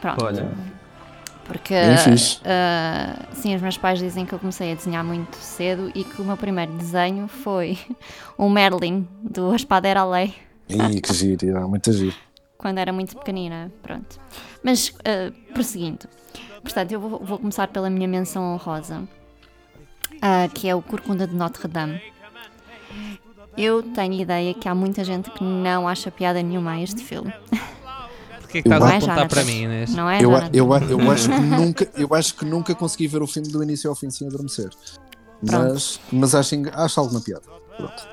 Pronto. 0.00 0.24
Olha, 0.24 0.48
Porque, 1.48 1.74
ah, 2.44 3.26
sim, 3.32 3.56
os 3.56 3.62
meus 3.62 3.78
pais 3.78 3.98
dizem 3.98 4.26
que 4.26 4.34
eu 4.34 4.38
comecei 4.38 4.70
a 4.70 4.74
desenhar 4.74 5.02
muito 5.02 5.34
cedo 5.36 5.90
e 5.94 6.04
que 6.04 6.20
o 6.20 6.24
meu 6.24 6.36
primeiro 6.36 6.72
desenho 6.72 7.26
foi 7.26 7.78
o 8.36 8.48
Merlin, 8.50 9.08
do 9.22 9.54
Espada 9.56 9.88
Era 9.88 10.04
Lei 10.04 10.34
Ih, 10.68 11.00
que 11.00 11.14
giro, 11.14 11.56
é, 11.56 11.60
muito 11.64 11.90
giro. 11.92 12.14
quando 12.58 12.78
era 12.78 12.92
muito 12.92 13.16
pequenina, 13.16 13.72
pronto. 13.82 14.20
Mas, 14.62 14.88
uh, 14.88 15.32
prosseguindo. 15.54 16.06
Portanto, 16.62 16.92
eu 16.92 17.00
vou, 17.00 17.18
vou 17.24 17.38
começar 17.38 17.68
pela 17.68 17.88
minha 17.88 18.06
menção 18.06 18.52
honrosa, 18.52 19.00
uh, 20.16 20.52
que 20.52 20.68
é 20.68 20.74
o 20.74 20.82
Corcunda 20.82 21.26
de 21.26 21.34
Notre 21.34 21.66
Dame. 21.66 22.02
Eu 23.56 23.82
tenho 23.82 24.20
ideia 24.20 24.52
que 24.52 24.68
há 24.68 24.74
muita 24.74 25.02
gente 25.02 25.30
que 25.30 25.42
não 25.42 25.88
acha 25.88 26.10
piada 26.10 26.42
nenhuma 26.42 26.72
a 26.72 26.82
este 26.82 27.02
filme. 27.02 27.32
Porquê 28.48 28.58
é 28.58 28.62
que 28.62 28.68
Eu 28.68 28.72
estás 28.72 28.82
a 28.82 28.86
acho- 28.86 28.96
apontar 28.96 29.16
Jonathan. 29.16 29.28
para 29.34 29.44
mim, 29.44 29.62
Inês? 29.64 29.94
Não 29.94 30.08
é, 30.08 30.16
Eu, 30.16 30.30
Jonathan? 30.30 30.50
eu, 30.54 30.66
eu, 31.00 31.10
acho 31.10 31.28
que 31.28 31.40
nunca, 31.40 31.88
eu 31.96 32.14
acho 32.14 32.34
que 32.34 32.44
nunca 32.46 32.74
consegui 32.74 33.06
ver 33.06 33.20
o 33.22 33.26
filme 33.26 33.48
do 33.50 33.62
início 33.62 33.90
ao 33.90 33.94
fim 33.94 34.10
sem 34.10 34.26
adormecer. 34.26 34.70
Mas, 35.42 36.00
mas 36.10 36.34
acho, 36.34 36.54
acho 36.72 36.98
alguma 37.00 37.20
piada. 37.20 37.42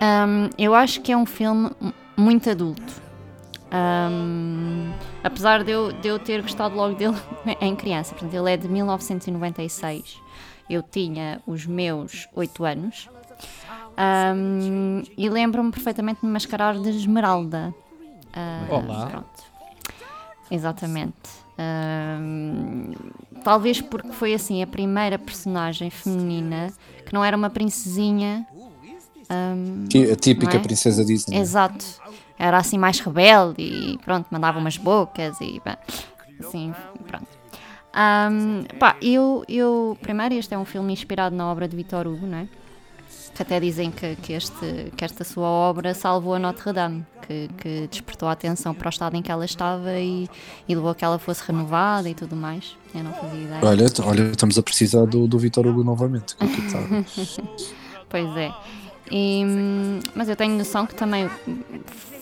Um, 0.01 0.49
eu 0.57 0.75
acho 0.75 0.99
que 1.01 1.11
é 1.13 1.17
um 1.17 1.25
filme 1.25 1.71
muito 2.17 2.49
adulto. 2.49 2.83
Um, 3.73 4.91
apesar 5.23 5.63
de 5.63 5.71
eu, 5.71 5.91
de 5.93 6.07
eu 6.07 6.19
ter 6.19 6.41
gostado 6.41 6.75
logo 6.75 6.95
dele 6.95 7.15
em 7.61 7.75
criança. 7.75 8.11
Portanto, 8.13 8.33
ele 8.33 8.51
é 8.51 8.57
de 8.57 8.67
1996. 8.67 10.21
Eu 10.69 10.83
tinha 10.83 11.41
os 11.47 11.65
meus 11.65 12.27
8 12.35 12.63
anos. 12.65 13.09
Um, 13.97 15.01
e 15.17 15.29
lembro-me 15.29 15.71
perfeitamente 15.71 16.19
de 16.21 16.27
me 16.27 16.33
mascarar 16.33 16.77
de 16.77 16.89
Esmeralda. 16.89 17.73
Ah, 18.33 18.65
Olá. 18.69 19.05
Pronto. 19.07 19.54
Exatamente. 20.55 21.13
Um, 21.57 22.91
talvez 23.43 23.79
porque 23.79 24.11
foi 24.11 24.33
assim 24.33 24.61
a 24.61 24.67
primeira 24.67 25.17
personagem 25.17 25.89
feminina 25.89 26.73
que 27.05 27.13
não 27.13 27.23
era 27.23 27.35
uma 27.35 27.49
princesinha. 27.49 28.45
um, 29.29 29.85
A 30.11 30.15
típica 30.15 30.57
é? 30.57 30.59
princesa 30.59 31.05
Disney. 31.05 31.37
Exato. 31.37 31.85
Era 32.37 32.57
assim 32.57 32.77
mais 32.77 32.99
rebelde 32.99 33.61
e 33.61 33.97
pronto, 33.99 34.27
mandava 34.29 34.59
umas 34.59 34.77
bocas 34.77 35.39
e 35.39 35.61
assim, 36.39 36.73
pronto. 37.07 37.27
Ahm, 37.93 38.63
pá, 38.77 38.97
eu, 39.01 39.45
eu, 39.47 39.97
primeiro, 40.01 40.35
este 40.35 40.53
é 40.53 40.57
um 40.57 40.65
filme 40.65 40.91
inspirado 40.91 41.33
na 41.33 41.49
obra 41.49 41.65
de 41.65 41.77
Victor 41.77 42.05
Hugo, 42.05 42.27
não 42.27 42.39
é? 42.39 42.47
Que 43.33 43.41
até 43.41 43.59
dizem 43.59 43.91
que, 43.91 44.15
que, 44.17 44.33
este, 44.33 44.91
que 44.95 45.03
esta 45.03 45.23
sua 45.23 45.47
obra 45.47 45.93
salvou 45.93 46.35
a 46.35 46.39
Notre 46.39 46.71
Dame, 46.71 47.05
que, 47.27 47.49
que 47.57 47.87
despertou 47.87 48.29
a 48.29 48.31
atenção 48.31 48.73
para 48.73 48.87
o 48.87 48.89
estado 48.89 49.15
em 49.15 49.21
que 49.21 49.31
ela 49.31 49.45
estava 49.45 49.93
e, 49.93 50.29
e 50.67 50.75
levou 50.75 50.91
a 50.91 50.95
que 50.95 51.03
ela 51.03 51.19
fosse 51.19 51.43
renovada 51.45 52.09
e 52.09 52.13
tudo 52.13 52.35
mais. 52.35 52.77
Eu 52.93 53.03
não 53.03 53.13
fazia 53.13 53.41
ideia. 53.41 53.61
Olha, 53.63 53.85
olha, 54.05 54.31
estamos 54.31 54.57
a 54.57 54.63
precisar 54.63 55.05
do, 55.05 55.27
do 55.27 55.37
Vitor 55.37 55.65
Hugo 55.67 55.83
novamente. 55.83 56.35
Pois 58.07 58.37
é. 58.37 58.53
E, 59.11 59.43
mas 60.15 60.29
eu 60.29 60.35
tenho 60.35 60.57
noção 60.57 60.85
que 60.85 60.95
também 60.95 61.29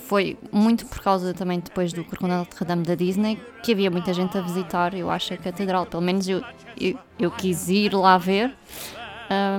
foi 0.08 0.38
muito 0.52 0.86
por 0.86 1.02
causa 1.02 1.34
também 1.34 1.60
depois 1.60 1.94
do 1.94 2.04
Corcunda 2.04 2.38
Notre 2.38 2.66
Dame 2.66 2.84
da 2.84 2.96
Disney 2.96 3.40
que 3.64 3.72
havia 3.72 3.90
muita 3.90 4.14
gente 4.14 4.38
a 4.38 4.42
visitar, 4.42 4.94
eu 4.94 5.10
acho, 5.10 5.34
a 5.34 5.38
catedral. 5.38 5.86
Pelo 5.86 6.04
menos 6.04 6.28
eu, 6.28 6.44
eu, 6.80 6.98
eu 7.18 7.32
quis 7.32 7.70
ir 7.70 7.94
lá 7.94 8.18
ver 8.18 8.54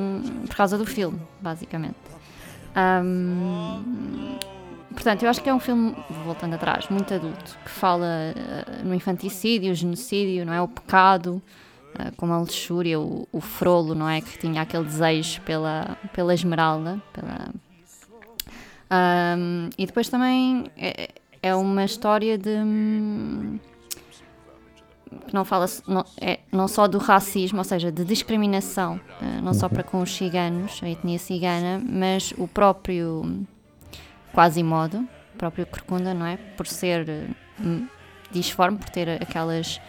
hum, 0.01 0.47
por 0.47 0.57
causa 0.57 0.79
do 0.79 0.87
filme, 0.87 1.21
basicamente. 1.41 1.97
Hum, 2.77 4.37
portanto, 4.93 5.23
eu 5.23 5.31
acho 5.31 5.43
que 5.43 5.49
é 5.49 5.55
um 5.55 5.61
filme, 5.61 5.95
voltando 6.25 6.55
atrás, 6.55 6.89
muito 6.89 7.13
adulto, 7.13 7.57
que 7.65 7.71
fala 7.71 8.07
eh, 8.07 8.83
no 8.85 8.95
infanticídio, 8.95 9.75
genocídio, 9.75 10.45
não 10.45 10.53
é? 10.53 10.61
O 10.61 10.69
pecado, 10.69 11.43
ah, 11.99 12.11
como 12.17 12.33
a 12.33 12.39
luxúria, 12.39 12.99
o, 12.99 13.29
o 13.33 13.41
frolo, 13.41 13.95
não 13.95 14.09
é? 14.09 14.21
Que 14.21 14.39
tinha 14.39 14.63
aquele 14.63 14.85
desejo 14.85 15.41
pela, 15.43 15.97
pela 16.13 16.35
esmeralda. 16.35 17.01
Pela... 17.13 17.49
Ahm, 18.91 19.71
e 19.79 19.87
depois 19.87 20.09
também 20.09 20.71
é, 20.77 21.11
é 21.43 21.55
uma 21.55 21.85
história 21.85 22.37
de. 22.37 22.59
Que 25.27 25.35
não 25.35 25.45
fala 25.45 25.67
não, 25.87 26.05
é, 26.21 26.41
não 26.53 26.67
só 26.69 26.87
do 26.87 26.99
racismo, 26.99 27.59
ou 27.59 27.65
seja, 27.65 27.91
de 27.93 28.05
discriminação, 28.05 29.01
eh, 29.23 29.41
não 29.43 29.53
só 29.55 29.69
para 29.69 29.83
com 29.83 30.01
os 30.03 30.15
ciganos, 30.15 30.81
a 30.83 30.89
etnia 30.89 31.19
cigana, 31.19 31.81
mas 31.85 32.33
o 32.39 32.47
próprio 32.49 33.45
Quasimodo, 34.33 34.99
o 35.35 35.39
próprio 35.39 35.67
Corcunda, 35.67 36.13
não 36.15 36.27
é? 36.27 36.37
Por 36.37 36.67
ser 36.67 37.09
eh, 37.09 37.27
disforme, 38.33 38.79
por 38.79 38.89
ter 38.91 39.09
aquelas 39.23 39.81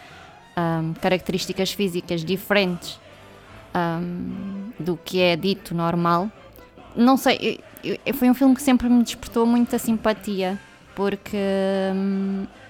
ahm, 0.55 0.93
características 1.01 1.71
físicas 1.71 2.23
diferentes 2.23 2.99
ahm, 3.73 4.71
do 4.79 4.97
que 4.97 5.19
é 5.21 5.35
dito 5.35 5.73
normal. 5.73 6.29
Não 6.95 7.17
sei, 7.17 7.59
eu- 7.83 7.97
eu- 8.05 8.13
foi 8.13 8.29
um 8.29 8.33
filme 8.33 8.55
que 8.55 8.61
sempre 8.61 8.87
me 8.87 9.03
despertou 9.03 9.45
muita 9.45 9.77
simpatia, 9.79 10.59
porque 10.95 11.37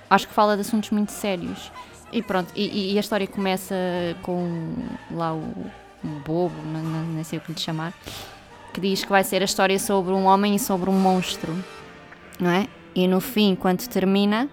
acho 0.09 0.27
que 0.27 0.33
fala 0.33 0.55
de 0.55 0.61
assuntos 0.61 0.89
muito 0.91 1.11
sérios. 1.11 1.71
E 2.15 2.21
pronto, 2.21 2.49
e, 2.55 2.93
e 2.93 2.97
a 2.97 3.01
história 3.01 3.27
começa 3.27 3.75
com 4.21 4.73
lá 5.11 5.33
o, 5.33 5.65
o 6.01 6.07
bobo, 6.25 6.55
não, 6.65 6.81
não, 6.81 7.23
sei 7.25 7.39
o 7.39 7.41
que 7.41 7.51
lhe 7.51 7.59
chamar, 7.59 7.93
que 8.73 8.79
diz 8.79 9.03
que 9.03 9.09
vai 9.09 9.21
ser 9.21 9.41
a 9.41 9.45
história 9.45 9.77
sobre 9.77 10.13
um 10.13 10.23
homem 10.23 10.55
e 10.55 10.59
sobre 10.59 10.89
um 10.89 10.97
monstro, 10.97 11.53
não 12.39 12.49
é? 12.49 12.69
E 12.95 13.05
no 13.05 13.19
fim, 13.19 13.53
quando 13.53 13.85
termina, 13.89 14.47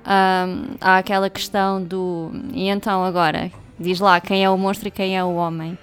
hum, 0.00 0.76
há 0.80 0.96
aquela 0.96 1.28
questão 1.28 1.84
do. 1.84 2.30
E 2.54 2.68
então 2.68 3.04
agora? 3.04 3.52
Diz 3.78 4.00
lá 4.00 4.18
quem 4.18 4.42
é 4.42 4.48
o 4.48 4.56
monstro 4.56 4.88
e 4.88 4.90
quem 4.90 5.14
é 5.14 5.22
o 5.22 5.34
homem. 5.34 5.76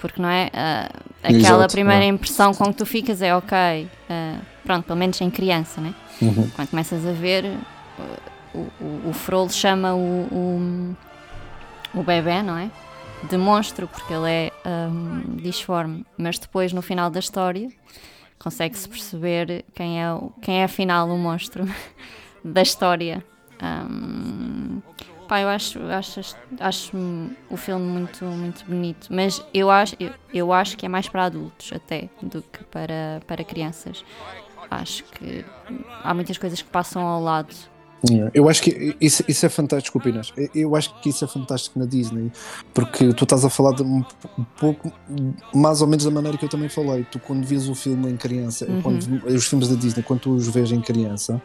Porque 0.00 0.20
não 0.20 0.28
é? 0.28 0.50
Ah, 0.52 0.90
aquela 1.22 1.38
Exato, 1.38 1.72
primeira 1.74 2.04
é. 2.04 2.08
impressão 2.08 2.52
com 2.52 2.64
que 2.64 2.74
tu 2.78 2.84
ficas 2.84 3.22
é 3.22 3.36
ok. 3.36 3.88
ah, 4.10 4.38
pronto, 4.64 4.84
pelo 4.84 4.98
menos 4.98 5.20
em 5.20 5.30
criança, 5.30 5.80
né? 5.80 5.94
Uhum. 6.20 6.50
Quando 6.56 6.70
começas 6.70 7.06
a 7.06 7.12
ver, 7.12 7.56
o, 8.54 9.08
o, 9.08 9.12
Frollo 9.12 9.50
chama 9.50 9.94
o, 9.94 10.28
o, 10.30 10.96
o 11.94 12.02
bebê, 12.02 12.42
não 12.42 12.56
é? 12.56 12.70
De 13.28 13.36
monstro, 13.36 13.88
porque 13.88 14.12
ele 14.12 14.30
é 14.30 14.52
hum, 14.66 15.36
disforme. 15.36 16.04
Mas 16.16 16.38
depois, 16.38 16.72
no 16.72 16.82
final 16.82 17.10
da 17.10 17.18
história, 17.18 17.68
consegue-se 18.38 18.88
perceber 18.88 19.64
quem 19.74 20.02
é, 20.02 20.06
quem 20.42 20.60
é 20.60 20.64
afinal 20.64 21.08
o 21.08 21.18
monstro 21.18 21.64
da 22.44 22.62
história. 22.62 23.24
Hum, 23.62 24.82
pá, 25.26 25.40
eu 25.40 25.48
acho, 25.48 25.80
acho, 25.86 26.36
acho 26.60 26.96
o 27.48 27.56
filme 27.56 27.84
muito, 27.84 28.24
muito 28.24 28.64
bonito, 28.66 29.08
mas 29.10 29.42
eu 29.54 29.70
acho, 29.70 29.96
eu, 29.98 30.12
eu 30.32 30.52
acho 30.52 30.76
que 30.76 30.84
é 30.84 30.88
mais 30.88 31.08
para 31.08 31.24
adultos 31.24 31.72
até 31.72 32.10
do 32.22 32.42
que 32.42 32.62
para, 32.64 33.20
para 33.26 33.42
crianças. 33.42 34.04
Acho 34.70 35.04
que 35.04 35.44
há 36.02 36.12
muitas 36.12 36.36
coisas 36.36 36.60
que 36.60 36.68
passam 36.68 37.06
ao 37.06 37.22
lado. 37.22 37.54
Yeah. 38.10 38.30
Eu 38.34 38.48
acho 38.48 38.62
que 38.62 38.94
isso, 39.00 39.24
isso 39.26 39.46
é 39.46 39.48
fantástico, 39.48 39.98
Pinas. 39.98 40.32
Eu- 40.54 40.76
acho 40.76 40.94
que 41.00 41.08
isso 41.08 41.24
é 41.24 41.28
fantástico 41.28 41.78
na 41.78 41.86
Disney, 41.86 42.30
porque 42.74 43.14
tu 43.14 43.24
estás 43.24 43.44
a 43.44 43.48
falar 43.50 43.72
de 43.74 43.82
um, 43.82 44.04
um 44.38 44.44
pouco, 44.60 44.92
mais 45.54 45.80
ou 45.80 45.86
menos 45.86 46.04
da 46.04 46.10
maneira 46.10 46.36
que 46.36 46.44
eu 46.44 46.48
também 46.48 46.68
falei. 46.68 47.06
Tu, 47.10 47.18
quando 47.18 47.44
vês 47.46 47.68
o 47.68 47.74
filme 47.74 48.10
em 48.10 48.16
criança, 48.16 48.66
Uhum. 48.68 48.82
quando, 48.82 49.22
os 49.26 49.46
filmes 49.46 49.68
da 49.68 49.74
Disney, 49.74 50.02
quando 50.02 50.20
tu 50.20 50.30
os 50.34 50.48
vês 50.48 50.70
em 50.70 50.80
criança, 50.80 51.40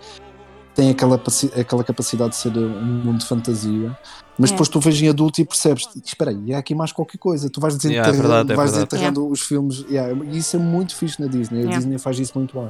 tem 0.80 0.90
aquela, 0.92 1.22
aquela 1.60 1.84
capacidade 1.84 2.30
de 2.30 2.36
ser 2.38 2.58
um 2.58 2.70
mundo 3.04 3.20
de 3.20 3.26
fantasia, 3.26 3.98
mas 4.38 4.50
É. 4.50 4.54
depois 4.54 4.70
tu 4.70 4.80
vês 4.80 5.02
em 5.02 5.10
adulto 5.10 5.42
e 5.42 5.46
percebes, 5.46 5.90
espera 6.06 6.32
aí, 6.32 6.54
há 6.54 6.60
aqui 6.60 6.74
mais 6.74 6.94
qualquer 6.94 7.18
coisa. 7.18 7.50
Tu 7.50 7.60
vais 7.60 7.76
desenterrando, 7.76 8.08
Yeah, 8.08 8.18
é 8.18 8.22
verdade, 8.22 8.54
é 8.54 8.56
vais 8.56 8.72
verdade. 8.72 8.90
desenterrando 8.90 9.28
os 9.30 9.42
filmes, 9.42 9.86
yeah, 9.90 10.26
e 10.26 10.38
isso 10.38 10.56
é 10.56 10.60
muito 10.60 10.96
fixe 10.96 11.20
na 11.22 11.28
Disney. 11.28 11.58
A 11.58 11.62
Yeah. 11.64 11.78
Disney 11.80 11.98
faz 11.98 12.18
isso 12.18 12.32
muito 12.38 12.58
bem. 12.58 12.70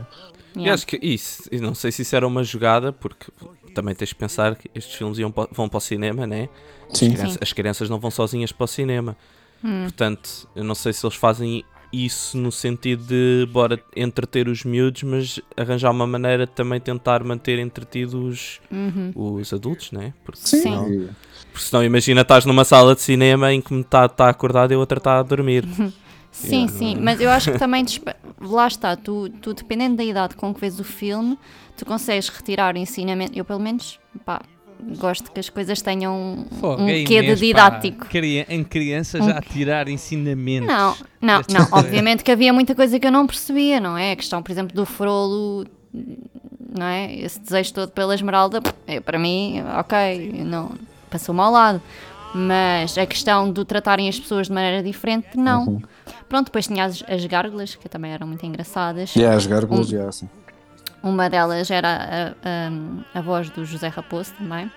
E 0.56 0.68
acho 0.68 0.88
que 0.88 0.98
isso, 1.04 1.44
e 1.52 1.60
não 1.60 1.76
sei 1.76 1.92
se 1.92 2.02
isso 2.02 2.16
era 2.16 2.26
uma 2.26 2.44
jogada, 2.44 2.92
porque 2.92 3.28
também 3.76 3.94
tens 3.94 4.10
de 4.10 4.16
pensar 4.16 4.56
que 4.56 4.68
estes 4.74 4.96
filmes 4.96 5.20
iam 5.20 5.32
vão 5.52 5.70
para 5.70 5.78
o 5.78 5.80
cinema, 5.80 6.26
né? 6.26 6.50
As, 6.92 6.98
Sim. 6.98 7.12
crianças, 7.14 7.38
as 7.40 7.54
crianças 7.54 7.90
não 7.92 8.00
vão 8.00 8.10
sozinhas 8.10 8.52
para 8.52 8.64
o 8.64 8.68
cinema. 8.68 9.16
Hum. 9.64 9.84
Portanto, 9.84 10.50
eu 10.56 10.64
não 10.64 10.74
sei 10.74 10.94
se 10.94 11.06
eles 11.06 11.16
fazem 11.16 11.64
isso 11.92 12.38
no 12.38 12.52
sentido 12.52 13.04
de 13.04 13.48
bora 13.52 13.80
entreter 13.96 14.48
os 14.48 14.64
miúdos, 14.64 15.04
mas 15.04 15.40
arranjar 15.58 15.92
uma 15.92 16.06
maneira 16.06 16.46
de 16.46 16.52
também 16.52 16.80
tentar 16.80 17.24
manter 17.24 17.58
entretidos 17.60 18.60
Uhum. 18.72 19.12
os 19.16 19.52
adultos, 19.54 19.92
né? 19.92 20.14
Porque 20.24 20.40
Sim. 20.42 20.62
senão, 20.62 21.10
porque 21.52 21.66
senão 21.66 21.84
imagina 21.84 22.22
estás 22.22 22.46
numa 22.46 22.64
sala 22.64 22.94
de 22.96 23.02
cinema 23.02 23.52
em 23.54 23.60
que 23.62 23.74
metade 23.74 24.14
está 24.14 24.30
acordado 24.30 24.72
e 24.72 24.76
a 24.76 24.78
outra 24.80 24.98
está 25.00 25.20
a 25.20 25.24
dormir. 25.24 25.66
Sim, 26.32 26.48
Yeah. 26.68 26.72
sim, 26.72 26.96
mas 27.02 27.20
eu 27.20 27.30
acho 27.32 27.52
que 27.52 27.58
também 27.58 27.84
lá 28.40 28.68
está, 28.68 28.96
tu, 28.96 29.30
tu 29.42 29.52
dependendo 29.52 29.96
da 29.98 30.04
idade 30.04 30.36
com 30.36 30.54
que 30.54 30.62
vês 30.62 30.80
o 30.80 30.84
filme, 30.84 31.38
tu 31.76 31.86
consegues 31.88 32.30
retirar 32.30 32.78
ensinamento. 32.78 33.38
Eu 33.38 33.44
pelo 33.44 33.60
menos 33.60 34.00
pá, 34.24 34.40
gosto 34.98 35.32
que 35.32 35.40
as 35.40 35.50
coisas 35.50 35.82
tenham 35.82 36.46
Fogo, 36.60 36.82
um 36.84 36.88
é 36.90 37.04
quê 37.04 37.22
de 37.22 37.28
pá. 37.30 37.36
didático. 37.36 38.06
Cri- 38.08 38.46
Em 38.50 38.64
crianças 38.64 39.22
Um- 39.22 39.30
já 39.30 39.42
tirar 39.42 39.88
ensinamentos. 39.88 40.68
Não, 40.68 40.96
não, 41.22 41.42
não. 41.50 41.68
Obviamente 41.78 42.24
que 42.24 42.32
havia 42.32 42.52
muita 42.54 42.74
coisa 42.76 43.00
que 43.00 43.06
eu 43.08 43.12
não 43.12 43.28
percebia, 43.28 43.80
não 43.80 43.98
é? 43.98 44.12
A 44.12 44.16
questão, 44.16 44.42
por 44.42 44.52
exemplo, 44.52 44.76
do 44.76 44.86
frolo, 44.86 45.66
não 46.78 46.86
é? 46.86 47.14
Esse 47.16 47.40
desejo 47.40 47.74
todo 47.74 47.92
pela 47.92 48.14
esmeralda, 48.16 48.62
é, 48.88 49.00
para 49.00 49.18
mim, 49.20 49.62
ok, 49.78 50.44
não, 50.46 50.72
passou-me 51.10 51.42
ao 51.42 51.52
lado. 51.52 51.82
Mas 52.34 52.96
a 52.96 53.08
questão 53.08 53.52
de 53.52 53.66
tratarem 53.66 54.08
as 54.08 54.20
pessoas 54.20 54.46
de 54.48 54.54
maneira 54.54 54.84
diferente, 54.84 55.30
não. 55.36 55.66
Uhum. 55.66 55.82
Pronto, 56.28 56.46
depois 56.46 56.68
tinha 56.68 56.86
as, 56.86 57.04
as 57.08 57.26
gárgulas, 57.26 57.74
que 57.74 57.90
também 57.90 58.12
eram 58.12 58.28
muito 58.28 58.46
engraçadas. 58.46 59.16
Yeah, 59.16 59.36
as 59.36 59.48
gárgulas, 59.48 59.90
Um- 59.90 59.96
yeah, 59.96 60.12
sim. 60.12 60.30
Uma 61.02 61.30
delas 61.30 61.70
era 61.72 61.88
a, 61.88 62.28
a- 62.30 63.20
a 63.20 63.22
voz 63.22 63.50
do 63.50 63.64
José 63.66 63.88
Raposo 63.88 64.34
também. 64.34 64.70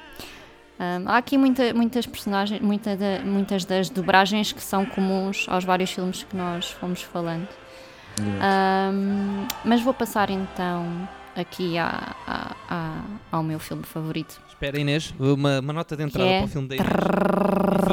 Ahm, 0.79 1.07
há 1.07 1.17
aqui 1.17 1.37
muita- 1.39 1.73
muitas 1.75 2.07
personagens, 2.07 2.61
muita 2.61 2.97
da- 2.97 3.21
muitas 3.25 3.65
das 3.65 3.89
dobragens 3.91 4.53
que 4.53 4.63
são 4.63 4.85
comuns 4.87 5.47
aos 5.49 5.65
vários 5.65 5.91
filmes 5.93 6.23
que 6.23 6.37
nós 6.37 6.71
fomos 6.73 7.03
falando. 7.03 7.49
Ahm, 8.41 9.47
mas 9.65 9.81
vou 9.83 9.95
passar 9.95 10.31
então 10.31 11.09
aqui 11.37 11.79
à- 11.79 12.15
à- 12.27 12.57
à- 12.69 13.05
ao 13.31 13.43
meu 13.43 13.59
filme 13.59 13.83
favorito. 13.85 14.41
Espera, 14.49 14.79
Inês, 14.79 15.13
uma, 15.19 15.61
uma 15.61 15.73
nota 15.73 15.97
de 15.97 16.03
entrada 16.05 16.29
é? 16.29 16.39
para 16.39 16.47
o 16.47 16.49
filme 16.49 16.69
da 16.69 16.77
Inês. 16.77 16.91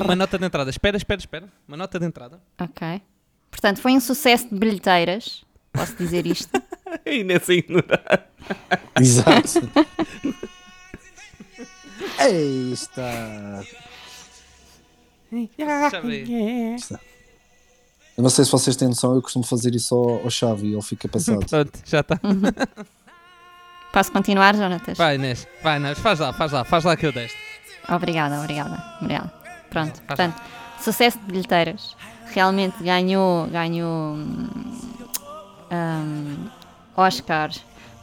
Uma 0.05 0.15
nota 0.15 0.37
de 0.37 0.45
entrada. 0.45 0.69
Espera, 0.69 0.97
espera, 0.97 1.19
espera. 1.19 1.45
Uma 1.67 1.77
nota 1.77 1.99
de 1.99 2.05
entrada. 2.05 2.39
Ok. 2.59 3.01
Portanto, 3.49 3.79
foi 3.81 3.93
um 3.93 3.99
sucesso 3.99 4.49
de 4.49 4.55
bilheteiras. 4.59 5.43
Posso 5.73 5.95
dizer 5.95 6.25
isto? 6.27 6.49
E 7.05 7.23
nessa 7.23 7.53
ignorância. 7.53 8.25
Exato. 8.99 9.69
Ei, 12.19 12.71
está. 12.73 13.63
Já 15.91 16.01
veio. 16.01 16.77
Eu 18.17 18.23
não 18.23 18.29
sei 18.29 18.43
se 18.43 18.51
vocês 18.51 18.75
têm 18.75 18.87
noção, 18.87 19.15
eu 19.15 19.21
costumo 19.21 19.45
fazer 19.45 19.73
isso 19.75 19.95
ao, 19.95 20.23
ao 20.23 20.29
Xavi 20.29 20.67
e 20.67 20.73
ele 20.73 20.81
fica 20.81 21.07
passado. 21.07 21.45
Pronto, 21.47 21.79
já 21.85 22.01
está. 22.01 22.19
Posso 23.93 24.11
continuar, 24.11 24.55
Jonatas? 24.55 24.97
Vai, 24.97 25.15
Inês. 25.15 25.47
Vai, 25.63 25.77
Inês. 25.77 25.97
Faz 25.99 26.19
lá, 26.19 26.33
faz 26.33 26.51
lá. 26.51 26.63
Faz 26.65 26.83
lá 26.83 26.97
que 26.97 27.05
eu 27.05 27.11
deste. 27.11 27.37
Obrigada, 27.87 28.39
obrigada, 28.39 28.83
obrigada. 29.01 29.33
Pronto, 29.69 29.95
Faz 29.95 30.05
portanto, 30.07 30.41
sucesso 30.81 31.17
de 31.19 31.25
bilheteiras. 31.25 31.95
Realmente 32.33 32.83
ganhou, 32.83 33.47
ganhou 33.47 34.15
hum, 34.15 34.49
hum, 35.71 36.49
Oscar 36.99 37.51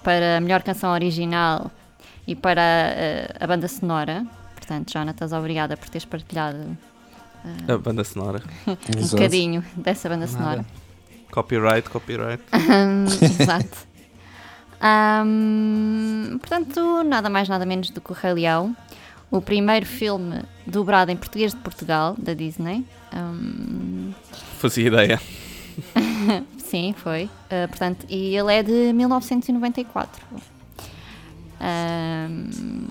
para 0.03 0.39
a 0.39 0.41
melhor 0.41 0.63
canção 0.63 0.93
original 0.93 1.71
e 2.27 2.35
para 2.35 2.61
eh, 2.63 3.37
a 3.39 3.47
banda 3.47 3.69
sonora. 3.69 4.25
Portanto, 4.55 4.93
Jonatas, 4.93 5.33
obrigada 5.33 5.77
por 5.77 5.89
teres 5.89 6.05
partilhado 6.05 6.77
A 7.69 7.79
banda 7.79 8.03
sonora. 8.05 8.43
um 8.67 8.99
Exato. 8.99 9.17
bocadinho 9.17 9.65
dessa 9.77 10.09
banda 10.09 10.27
Nada. 10.27 10.33
sonora. 10.39 10.67
Copyright, 11.31 11.89
copyright. 11.91 12.43
Exato. 13.23 13.87
Hum, 15.25 16.39
portanto, 16.39 17.03
nada 17.05 17.29
mais, 17.31 17.49
nada 17.49 17.65
menos 17.67 17.91
do 17.91 18.01
que 18.01 18.13
o 18.13 18.15
Rei 18.15 18.33
Leão, 18.35 18.77
o 19.31 19.41
primeiro 19.41 19.87
filme 19.87 20.43
dobrado 20.67 21.11
em 21.11 21.17
português 21.17 21.53
de 21.53 21.61
Portugal, 21.61 22.15
da 22.19 22.35
Disney. 22.35 22.85
Hum, 23.15 24.13
Fazia 24.59 24.87
ideia. 24.89 25.21
sim, 26.67 26.95
foi. 26.97 27.25
Uh, 27.25 27.69
portanto, 27.69 28.07
e 28.09 28.37
ele 28.37 28.53
é 28.53 28.63
de 28.63 28.93
1994. 28.93 30.25
Hum, 31.61 32.89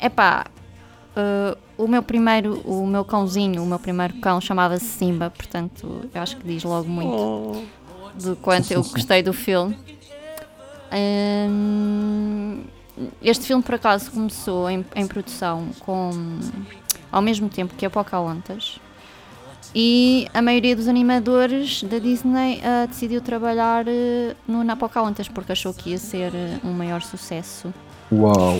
epá, 0.00 0.46
uh, 1.16 1.58
o 1.78 1.88
meu 1.88 2.02
primeiro, 2.02 2.60
o 2.60 2.86
meu 2.86 3.04
cãozinho, 3.04 3.62
o 3.62 3.66
meu 3.66 3.78
primeiro 3.78 4.14
cão 4.20 4.40
chamava-se 4.40 4.84
Simba, 4.84 5.30
portanto, 5.30 6.08
eu 6.12 6.22
acho 6.22 6.36
que 6.36 6.46
diz 6.46 6.62
logo 6.64 6.88
muito 6.88 7.66
do 8.14 8.36
quanto 8.36 8.70
eu 8.72 8.82
gostei 8.82 9.22
do 9.22 9.32
filme. 9.32 9.76
Hum, 10.92 12.64
este 13.22 13.46
filme, 13.46 13.62
por 13.62 13.74
acaso, 13.74 14.10
começou 14.10 14.70
em, 14.70 14.84
em 14.94 15.06
produção 15.06 15.68
com, 15.80 16.10
ao 17.12 17.20
mesmo 17.20 17.48
tempo 17.48 17.74
que 17.74 17.84
a 17.84 17.90
Pocahontas. 17.90 18.78
E 19.78 20.26
a 20.32 20.40
maioria 20.40 20.74
dos 20.74 20.88
animadores 20.88 21.82
da 21.82 21.98
Disney 21.98 22.62
ah, 22.64 22.86
decidiu 22.86 23.20
trabalhar 23.20 23.86
eh, 23.86 24.34
no, 24.48 24.64
na 24.64 24.74
Pocahontas 24.74 25.28
porque 25.28 25.52
achou 25.52 25.74
que 25.74 25.90
ia 25.90 25.98
ser 25.98 26.34
eh, 26.34 26.58
um 26.64 26.72
maior 26.72 27.02
sucesso. 27.02 27.74
Uau. 28.10 28.58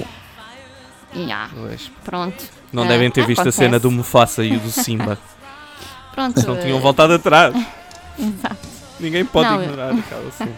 Yeah, 1.15 1.51
Pois. 1.55 1.91
pronto. 2.05 2.45
Não 2.71 2.87
devem 2.87 3.11
ter 3.11 3.25
visto 3.25 3.41
acontece. 3.41 3.63
a 3.63 3.65
cena 3.65 3.79
do 3.79 3.91
Mufasa 3.91 4.45
e 4.45 4.55
o 4.57 4.61
do 4.61 4.71
Simba. 4.71 5.17
Pronto. 6.13 6.47
não 6.47 6.59
tinham 6.61 6.81
voltado 6.81 7.15
atrás. 7.15 7.55
Exato. 8.19 8.69
Ninguém 9.01 9.25
pode 9.25 9.49
Não, 9.49 9.57
eu- 9.57 9.63
ignorar 9.63 9.93
aquela 9.99 10.31
cena. 10.33 10.51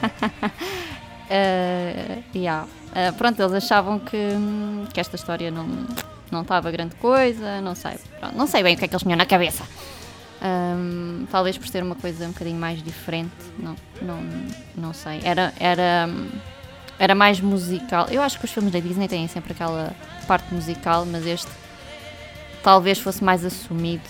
Uh, 1.31 2.23
yeah. 2.35 2.67
Uh, 2.91 3.13
pronto, 3.17 3.41
eles 3.41 3.53
achavam 3.53 3.99
que, 4.01 4.17
hum, 4.17 4.87
que 4.93 4.99
esta 4.99 5.15
história 5.15 5.51
não 5.53 5.69
não 6.31 6.43
estava 6.43 6.71
grande 6.71 6.95
coisa, 6.97 7.61
não 7.61 7.75
sei. 7.75 7.93
Pronto, 8.19 8.37
não 8.37 8.47
sei 8.47 8.63
bem 8.63 8.75
o 8.75 8.79
que 8.79 8.85
é 8.85 8.89
que 8.89 8.95
eles 8.95 9.03
tinham 9.03 9.17
na 9.17 9.25
cabeça. 9.27 9.63
Hum, 10.41 11.27
talvez 11.31 11.59
por 11.59 11.67
ser 11.67 11.83
uma 11.83 11.97
coisa 11.97 12.25
um 12.27 12.29
bocadinho 12.33 12.59
mais 12.59 12.81
diferente, 12.83 13.33
não, 13.59 13.75
não, 14.01 14.21
não 14.77 14.93
sei. 14.93 15.21
Era, 15.25 15.53
era, 15.59 16.09
era 16.99 17.15
mais 17.15 17.41
musical. 17.41 18.07
Eu 18.09 18.23
acho 18.23 18.39
que 18.39 18.45
os 18.45 18.53
filmes 18.53 18.73
da 18.73 18.79
Disney 18.81 19.09
têm 19.09 19.27
sempre 19.27 19.53
aquela 19.53 19.93
parte 20.29 20.53
musical, 20.55 21.05
mas 21.05 21.27
este 21.27 21.51
talvez 22.63 22.99
fosse 22.99 23.23
mais 23.25 23.45
assumido. 23.45 24.05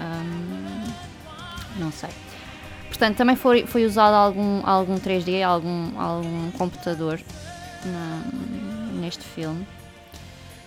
Hum, 0.00 0.92
não 1.78 1.92
sei. 1.92 2.10
Portanto, 2.88 3.16
também 3.16 3.36
foi, 3.36 3.66
foi 3.66 3.84
usado 3.86 4.14
algum, 4.14 4.66
algum 4.66 4.96
3D, 4.98 5.42
algum, 5.44 5.98
algum 5.98 6.50
computador 6.52 7.20
na- 7.84 9.00
neste 9.00 9.22
filme. 9.24 9.66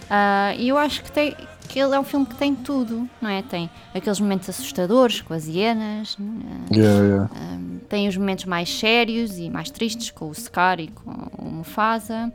Ah, 0.09 0.53
E 0.57 0.69
eu 0.69 0.77
acho 0.77 1.03
que, 1.03 1.11
tem, 1.11 1.35
que 1.67 1.79
ele 1.79 1.95
é 1.95 1.99
um 1.99 2.03
filme 2.03 2.25
que 2.25 2.35
tem 2.35 2.53
tudo, 2.55 3.07
não 3.21 3.29
é? 3.29 3.41
Tem 3.41 3.69
aqueles 3.93 4.19
momentos 4.19 4.49
assustadores 4.49 5.21
com 5.21 5.33
as 5.33 5.45
hienas, 5.47 6.17
ah, 6.19 6.73
Yeah, 6.75 7.03
yeah. 7.03 7.29
um, 7.53 7.79
tem 7.89 8.07
os 8.07 8.15
momentos 8.17 8.45
mais 8.45 8.69
sérios 8.77 9.37
e 9.37 9.49
mais 9.49 9.69
tristes 9.71 10.11
com 10.11 10.29
o 10.29 10.33
Scar 10.35 10.79
e 10.79 10.87
com 10.89 11.11
o 11.39 11.49
Mufasa. 11.49 12.31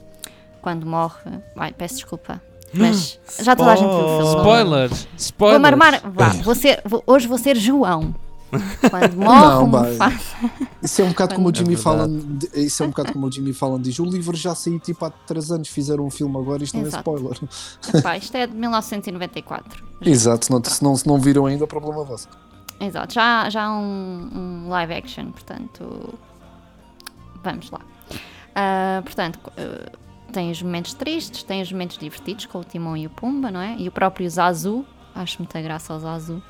Quando 0.60 0.84
morre. 0.86 1.30
Ai, 1.56 1.72
peço 1.72 1.94
desculpa. 1.96 2.42
Mas 2.74 3.18
já 3.40 3.54
toda 3.56 3.72
a 3.72 3.76
gente 3.76 3.88
viu 3.88 3.98
o 3.98 4.18
filme. 4.18 4.36
Spoilers! 4.36 5.08
Spoilers! 5.16 5.52
Vou-me 5.62 5.66
armar. 5.68 6.00
Vá, 6.10 6.28
vou 6.42 6.54
ser, 6.54 6.82
vou- 6.84 7.02
hoje 7.06 7.26
vou 7.26 7.38
ser 7.38 7.56
João. 7.56 8.14
Quando 8.90 9.16
morre 9.16 9.40
Não. 9.46 9.66
Mufasa. 9.66 10.10
Isso 10.82 11.02
é 11.02 11.04
um 11.04 11.08
bocado 11.08 11.34
como 11.34 11.48
o 11.48 11.50
É 11.50 11.54
Jimmy. 11.54 11.76
Fallon. 11.76 12.08
di- 12.08 12.50
Isso 12.54 12.82
é 12.82 12.86
um 12.86 12.88
bocado 12.90 13.12
como 13.12 13.26
o 13.26 13.32
Jimmy 13.32 13.52
Fallon 13.52 13.80
diz. 13.80 13.98
O 13.98 14.04
livro 14.04 14.36
já 14.36 14.54
saiu 14.54 14.78
tipo 14.78 15.04
há 15.04 15.10
3 15.10 15.50
anos, 15.52 15.68
fizeram 15.68 16.06
um 16.06 16.10
filme 16.10 16.36
agora, 16.38 16.62
isto 16.64 16.76
não 16.76 16.84
é 16.84 16.86
Exato. 16.88 17.10
spoiler. 17.14 17.38
Epá, 17.94 18.16
isto 18.16 18.34
é 18.36 18.46
de 18.46 18.54
1994. 18.54 19.84
Exato, 20.00 20.44
se 20.46 20.50
não, 20.50 20.64
se 20.64 20.82
não, 20.82 20.96
se 20.96 21.06
não 21.06 21.18
viram 21.18 21.46
ainda, 21.46 21.64
o 21.64 21.68
problema 21.68 22.02
é 22.02 22.04
vosso. 22.04 22.28
Exato, 22.80 23.12
já, 23.14 23.50
já 23.50 23.64
há 23.64 23.72
um, 23.78 24.64
um 24.64 24.68
live 24.68 24.94
action, 24.94 25.30
portanto. 25.32 26.14
Vamos 27.42 27.70
lá. 27.70 27.80
Ah, 28.54 29.00
portanto, 29.04 29.38
eh, 29.56 29.92
tem 30.32 30.50
os 30.50 30.62
momentos 30.62 30.94
tristes, 30.94 31.42
tem 31.42 31.62
os 31.62 31.70
momentos 31.72 31.96
divertidos 31.98 32.46
com 32.46 32.58
o 32.60 32.64
Timão 32.64 32.96
e 32.96 33.06
o 33.06 33.10
Pumba, 33.10 33.50
não 33.50 33.60
é? 33.60 33.76
E 33.78 33.88
o 33.88 33.92
próprio 33.92 34.28
Zazu, 34.28 34.84
acho 35.14 35.38
muita 35.38 35.60
graça 35.60 35.92
ao 35.92 36.00
Zazu. 36.00 36.42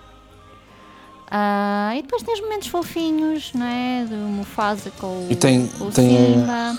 Ah, 1.30 1.92
e 1.96 2.02
depois 2.02 2.22
tem 2.22 2.34
os 2.34 2.40
momentos 2.40 2.68
fofinhos, 2.68 3.52
não 3.54 3.66
é? 3.66 4.04
Do 4.08 4.14
Mufasa 4.16 4.90
com 4.98 5.06
o, 5.06 5.26
E 5.30 5.36
tem- 5.36 5.66
com 5.66 5.84
o 5.86 5.90
tem, 5.90 6.14
eh, 6.16 6.34
Simba. 6.34 6.78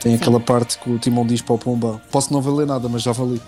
Tem 0.00 0.12
Sim. 0.16 0.18
aquela 0.22 0.40
parte 0.40 0.78
que 0.78 0.90
o 0.90 0.98
Timão 0.98 1.26
diz 1.26 1.40
para 1.42 1.54
o 1.54 1.58
Pumba: 1.58 2.00
Posso 2.10 2.32
não 2.32 2.40
valer 2.40 2.66
nada, 2.66 2.88
mas 2.88 3.02
já 3.02 3.12
vali. 3.12 3.40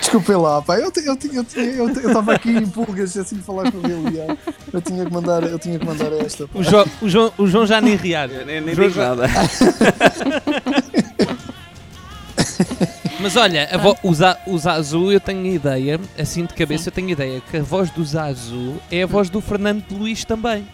Desculpem 0.00 0.36
lá, 0.36 0.60
pá, 0.60 0.78
eu 0.78 0.88
estava 0.88 1.06
eu, 1.06 1.46
eu, 1.54 1.62
eu, 1.88 1.88
eu 2.02 2.12
tava 2.12 2.34
aqui 2.34 2.50
em 2.50 2.66
pulgas 2.68 3.16
assim 3.16 3.36
de 3.36 3.42
falar 3.42 3.70
com 3.72 3.78
ele. 3.78 4.38
Eu 4.72 4.80
tinha 4.82 5.04
que 5.06 5.12
mandar, 5.12 5.42
eu 5.42 5.58
tinha 5.58 5.78
que 5.78 5.84
mandar 5.86 6.12
esta. 6.12 6.44
O, 6.54 6.62
Jo- 6.62 6.86
o 7.00 7.08
João, 7.08 7.32
o 7.38 7.46
João 7.46 7.66
já 7.66 7.80
nem 7.80 7.96
riar. 7.96 8.28
Nem, 8.28 8.60
nem 8.60 8.74
já- 8.74 9.14
nada. 9.14 9.26
Mas 13.20 13.36
olha, 13.36 13.68
a 13.72 13.76
vo- 13.76 13.96
o, 14.02 14.14
Za- 14.14 14.38
o 14.46 14.56
Zazu 14.56 15.10
eu 15.10 15.18
tenho 15.20 15.44
ideia, 15.46 15.98
assim 16.18 16.44
de 16.44 16.54
cabeça 16.54 16.88
eu 16.88 16.92
tenho 16.92 17.10
ideia, 17.10 17.40
que 17.50 17.56
a 17.56 17.62
voz 17.62 17.90
do 17.90 18.04
Zazu 18.04 18.76
é 18.90 19.02
a 19.02 19.06
voz 19.06 19.28
do 19.28 19.40
Fernando 19.40 19.84
Luís 19.90 20.24
também. 20.24 20.66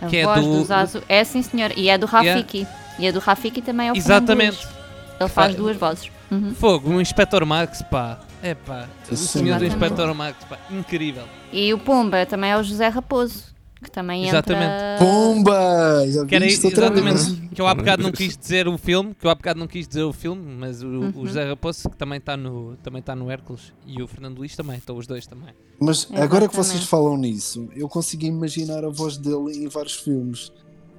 A 0.00 0.06
que 0.06 0.18
é 0.18 0.24
voz 0.24 0.40
do- 0.44 0.58
do 0.58 0.64
Zazu. 0.64 1.02
É 1.08 1.24
sim, 1.24 1.42
senhor. 1.42 1.72
E 1.76 1.88
é 1.88 1.98
do 1.98 2.06
Rafiki. 2.06 2.66
E 2.98 3.08
a 3.08 3.12
do 3.12 3.18
Rafiki 3.18 3.60
também 3.62 3.88
é 3.88 3.92
o 3.92 3.94
Fernando 3.96 4.22
Exatamente. 4.22 4.56
Luís. 4.64 4.76
Ele 5.18 5.28
faz 5.28 5.52
Fa- 5.52 5.58
duas 5.58 5.76
vozes. 5.76 6.10
Uhum. 6.30 6.54
Fogo, 6.54 6.90
o 6.90 7.00
Inspector 7.00 7.44
Max, 7.46 7.82
pá. 7.82 8.18
É 8.42 8.54
pá, 8.54 8.86
o 9.10 9.16
Sim, 9.16 9.26
senhor 9.26 9.58
do 9.58 9.64
exatamente. 9.64 9.74
Inspector 9.74 10.14
Max, 10.14 10.44
pá, 10.44 10.58
incrível. 10.70 11.24
E 11.52 11.72
o 11.72 11.78
Pumba 11.78 12.26
também 12.26 12.50
é 12.50 12.56
o 12.56 12.62
José 12.62 12.86
Raposo, 12.88 13.44
que 13.82 13.90
também 13.90 14.26
Exatamente. 14.26 14.64
entra... 14.64 14.96
Pumba! 14.98 16.04
Já 16.08 16.24
Que 16.26 16.34
era 16.34 16.44
vez? 16.46 16.64
exatamente 16.64 17.48
que 17.54 17.60
eu 17.60 17.66
há 17.66 17.74
bocado 17.74 18.02
não 18.02 18.10
quis 18.12 18.36
dizer 18.36 18.66
o 18.68 18.76
filme, 18.78 19.14
que 19.14 19.26
eu 19.26 19.30
há 19.30 19.34
bocado 19.34 19.58
não 19.60 19.66
quis 19.66 19.86
dizer 19.88 20.02
o 20.02 20.12
filme, 20.12 20.42
mas 20.58 20.82
o, 20.82 20.86
Uhum. 20.86 21.12
o 21.16 21.26
José 21.26 21.48
Raposo 21.48 21.88
que 21.90 21.96
também 21.96 22.18
está 22.18 22.36
no, 22.36 22.76
também 22.82 23.00
tá 23.02 23.14
no 23.14 23.30
Hércules 23.30 23.72
e 23.86 24.02
o 24.02 24.06
Fernando 24.06 24.38
Luís 24.38 24.54
também, 24.56 24.76
estão 24.78 24.96
os 24.96 25.06
dois 25.06 25.26
também. 25.26 25.54
Mas 25.80 26.06
agora 26.12 26.48
que 26.48 26.54
Exatamente. 26.54 26.54
vocês 26.54 26.84
falam 26.84 27.16
nisso, 27.16 27.68
eu 27.76 27.88
consigo 27.88 28.24
imaginar 28.24 28.84
a 28.84 28.88
voz 28.90 29.16
dele 29.16 29.56
em 29.64 29.68
vários 29.68 29.94
filmes. 29.94 30.50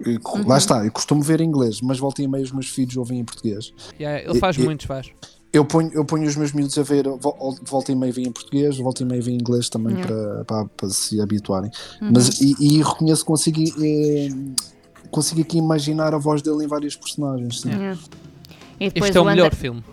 Uhum. 0.06 0.48
Lá 0.48 0.58
está, 0.60 0.86
eu 0.86 0.92
costumo 0.92 1.22
ver 1.24 1.42
em 1.42 1.46
inglês, 1.46 1.82
mas 1.82 1.98
volta 1.98 2.22
e 2.22 2.28
meia 2.28 2.44
os 2.44 2.52
meus 2.52 2.70
filhos 2.70 2.96
ouvem 2.98 3.20
em 3.20 3.26
português. 3.26 3.74
Yeah, 4.00 4.24
ele 4.30 4.40
faz 4.40 4.56
E- 4.58 4.62
e- 4.62 4.64
muitos, 4.66 4.86
faz. 4.86 5.08
Eu 5.54 5.64
ponho, 5.66 5.90
eu 5.94 6.04
ponho 6.06 6.28
os 6.28 6.36
meus 6.36 6.52
miúdos 6.52 6.78
a 6.78 6.84
ver, 6.84 7.08
vo- 7.08 7.56
volta 7.64 7.92
e 7.92 7.96
meia 7.96 8.12
vem 8.12 8.28
em 8.28 8.32
português, 8.32 8.78
volta 8.78 9.02
e 9.02 9.06
meia 9.06 9.22
vem 9.22 9.36
em 9.36 9.40
inglês 9.40 9.70
também 9.70 9.96
Yeah. 9.96 10.14
para, 10.14 10.46
para, 10.46 10.66
para 10.66 10.90
se 10.90 11.20
habituarem. 11.22 11.72
Uhum. 12.02 12.12
Mas, 12.14 12.40
e, 12.42 12.56
e 12.60 12.84
reconheço 12.84 13.22
que 13.24 13.28
consigo, 13.28 13.62
eh, 13.82 14.30
consigo 15.10 15.42
aqui 15.42 15.58
imaginar 15.58 16.14
a 16.14 16.18
voz 16.18 16.42
dele 16.42 16.66
em 16.66 16.68
vários 16.68 16.96
personagens. 16.96 17.62
Sim. 17.62 17.70
Yeah. 17.72 18.00
E 18.80 18.90
depois 18.90 19.06
Este 19.10 19.18
é 19.18 19.22
o 19.22 19.24
André- 19.24 19.36
melhor 19.36 19.56
filme. 19.56 19.84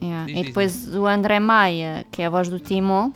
Yeah. 0.00 0.26
Diz, 0.26 0.34
E 0.34 0.38
diz, 0.38 0.46
depois 0.48 0.94
o 0.94 1.06
André 1.06 1.40
Maia, 1.40 2.06
que 2.12 2.22
é 2.22 2.26
a 2.26 2.30
voz 2.30 2.48
do 2.48 2.60
Timon, 2.60 3.10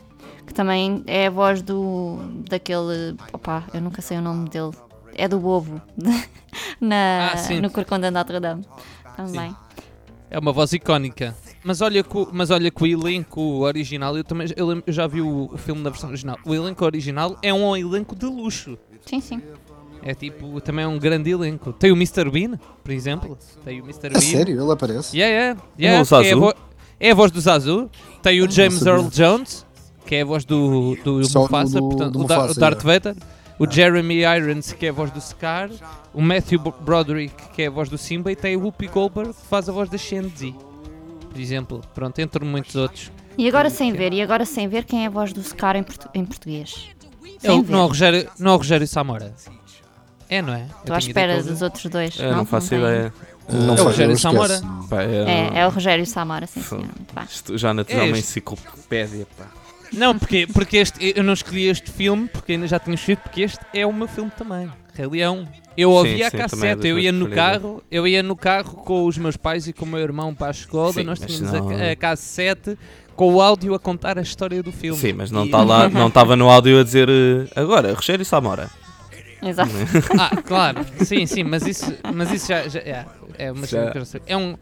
que 0.46 0.52
também 0.54 1.04
é 1.06 1.26
a 1.26 1.30
voz 1.30 1.62
do 1.62 2.16
daquele. 2.48 3.14
Opa, 3.32 3.64
eu 3.72 3.80
nunca 3.80 4.00
sei 4.02 4.16
o 4.18 4.22
nome 4.22 4.48
dele. 4.48 4.72
É 5.14 5.28
do 5.28 5.38
Bobo. 5.38 5.80
Na, 6.80 7.32
Ah, 7.32 7.36
sim. 7.36 7.60
no 7.60 7.70
Corcunda 7.70 8.08
de 8.08 8.14
Notre 8.14 8.40
Dame. 8.40 8.64
Também. 9.16 9.54
É 10.34 10.38
uma 10.38 10.50
voz 10.50 10.72
icónica. 10.72 11.36
Mas 11.62 11.82
olha, 11.82 12.02
que, 12.02 12.16
o- 12.16 12.28
mas 12.32 12.50
olha 12.50 12.70
que 12.70 12.82
o 12.82 12.86
elenco 12.86 13.40
original, 13.60 14.16
eu 14.16 14.24
também 14.24 14.46
eu, 14.56 14.66
lembro- 14.66 14.84
eu 14.86 14.92
já 14.92 15.06
vi 15.06 15.20
o, 15.20 15.50
o 15.52 15.58
filme 15.58 15.82
na 15.82 15.90
versão 15.90 16.08
original. 16.08 16.38
O 16.46 16.54
elenco 16.54 16.82
original 16.86 17.36
é 17.42 17.52
um 17.52 17.76
elenco 17.76 18.16
de 18.16 18.24
luxo. 18.24 18.78
Sim, 19.04 19.20
sim. 19.20 19.42
É 20.02 20.14
tipo, 20.14 20.58
também 20.62 20.84
é 20.86 20.88
um 20.88 20.98
grande 20.98 21.30
elenco. 21.30 21.72
Tem 21.74 21.92
o 21.92 21.94
Mr. 21.96 22.30
Bean, 22.30 22.58
por 22.82 22.90
exemplo. 22.92 23.38
Tem 23.62 23.80
o 23.80 23.84
Mr. 23.84 24.06
A 24.06 24.10
Bean. 24.10 24.20
sério? 24.20 24.60
Ele 24.62 24.72
aparece? 24.72 25.16
Yeah, 25.16 25.32
yeah, 25.36 25.60
é 25.78 25.82
yeah. 25.82 26.26
é, 26.28 26.32
a 26.32 26.36
vo- 26.36 26.54
é 26.98 27.10
a 27.10 27.14
voz 27.14 27.30
do 27.30 27.40
Zazu. 27.40 27.90
Tem 28.22 28.40
o 28.40 28.50
James. 28.50 28.84
Earl 28.86 29.08
Jones, 29.10 29.66
que 30.06 30.14
é 30.16 30.22
a 30.22 30.24
voz 30.24 30.44
do, 30.46 30.96
do 31.04 31.20
Mufasa, 31.20 31.78
do- 31.78 31.88
portanto, 31.90 32.12
do 32.14 32.18
o, 32.20 32.22
Mufasa, 32.22 32.52
o 32.52 32.54
Darth. 32.58 32.82
Vader. 32.82 33.14
O 33.58 33.70
Jeremy 33.70 34.22
Irons, 34.24 34.72
que 34.72 34.86
é 34.86 34.88
a 34.88 34.92
voz 34.92 35.10
do 35.10 35.20
Scar. 35.20 35.70
O 36.12 36.20
Matthew 36.20 36.58
Broderick, 36.80 37.34
que 37.54 37.62
é 37.62 37.66
a 37.66 37.70
voz 37.70 37.88
do 37.88 37.96
Simba. 37.98 38.32
E 38.32 38.36
tem 38.36 38.56
o 38.56 38.60
Whoopi 38.60 38.88
Goldberg, 38.88 39.32
que 39.32 39.46
faz 39.46 39.68
a 39.68 39.72
voz 39.72 39.88
da 39.88 39.98
Shenzi. 39.98 40.54
Por 41.30 41.40
exemplo. 41.40 41.80
Pronto, 41.94 42.18
entre 42.18 42.44
muitos 42.44 42.74
outros. 42.74 43.10
E 43.38 43.48
agora 43.48 43.70
sem 43.70 43.92
ver, 43.92 44.12
e 44.12 44.20
agora 44.20 44.44
sem 44.44 44.68
ver 44.68 44.84
quem 44.84 45.04
é 45.04 45.06
a 45.06 45.10
voz 45.10 45.32
do 45.32 45.42
Scar 45.42 45.76
em, 45.76 45.82
portu- 45.82 46.08
em 46.12 46.24
português. 46.24 46.90
É 47.42 47.48
Sem 47.48 47.58
o, 47.60 47.62
ver. 47.62 47.72
não, 47.72 47.80
é 47.80 47.84
o 47.84 47.86
Rogério, 47.86 48.30
não 48.38 48.50
é 48.52 48.54
o 48.54 48.58
Rogério 48.58 48.86
Samora. 48.86 49.34
É, 50.28 50.42
não 50.42 50.52
é? 50.54 50.66
Estou 50.80 50.94
à 50.94 50.98
espera 50.98 51.42
dos 51.42 51.62
outros 51.62 51.84
dois. 51.86 52.18
Eu 52.18 52.34
não 52.36 52.44
faço 52.44 52.70
tem. 52.70 52.78
ideia. 52.78 53.12
Não 53.48 53.74
É 53.74 53.80
o 53.80 53.84
Rogério 53.84 54.12
eu. 54.12 54.18
Samora. 54.18 54.60
Pá, 54.88 55.02
é, 55.02 55.50
É, 55.54 55.58
é 55.60 55.66
o 55.66 55.70
Rogério 55.70 56.06
Samara, 56.06 56.46
sim, 56.46 56.62
senhor. 56.62 56.84
Muito 56.84 57.14
bem. 57.14 57.58
Já 57.58 57.72
na 57.74 57.84
é 57.88 58.02
uma 58.04 58.18
enciclopédia, 58.18 59.26
pá. 59.36 59.46
Não, 59.92 60.18
porque, 60.18 60.46
porque 60.46 60.76
este, 60.78 61.12
eu 61.16 61.22
não 61.22 61.32
escolhi 61.34 61.66
este 61.68 61.90
filme 61.90 62.28
porque 62.28 62.52
ainda 62.52 62.66
já 62.66 62.78
tinha 62.78 62.94
escrito, 62.94 63.20
porque 63.20 63.42
este 63.42 63.60
é 63.74 63.86
o 63.86 63.92
meu 63.92 64.08
filme 64.08 64.30
também. 64.36 64.70
Rei 64.94 65.06
Leão. 65.06 65.46
Eu 65.76 65.90
ouvia 65.90 66.16
sim, 66.16 66.22
a 66.24 66.26
é 66.26 66.30
cassete, 66.42 66.76
das 66.76 66.84
eu 66.84 66.98
ia 66.98 67.12
no 67.12 67.28
carro, 67.30 67.82
eu 67.90 68.06
ia 68.06 68.22
no 68.22 68.36
carro 68.36 68.74
com 68.76 69.06
os 69.06 69.16
meus 69.16 69.36
pais 69.38 69.66
e 69.66 69.72
com 69.72 69.86
o 69.86 69.88
meu 69.88 70.00
irmão 70.00 70.34
para 70.34 70.48
a 70.48 70.50
escola, 70.50 70.92
Sim, 70.92 71.04
nós 71.04 71.18
tínhamos 71.18 71.50
não- 71.52 71.70
a, 71.70 71.92
a 71.92 71.96
cassete 71.96 72.76
com 73.16 73.32
o 73.34 73.40
áudio 73.40 73.74
a 73.74 73.78
contar 73.78 74.18
a 74.18 74.22
história 74.22 74.62
do 74.62 74.70
filme. 74.70 75.00
Sim, 75.00 75.14
mas 75.14 75.30
não 75.30 75.44
está 75.46 75.62
lá, 75.62 75.88
não 75.88 76.08
estava 76.08 76.36
no 76.36 76.50
áudio 76.50 76.78
a 76.80 76.84
dizer 76.84 77.08
eh, 77.08 77.46
agora, 77.56 77.94
Rogério 77.94 78.24
Samora. 78.24 78.70
Exato. 79.42 79.70
Ah, 80.18 80.36
claro, 80.42 80.84
sim, 81.04 81.24
sim, 81.26 81.42
mas 81.42 81.66
isso, 81.66 81.92
mas 82.14 82.30
isso 82.30 82.48
já, 82.48 82.68
já- 82.68 82.80
é, 82.80 83.06
é, 83.38 83.50
uma 83.52 83.66
cena 83.66 83.92
Já. 84.04 84.20
é 84.26 84.36
um 84.36 84.56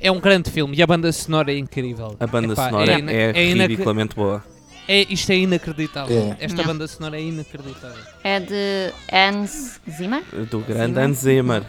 é 0.00 0.12
um 0.12 0.20
grande 0.20 0.50
filme 0.50 0.76
e 0.76 0.82
a 0.82 0.86
banda 0.86 1.10
sonora 1.12 1.52
é 1.52 1.56
incrível. 1.58 2.16
A 2.20 2.26
banda 2.26 2.52
Epá, 2.52 2.68
sonora 2.68 2.98
ina- 2.98 3.12
é, 3.12 3.50
inac- 3.50 3.68
ridiculamente 3.70 4.14
boa. 4.14 4.44
É- 4.88 5.06
isto 5.12 5.30
é 5.30 5.36
inacreditável. 5.36 6.34
É. 6.40 6.44
Esta 6.44 6.56
Não. 6.58 6.64
banda 6.64 6.88
sonora 6.88 7.16
é 7.18 7.22
inacreditável. 7.22 8.02
É 8.24 8.40
de 8.40 8.92
Hans 9.12 9.80
Zimmer. 9.90 10.22
Do 10.50 10.60
grande 10.60 10.92
Zimmer. 10.94 11.04
Hans 11.04 11.18
Zimmer. 11.18 11.62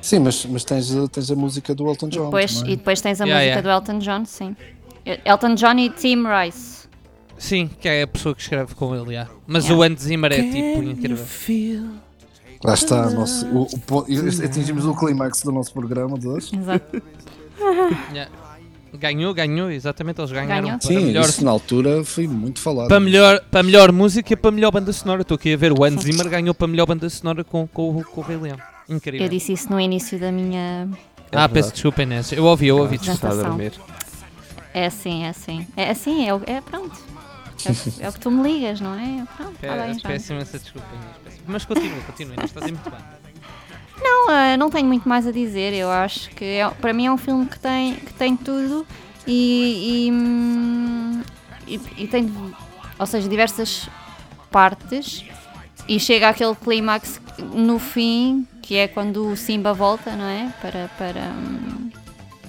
Sim, 0.00 0.18
mas, 0.18 0.44
mas 0.46 0.64
tens, 0.64 0.92
a- 0.96 1.06
tens 1.06 1.30
a 1.30 1.36
música 1.36 1.74
do 1.74 1.86
Elton 1.86 2.08
John. 2.08 2.24
Depois, 2.24 2.54
também. 2.56 2.72
e 2.72 2.76
depois 2.76 3.00
tens 3.00 3.20
a 3.20 3.24
Yeah, 3.24 3.40
música 3.44 3.60
yeah. 3.68 3.80
do 3.84 3.90
Elton 3.92 3.98
John, 4.00 4.24
sim. 4.24 4.56
Elton 5.24 5.54
John 5.54 5.78
e 5.78 5.90
Tim 5.90 6.24
Rice. 6.26 6.88
Sim, 7.38 7.68
que 7.80 7.88
é 7.88 8.02
a 8.02 8.06
pessoa 8.06 8.34
que 8.34 8.40
escreve 8.42 8.74
com 8.74 8.94
ele, 8.96 9.14
já. 9.14 9.28
Mas 9.46 9.64
Yeah. 9.64 9.78
o 9.80 9.82
Hans 9.92 10.00
Zimmer 10.02 10.32
é 10.32 10.42
tipo 10.42 10.82
incrível. 10.82 11.24
Lá 12.64 12.74
está, 12.74 13.10
nosso, 13.10 13.44
o, 13.46 13.62
o 13.62 13.78
po- 13.80 14.06
atingimos 14.44 14.84
o 14.84 14.94
clímax 14.94 15.42
do 15.42 15.50
nosso 15.50 15.72
programa 15.72 16.16
de 16.18 16.28
hoje. 16.28 16.54
Exato. 16.56 17.02
Yeah. 18.12 18.30
Ganhou, 18.94 19.32
ganhou, 19.32 19.70
exatamente, 19.70 20.20
eles 20.20 20.30
ganharam 20.30 20.64
Ganhou. 20.66 20.78
para 20.78 20.86
Sim, 20.88 21.06
melhor 21.06 21.24
isso 21.24 21.44
na 21.44 21.50
altura 21.50 22.04
foi 22.04 22.26
muito 22.26 22.60
falado. 22.60 22.88
Para 22.88 23.00
melhor, 23.00 23.40
para 23.50 23.62
melhor 23.62 23.90
música 23.90 24.32
e 24.34 24.36
para 24.36 24.50
melhor 24.50 24.70
banda 24.70 24.92
sonora. 24.92 25.22
Estou 25.22 25.34
aqui 25.36 25.54
a 25.54 25.56
ver 25.56 25.72
o 25.72 25.82
Hans 25.82 26.02
Zimmer 26.02 26.28
ganhou 26.28 26.54
para 26.54 26.66
melhor 26.66 26.84
banda 26.86 27.08
sonora 27.08 27.42
com, 27.42 27.66
com, 27.66 27.96
o- 27.96 28.04
com 28.04 28.20
o 28.20 28.24
Rei 28.24 28.36
Leão. 28.36 28.58
Incrível. 28.88 29.22
Eu 29.26 29.30
disse 29.30 29.52
isso 29.54 29.70
no 29.70 29.80
início 29.80 30.18
da 30.18 30.30
minha. 30.30 30.88
ah, 31.32 31.48
peço 31.48 31.72
desculpa, 31.72 32.02
Inês. 32.02 32.32
Eu 32.32 32.44
ouvi, 32.44 32.66
eu 32.66 32.76
ouvi. 32.76 32.96
Está 32.96 33.30
a 33.30 33.34
dormir. 33.34 33.72
É 34.74 34.86
assim, 34.86 35.24
é 35.24 35.28
assim. 35.30 35.66
É 35.76 35.90
assim, 35.90 36.28
é, 36.28 36.56
é 36.56 36.60
pronto. 36.60 36.98
É, 37.64 37.70
o- 37.70 38.04
é 38.04 38.08
o 38.08 38.12
que 38.12 38.20
tu 38.20 38.30
me 38.30 38.42
ligas, 38.42 38.80
não 38.80 38.94
é? 38.94 39.24
Pronto, 39.36 39.54
está 39.54 39.76
bem, 39.86 39.94
Pe- 39.94 40.00
já. 40.00 40.08
Peço 40.10 40.32
imensa 40.34 40.58
desculpa, 40.58 40.86
Inês. 40.94 41.40
Mas 41.46 41.64
continua, 41.64 41.98
continua, 42.06 42.34
Inês. 42.34 42.50
Estás 42.50 42.66
a 42.66 42.68
ir 42.68 42.72
muito 42.72 42.90
bem. 42.90 43.00
Não, 44.26 44.30
eh, 44.34 44.56
não 44.56 44.70
tenho 44.70 44.86
muito 44.86 45.08
mais 45.08 45.26
a 45.26 45.32
dizer. 45.32 45.72
Eu 45.74 45.90
acho 45.90 46.30
que 46.30 46.44
é- 46.44 46.68
para 46.70 46.92
mim 46.92 47.06
é 47.06 47.12
um 47.12 47.16
filme 47.18 47.46
que 47.46 47.58
tem, 47.58 47.94
que 47.96 48.12
tem 48.14 48.36
tudo 48.36 48.86
e, 49.26 50.06
e, 50.06 50.12
hum, 50.12 51.22
e- 51.66 51.80
e 51.98 52.06
tem, 52.06 52.32
ou 52.98 53.06
seja, 53.06 53.28
diversas 53.28 53.88
partes 54.50 55.24
e 55.88 55.98
chega 55.98 56.28
àquele 56.28 56.54
clímax 56.54 57.20
no 57.38 57.78
fim, 57.78 58.46
que 58.62 58.76
é 58.76 58.86
quando 58.86 59.26
o 59.28 59.36
Simba 59.36 59.72
volta, 59.72 60.14
não 60.14 60.26
é? 60.26 60.52
Para, 60.60 60.88
para 60.96 61.20
hum, 61.30 61.90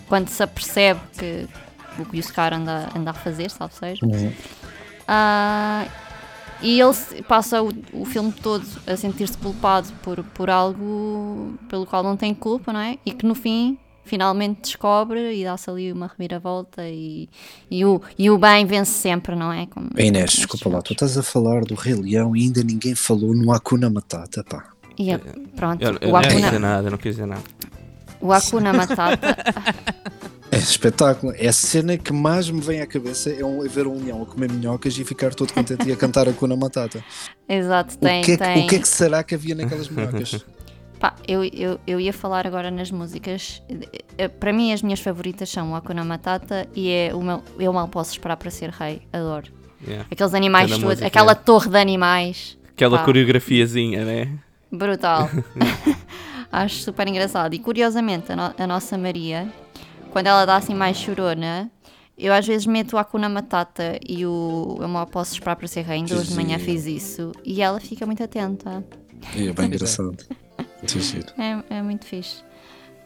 quando 0.08 0.28
se 0.30 0.44
apercebe 0.44 1.00
que 1.18 1.48
o 1.98 2.06
que 2.06 2.20
o 2.20 2.24
Scar 2.24 2.54
anda, 2.54 2.90
anda 2.96 3.12
a 3.12 3.14
fazer, 3.14 3.50
salvo 3.50 3.74
seja. 3.74 4.06
Ah, 5.08 5.86
e 6.62 6.80
ele 6.80 6.94
passa 7.28 7.62
o, 7.62 7.72
o 7.94 8.06
filme 8.06 8.32
todo 8.32 8.66
a 8.88 8.96
sentir-se 8.96 9.38
culpado 9.38 9.88
por, 10.02 10.24
por 10.24 10.50
algo 10.50 11.54
pelo 11.70 11.86
qual 11.86 12.04
não 12.04 12.16
tem 12.16 12.34
culpa, 12.34 12.72
não 12.72 12.80
é? 12.80 12.98
E 13.06 13.12
que 13.12 13.26
no 13.26 13.36
fim 13.36 13.78
finalmente 14.06 14.62
descobre 14.64 15.34
e 15.34 15.44
dá-se 15.46 15.70
ali 15.70 15.92
uma 15.92 16.08
reviravolta 16.08 16.88
e, 16.88 17.30
e, 17.72 17.86
o, 17.86 18.02
e 18.20 18.30
o 18.30 18.38
bem 18.38 18.66
vence 18.66 18.92
sempre, 18.92 19.36
não 19.36 19.52
é? 19.52 19.66
Como 19.68 19.90
Inês, 19.98 20.32
desculpa 20.32 20.70
lá, 20.70 20.82
tu 20.82 20.94
estás 20.94 21.18
a 21.18 21.24
falar 21.24 21.62
do 21.62 21.74
Rei 21.76 21.94
Leão 21.96 22.36
e 22.36 22.42
ainda 22.44 22.64
ninguém 22.64 22.96
falou 22.96 23.34
no 23.34 23.52
Hakuna 23.54 23.90
Matata, 23.90 24.44
pá. 24.44 24.66
E 25.00 25.18
pronto, 25.56 25.82
Eu, 25.82 25.98
eu 26.02 26.10
o, 26.10 26.14
não 26.14 26.22
quis 26.22 26.34
dizer 26.34 26.48
Hakuna, 26.48 26.60
nada, 26.60 26.88
eu 26.88 26.92
não 26.92 26.98
quis 26.98 27.16
dizer 27.16 27.26
nada. 27.26 27.42
o 28.22 28.32
Hakuna 28.34 28.74
Matata 28.74 29.38
É 30.54 30.58
espetáculo. 30.58 31.34
É 31.36 31.48
a 31.48 31.54
cena 31.54 31.98
que 31.98 32.14
mais 32.14 32.50
me 32.50 32.62
vem 32.62 32.82
à 32.82 32.86
cabeça 32.88 33.30
é, 33.32 33.44
um, 33.44 33.66
é 33.66 33.68
ver 33.68 33.88
um 33.88 34.04
leão 34.04 34.22
a 34.22 34.26
comer 34.26 34.52
minhocas 34.52 34.98
e 34.98 35.04
ficar 35.04 35.34
todo 35.34 35.52
contente 35.54 35.88
e 35.88 35.92
a 35.92 35.96
cantar 35.96 36.28
Hakuna 36.30 36.56
Matata. 36.56 37.04
exato, 37.50 37.96
O 37.96 37.98
tem, 37.98 38.22
que, 38.24 38.32
é 38.34 38.38
que, 38.38 38.44
tem 38.44 38.66
o 38.66 38.68
que 38.70 38.76
é 38.76 38.80
que 38.80 38.88
será 38.88 39.24
que 39.24 39.34
havia 39.36 39.56
naquelas 39.56 39.90
minhocas? 39.90 40.46
Pá, 41.00 41.16
eu, 41.28 41.44
eu, 41.44 41.80
eu 41.86 42.00
ia 42.00 42.14
falar 42.14 42.48
agora 42.48 42.72
nas 42.72 42.90
músicas. 42.90 43.62
Eh, 44.18 44.28
Para 44.30 44.54
mim, 44.54 44.72
as 44.72 44.82
minhas 44.82 45.02
favoritas 45.02 45.50
são 45.50 45.72
o 45.72 45.76
Hakuna 45.76 46.06
Matata 46.06 46.66
e 46.74 46.90
é 46.90 47.12
o 47.14 47.22
meu, 47.22 47.44
Eu 47.60 47.74
Mal 47.74 47.88
Posso 47.90 48.12
Esperar 48.12 48.38
para 48.38 48.50
Ser 48.50 48.70
Rei. 48.70 49.02
Adoro. 49.12 49.52
Yeah. 49.86 50.08
Aqueles 50.10 50.34
animais 50.34 50.70
todos, 50.70 50.84
música. 50.86 51.06
aquela 51.08 51.36
torre 51.36 51.70
de 51.70 51.78
animais. 51.78 52.58
Aquela 52.70 53.00
Pá. 53.00 53.04
coreografiazinha, 53.06 54.06
né? 54.06 54.30
Brutal. 54.72 55.30
Acho 56.50 56.76
super 56.78 57.06
engraçado. 57.08 57.54
E 57.54 57.60
curiosamente, 57.60 58.32
a, 58.32 58.36
no- 58.38 58.54
a 58.58 58.68
nossa 58.68 58.98
Maria, 58.98 59.48
quando 60.14 60.28
ela 60.28 60.46
dá 60.46 60.56
assim 60.56 60.74
mais 60.74 60.96
chorona, 60.98 61.70
eu 62.18 62.32
às 62.34 62.46
vezes 62.48 62.66
meto 62.66 62.94
o 62.94 62.98
Hakuna 62.98 63.28
Matata 63.28 64.00
e 64.08 64.26
o 64.26 64.78
Eu 64.80 64.88
Mal 64.88 65.08
Posso 65.08 65.34
Esperar 65.34 65.56
para 65.56 65.68
Ser 65.68 65.82
Rei. 65.82 65.98
Ainda 65.98 66.16
hoje 66.16 66.30
de 66.30 66.36
manhã 66.36 66.58
fiz 66.60 66.86
isso 66.86 67.32
e 67.44 67.62
ela 67.62 67.80
fica 67.80 68.06
muito 68.06 68.24
atenta. 68.24 68.86
É 69.36 69.52
bem 69.52 69.66
engraçado. 69.66 70.16
É, 71.38 71.78
é 71.78 71.82
muito 71.82 72.06
fixe. 72.06 72.44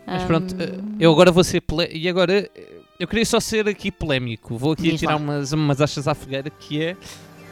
Mas 0.05 0.23
pronto, 0.23 0.55
eh, 0.59 0.79
eu 0.99 1.11
agora 1.11 1.31
vou 1.31 1.43
ser. 1.43 1.61
pole- 1.61 1.89
E 1.91 2.07
agora, 2.07 2.49
eh, 2.55 2.75
eu 2.99 3.07
queria 3.07 3.25
só 3.25 3.39
ser 3.39 3.67
aqui 3.67 3.91
polémico. 3.91 4.57
Vou 4.57 4.71
aqui 4.71 4.97
tirar 4.97 5.15
umas, 5.17 5.51
umas 5.51 5.81
achas 5.81 6.07
à 6.07 6.13
fogueira 6.15 6.49
que 6.49 6.81
é. 6.81 6.95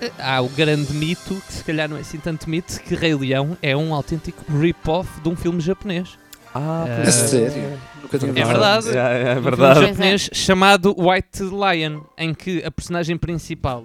eh, 0.02 0.12
Há 0.18 0.42
o 0.42 0.48
grande 0.50 0.94
mito, 0.94 1.36
que 1.48 1.54
se 1.54 1.64
calhar 1.64 1.88
não 1.90 1.98
é 1.98 2.00
assim 2.02 2.18
tanto 2.18 2.50
mito, 2.50 2.80
que 2.82 2.96
Rei 2.96 3.14
Leão 3.14 3.58
é 3.62 3.76
um 3.76 3.94
autêntico 3.94 4.44
rip-off 4.58 5.20
de 5.22 5.30
um 5.30 5.36
filme 5.36 5.60
japonês. 5.62 6.18
Ah, 6.56 6.86
É 6.88 7.02
É 7.02 7.12
sério? 7.12 7.80
Nunca 8.02 8.18
tinha 8.18 8.32
É 8.32 8.46
verdade. 8.46 8.90
É, 8.90 8.98
é 8.98 9.22
Um 9.24 9.26
filme 9.34 9.42
verdade. 9.42 9.80
japonês 9.82 10.30
chamado 10.34 10.96
White 10.98 11.44
Lion, 11.44 12.02
em 12.18 12.34
que 12.34 12.64
a 12.64 12.72
personagem 12.72 13.18
principal 13.18 13.84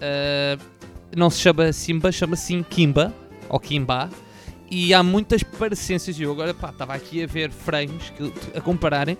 eh, 0.00 0.56
não 1.16 1.28
se 1.30 1.40
chama 1.40 1.72
Simba, 1.72 2.12
chama-se 2.12 2.62
Kimba, 2.70 3.12
ou 3.48 3.58
Kimba, 3.58 4.08
e 4.70 4.92
há 4.94 5.02
muitas 5.02 5.42
parecências. 5.42 6.18
Eu 6.20 6.30
agora 6.30 6.54
pá, 6.54 6.70
estava 6.70 6.94
aqui 6.94 7.22
a 7.24 7.26
ver 7.26 7.50
frames 7.50 8.10
que, 8.16 8.32
a 8.56 8.60
compararem, 8.60 9.16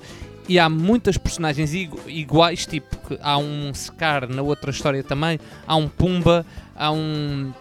e 0.49 0.59
há 0.59 0.69
muitas 0.69 1.17
personagens 1.17 1.75
igu- 1.75 1.99
iguais, 2.07 2.67
tipo, 2.67 2.97
que 3.09 3.19
há 3.21 3.37
um 3.39 3.73
Scar 3.75 4.29
na 4.29 4.43
outra 4.43 4.71
história 4.71 5.03
também, 5.03 5.41
há 5.67 5.75
um 5.77 5.89
Pumba, 5.89 6.47
há 6.77 6.93
um. 6.93 7.53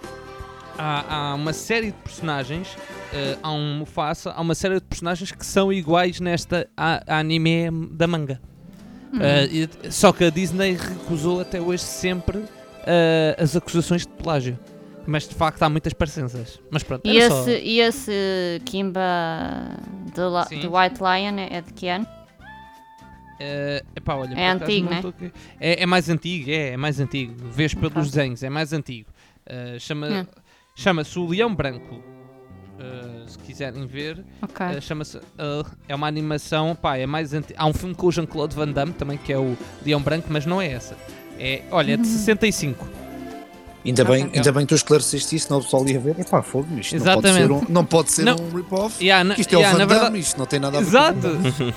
Há, 0.78 1.16
há 1.32 1.36
uma 1.36 1.54
série 1.54 1.88
de 1.88 1.98
personagens, 2.04 2.68
eh, 3.14 3.38
há 3.42 3.52
um 3.52 3.78
Mufasa, 3.80 4.32
há 4.32 4.42
uma 4.42 4.54
série 4.56 4.76
de 4.76 4.82
personagens 4.86 5.32
que 5.32 5.46
são 5.46 5.72
iguais 5.72 6.20
nesta 6.20 6.68
a- 6.76 7.02
anime 7.20 7.70
da 7.92 8.08
manga. 8.08 8.42
E- 9.50 9.70
só 9.92 10.12
que 10.12 10.26
a 10.26 10.30
Disney 10.30 10.74
recusou 10.76 11.40
até 11.40 11.62
hoje 11.62 11.84
sempre 11.84 12.44
eh, 12.86 13.36
as 13.40 13.56
acusações 13.56 14.02
de 14.06 14.12
plágio. 14.14 14.60
Mas 15.08 15.28
de 15.28 15.34
facto 15.36 15.62
há 15.64 15.70
muitas 15.70 15.94
parecenças. 15.94 16.60
Mas 16.70 16.84
pronto, 16.84 17.08
E 17.08 17.20
era 17.20 17.30
só- 17.30 17.42
esse, 17.44 17.60
e 17.64 17.80
esse 17.80 18.62
Kimba 18.66 19.00
do, 20.16 20.34
White 20.76 21.00
Lion 21.00 21.38
é 21.40 21.58
é 21.58 21.62
de 21.62 21.72
que 21.74 21.88
ano? 21.88 22.06
Eh, 23.40 23.84
epá, 23.96 24.16
olha, 24.16 24.34
É 24.38 24.50
antigo, 24.50 24.86
não 24.90 25.02
né? 25.02 25.04
aqui- 25.08 25.32
É, 25.60 25.84
é 25.84 25.86
mais 25.86 26.10
antigo, 26.10 26.50
é, 26.50 26.70
é 26.70 26.78
mais 26.78 27.00
antigo. 27.00 27.34
Vês 27.50 27.74
pelos 27.74 28.10
desenhos, 28.12 28.42
é 28.44 28.50
mais 28.50 28.74
antigo. 28.74 29.10
Eh, 29.46 29.78
chama, 29.80 30.08
Hum. 30.08 30.26
Chama-se 30.76 31.18
o 31.18 31.26
Leão 31.26 31.56
Branco. 31.56 32.04
Eh, 32.78 33.24
se 33.28 33.40
quiserem 33.40 33.88
ver, 33.88 34.24
Ok. 34.42 34.66
eh, 34.66 34.82
chama-se. 34.82 35.18
eh, 35.18 35.64
é 35.88 35.96
uma 35.96 36.08
animação, 36.08 36.76
pá, 36.76 36.98
é 36.98 37.06
mais 37.06 37.34
antigo. 37.34 37.58
Há 37.58 37.66
um 37.66 37.74
filme 37.74 37.96
com 37.96 38.08
o 38.08 38.12
Jean-Claude 38.12 38.54
Van 38.54 38.68
Damme 38.68 38.92
também, 38.92 39.18
que 39.18 39.32
é 39.32 39.38
o 39.40 39.58
Leão 39.86 40.02
Branco, 40.02 40.28
mas 40.30 40.46
não 40.46 40.62
é 40.62 40.70
essa. 40.74 40.98
É, 41.40 41.62
olha, 41.72 41.94
é 41.94 41.98
de 41.98 42.06
65. 42.06 42.86
Ainda 43.86 44.04
bem, 44.04 44.30
ainda 44.34 44.52
bem 44.52 44.66
que 44.66 44.70
tu 44.70 44.76
esclareceste 44.76 45.36
isso, 45.36 45.48
senão 45.48 45.60
o 45.60 45.64
pessoal 45.64 45.88
ia 45.88 46.00
ver. 46.00 46.20
Epá, 46.20 46.42
fogo, 46.42 46.68
isto 46.80 46.96
Exatamente. 46.96 47.40
não 47.40 47.46
pode 47.46 47.62
ser 47.62 47.70
um, 47.72 47.74
não 47.74 47.86
pode 47.86 48.12
ser 48.12 48.24
Não. 48.26 48.36
um 48.36 48.50
rip-off. 48.58 49.08
Na, 49.24 49.36
Isto 49.36 49.54
é 49.54 49.58
o 49.58 49.62
Van 49.62 49.72
Damme, 49.78 49.86
verdade, 49.86 50.20
isto 50.20 50.38
não 50.40 50.46
tem 50.48 50.60
nada 50.60 50.78
a 50.80 50.82
ver 50.82 50.88
Exato, 50.88 51.20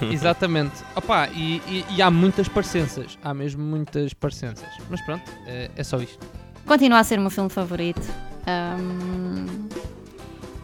com 0.00 0.04
exatamente. 0.10 0.72
Opa, 0.96 1.28
e, 1.28 1.62
e- 1.68 1.84
e 1.96 2.02
há 2.02 2.10
muitas 2.10 2.48
parecenças. 2.48 3.18
Há 3.22 3.32
mesmo 3.34 3.62
muitas 3.62 4.12
parecenças. 4.14 4.68
Mas 4.90 5.00
pronto, 5.02 5.22
é, 5.46 5.70
é 5.76 5.84
só 5.84 5.98
isto. 5.98 6.18
Continua 6.68 7.00
a 7.00 7.04
ser 7.04 7.18
o 7.18 7.22
meu 7.22 7.30
filme 7.30 7.50
favorito. 7.50 8.02
Ahm, 8.46 9.68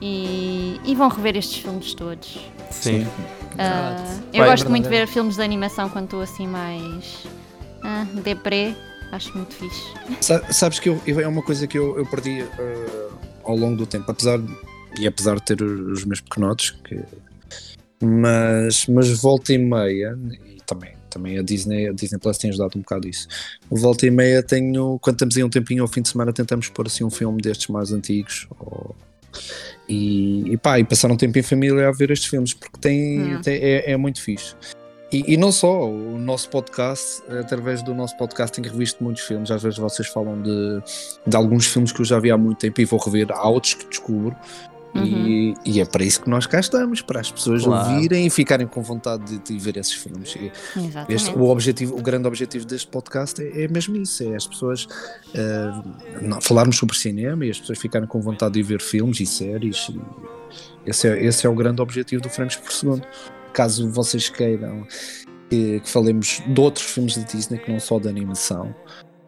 e, 0.01 0.79
e 0.85 0.95
vão 0.95 1.09
rever 1.09 1.37
estes 1.37 1.63
filmes 1.63 1.95
todos. 1.95 2.39
Sim. 2.71 3.07
Verdade. 3.57 4.03
eu 4.33 4.41
Vai, 4.41 4.51
gosto 4.51 4.69
muito 4.69 4.85
de 4.85 4.91
ver 4.91 5.07
filmes 5.09 5.37
de 5.37 5.43
animação 5.43 5.89
quando 5.89 6.05
estou 6.05 6.21
assim 6.21 6.47
mais 6.47 7.25
ah, 7.83 8.05
deprê. 8.23 8.75
Acho 9.13 9.35
muito 9.37 9.55
fixe. 9.55 9.83
Sa- 10.21 10.53
Sabes 10.53 10.79
que 10.81 10.89
eu, 10.89 11.01
é 11.07 11.27
uma 11.29 11.43
coisa 11.43 11.67
que 11.67 11.79
eu, 11.79 11.97
eu 11.97 12.05
perdi 12.07 12.41
eh, 12.41 13.09
ao 13.45 13.55
longo 13.57 13.77
do 13.77 13.87
tempo, 13.87 14.11
apesar 14.11 14.39
de, 14.39 14.53
e 14.99 15.07
apesar 15.07 15.37
de 15.37 15.43
ter 15.43 15.63
os 15.63 15.99
os 16.01 16.05
meus 16.05 16.21
pequenotes, 16.21 16.71
que, 16.85 16.99
mas, 18.03 18.87
mas 18.89 19.09
volta 19.21 19.53
e 19.53 19.59
meia, 19.59 20.19
e 20.45 20.59
também, 20.67 20.94
também 21.15 21.39
a 21.39 21.43
Disney, 21.43 21.89
a 21.89 21.93
Disney 21.93 22.19
Plus 22.19 22.37
tem 22.39 22.51
ajudado 22.51 22.77
um 22.77 22.81
bocado 22.83 23.09
isso. 23.09 23.27
Volta 23.71 24.07
e 24.07 24.11
meia 24.11 24.43
tenho, 24.43 24.99
quando 25.01 25.15
estamos 25.17 25.37
aí 25.37 25.43
um 25.45 25.49
tempinho 25.49 25.83
ao 25.83 25.89
fim 25.89 26.03
de 26.03 26.09
semana, 26.11 26.33
tentamos 26.33 26.69
pôr 26.69 26.87
assim 26.87 27.05
um 27.05 27.11
filme 27.11 27.41
destes 27.41 27.69
mais 27.69 27.93
antigos. 27.93 28.47
ou- 28.61 28.95
e, 29.89 30.53
e 30.53 30.57
pá, 30.57 30.79
e 30.79 30.85
passar 30.85 31.11
um 31.11 31.17
tempo 31.17 31.37
em 31.39 31.43
família 31.43 31.89
a 31.89 31.93
ver 31.93 32.11
estes 32.11 32.29
filmes, 32.31 32.55
porque 32.55 32.79
tem, 32.81 33.35
Hum. 33.37 33.41
tem- 33.43 33.57
é, 33.61 33.91
é 33.93 33.97
muito 33.97 34.21
fixe. 34.23 34.55
E, 35.13 35.35
e 35.35 35.37
não 35.37 35.53
só, 35.53 35.89
o 35.89 36.19
nosso 36.19 36.49
podcast, 36.51 37.23
através 37.29 37.83
do 37.83 37.95
nosso 37.95 38.17
podcast, 38.17 38.61
tenho 38.61 38.73
revisto 38.73 39.03
muitos 39.05 39.23
filmes. 39.25 39.51
Às 39.51 39.63
vezes 39.63 39.79
vocês 39.79 40.09
falam 40.09 40.41
de, 40.43 40.81
de 41.27 41.37
alguns 41.37 41.67
filmes 41.67 41.93
que 41.93 42.01
eu 42.01 42.05
já 42.05 42.19
vi 42.19 42.31
há 42.31 42.39
muito 42.39 42.59
tempo 42.59 42.81
e 42.81 42.85
vou 42.85 42.99
rever, 42.99 43.31
há 43.31 43.49
outros 43.49 43.75
que 43.75 43.89
descubro. 43.89 44.35
E, 44.95 45.55
e 45.65 45.81
é 45.81 45.85
para 45.85 46.05
isso 46.05 46.21
que 46.21 46.31
nós 46.31 46.47
cá 46.47 46.61
estamos, 46.61 47.03
para 47.03 47.21
as 47.21 47.31
pessoas 47.31 47.65
Claro. 47.65 47.95
ouvirem 47.95 48.27
e 48.27 48.31
ficarem 48.31 48.67
com 48.67 48.81
vontade 48.81 49.25
de, 49.25 49.39
de 49.39 49.59
ver 49.59 49.77
esses 49.77 49.93
filmes. 49.95 50.37
Este, 51.09 51.31
o, 51.31 51.45
objetivo, 51.49 51.97
o 51.99 52.03
grande 52.03 52.29
objetivo 52.29 52.65
deste 52.65 52.87
podcast 52.87 53.43
é, 53.43 53.65
é 53.65 53.69
mesmo 53.69 53.97
isso: 53.97 54.23
é 54.23 54.37
as 54.37 54.47
pessoas 54.47 54.87
eh, 55.35 55.71
não, 56.23 56.41
falarmos 56.41 56.77
sobre 56.77 56.97
cinema 56.97 57.45
e 57.45 57.51
as 57.51 57.59
pessoas 57.59 57.79
ficarem 57.79 58.07
com 58.07 58.21
vontade 58.21 58.55
de 58.55 58.63
ver 58.63 58.81
filmes 58.81 59.19
e 59.21 59.27
séries. 59.27 59.89
E 59.89 60.91
esse, 60.91 61.09
é, 61.09 61.25
esse 61.25 61.47
é 61.47 61.51
o 61.51 61.55
grande 61.55 61.83
objetivo 61.83 62.23
do 62.23 62.29
Frames 62.29 62.57
por 62.57 62.71
Segundo. 62.73 63.07
Caso 63.53 63.91
vocês 63.91 64.29
queiram 64.29 64.87
que, 65.51 65.81
que 65.81 65.91
falemos 65.91 66.43
de 66.47 66.61
outros 66.61 66.87
filmes 66.87 67.17
da 67.17 67.23
Disney 67.25 67.59
que 67.59 67.71
não 67.71 67.81
só 67.81 67.99
de 67.99 68.09
animação. 68.09 68.75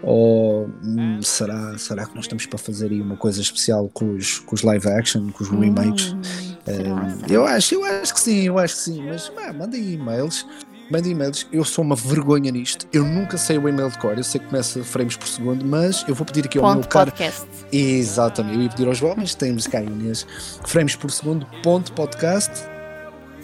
Ou 0.03 0.68
hum, 0.82 1.20
será, 1.22 1.76
será 1.78 2.05
que 2.07 2.14
nós 2.14 2.24
estamos 2.24 2.47
para 2.47 2.59
fazer 2.59 2.90
aí 2.90 3.01
uma 3.01 3.16
coisa 3.16 3.40
especial 3.40 3.88
com 3.92 4.14
os, 4.14 4.38
com 4.40 4.55
os 4.55 4.62
live 4.62 4.88
action, 4.88 5.30
com 5.30 5.42
os 5.42 5.51
remakes? 5.51 6.12
Hum, 6.12 6.22
será? 6.64 7.16
Eu 7.28 7.47
acho, 7.47 7.74
eu 7.74 7.84
acho 7.84 8.14
que 8.14 8.20
sim, 8.20 8.42
eu 8.42 8.59
acho 8.59 8.74
que 8.74 8.80
sim, 8.80 9.03
mas 9.05 9.28
pá, 9.28 9.53
mandem 9.53 9.94
e-mails. 9.94 10.47
Mandem 10.90 11.12
e-mails, 11.12 11.49
eu 11.51 11.64
sou 11.64 11.84
uma 11.84 11.97
vergonha 11.97 12.53
nisto. 12.53 12.86
Eu 12.92 13.05
nunca 13.05 13.36
sei 13.36 13.59
o 13.59 13.68
e-mail 13.68 13.90
de 13.90 13.99
cor, 13.99 14.16
eu 14.16 14.22
sei 14.22 14.40
que 14.40 14.47
começa 14.47 14.84
frames 14.84 15.16
por 15.16 15.26
segundo, 15.26 15.64
mas 15.64 16.05
eu 16.07 16.14
vou 16.14 16.24
pedir 16.24 16.44
aqui 16.44 16.59
ao 16.59 16.64
meu 16.64 16.74
Ponto 16.76 16.88
caro. 16.88 17.11
podcast. 17.11 17.47
Exatamente, 17.72 18.57
eu 18.57 18.62
ia 18.62 18.68
pedir 18.70 18.86
aos 18.86 18.99
jovens, 18.99 19.34
temos 19.34 19.66
cá 19.66 19.82
Inês, 19.82 20.24
frames 20.64 20.94
por 20.94 21.11
segundo, 21.11 21.44
ponto 21.62 21.92
podcast, 21.92 22.53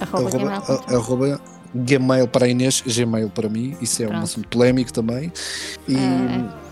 Arroba 0.00 0.62
arroba 0.88 1.40
Gmail 1.75 2.29
para 2.29 2.47
a 2.47 2.49
Inês, 2.49 2.83
Gmail 2.87 3.31
para 3.31 3.49
mim, 3.49 3.77
isso 3.81 4.03
é 4.03 4.07
um 4.07 4.11
Pronto. 4.11 4.25
assunto 4.25 4.49
polémico 4.49 4.93
também. 4.93 5.33
E, 5.89 5.97
É, 5.97 6.62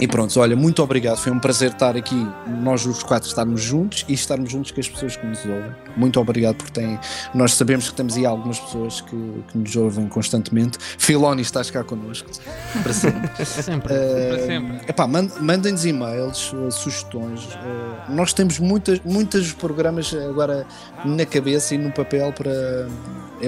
e 0.00 0.08
pronto, 0.08 0.40
olha, 0.40 0.56
muito 0.56 0.82
obrigado, 0.82 1.18
foi 1.18 1.30
um 1.30 1.38
prazer 1.38 1.72
estar 1.72 1.94
aqui, 1.96 2.26
nós 2.62 2.86
os 2.86 3.02
quatro 3.02 3.28
estarmos 3.28 3.60
juntos 3.60 4.06
e 4.08 4.14
estarmos 4.14 4.50
juntos 4.50 4.70
com 4.70 4.80
as 4.80 4.88
pessoas 4.88 5.16
que 5.16 5.26
nos 5.26 5.44
ouvem. 5.44 5.70
Muito 5.98 6.18
obrigado 6.18 6.56
porque 6.56 6.72
tem, 6.72 6.98
nós 7.34 7.52
sabemos 7.54 7.90
que 7.90 7.94
temos 7.94 8.16
aí 8.16 8.24
algumas 8.24 8.58
pessoas 8.58 9.02
que, 9.02 9.44
que 9.48 9.58
nos 9.58 9.76
ouvem 9.76 10.08
constantemente. 10.08 10.78
Filoni, 10.96 11.42
estás 11.42 11.70
cá 11.70 11.84
connosco, 11.84 12.30
para 12.82 12.92
sempre. 12.92 13.30
Sempre, 13.44 13.92
Eh, 13.94 14.28
para 14.34 14.46
sempre. 14.46 14.80
Epá, 14.88 15.06
man- 15.06 15.28
mandem-nos 15.40 15.84
e-mails, 15.84 16.54
eh, 16.66 16.70
sugestões. 16.70 17.48
eh, 17.52 18.12
nós 18.12 18.32
temos 18.32 18.58
muitas, 18.58 18.98
muitos 19.04 19.52
programas 19.52 20.14
agora 20.14 20.66
na 21.04 21.26
cabeça 21.26 21.74
e 21.74 21.78
no 21.78 21.92
papel 21.92 22.32
para 22.32 22.88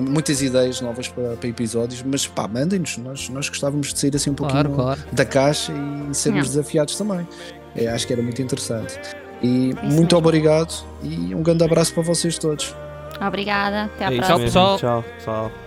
muitas 0.01 0.43
ideias 0.43 0.81
novas 0.81 1.09
para, 1.09 1.37
para 1.37 1.49
episódios, 1.49 2.03
mas 2.03 2.27
pá, 2.27 2.47
mandem-nos. 2.49 2.97
Nós, 2.99 3.29
nós 3.29 3.49
gostávamos 3.49 3.93
de 3.93 3.99
sair 3.99 4.15
assim 4.17 4.31
um 4.31 4.35
pouquinho 4.35 4.65
Claro, 4.71 4.75
claro. 4.97 5.01
da 5.13 5.25
caixa 5.25 5.73
e 6.11 6.15
sermos 6.15 6.43
Não. 6.43 6.49
desafiados 6.51 6.97
também. 6.97 7.27
É, 7.77 7.89
acho 7.89 8.07
que 8.07 8.13
era 8.13 8.23
muito 8.23 8.41
interessante. 8.41 8.99
E 9.43 9.71
isso 9.71 9.77
muito 9.83 10.15
mesmo. 10.15 10.19
obrigado 10.19 10.73
e 11.03 11.35
um 11.35 11.43
grande 11.43 11.65
abraço 11.65 11.93
para 11.93 12.03
vocês 12.03 12.39
todos. 12.39 12.75
Obrigada. 13.21 13.85
Até 13.85 14.05
à 14.07 14.13
É 14.13 14.17
próxima. 14.17 14.39
mesmo. 14.39 14.45
pessoal. 14.47 14.79
Tchau, 14.79 15.05
tchau. 15.25 15.64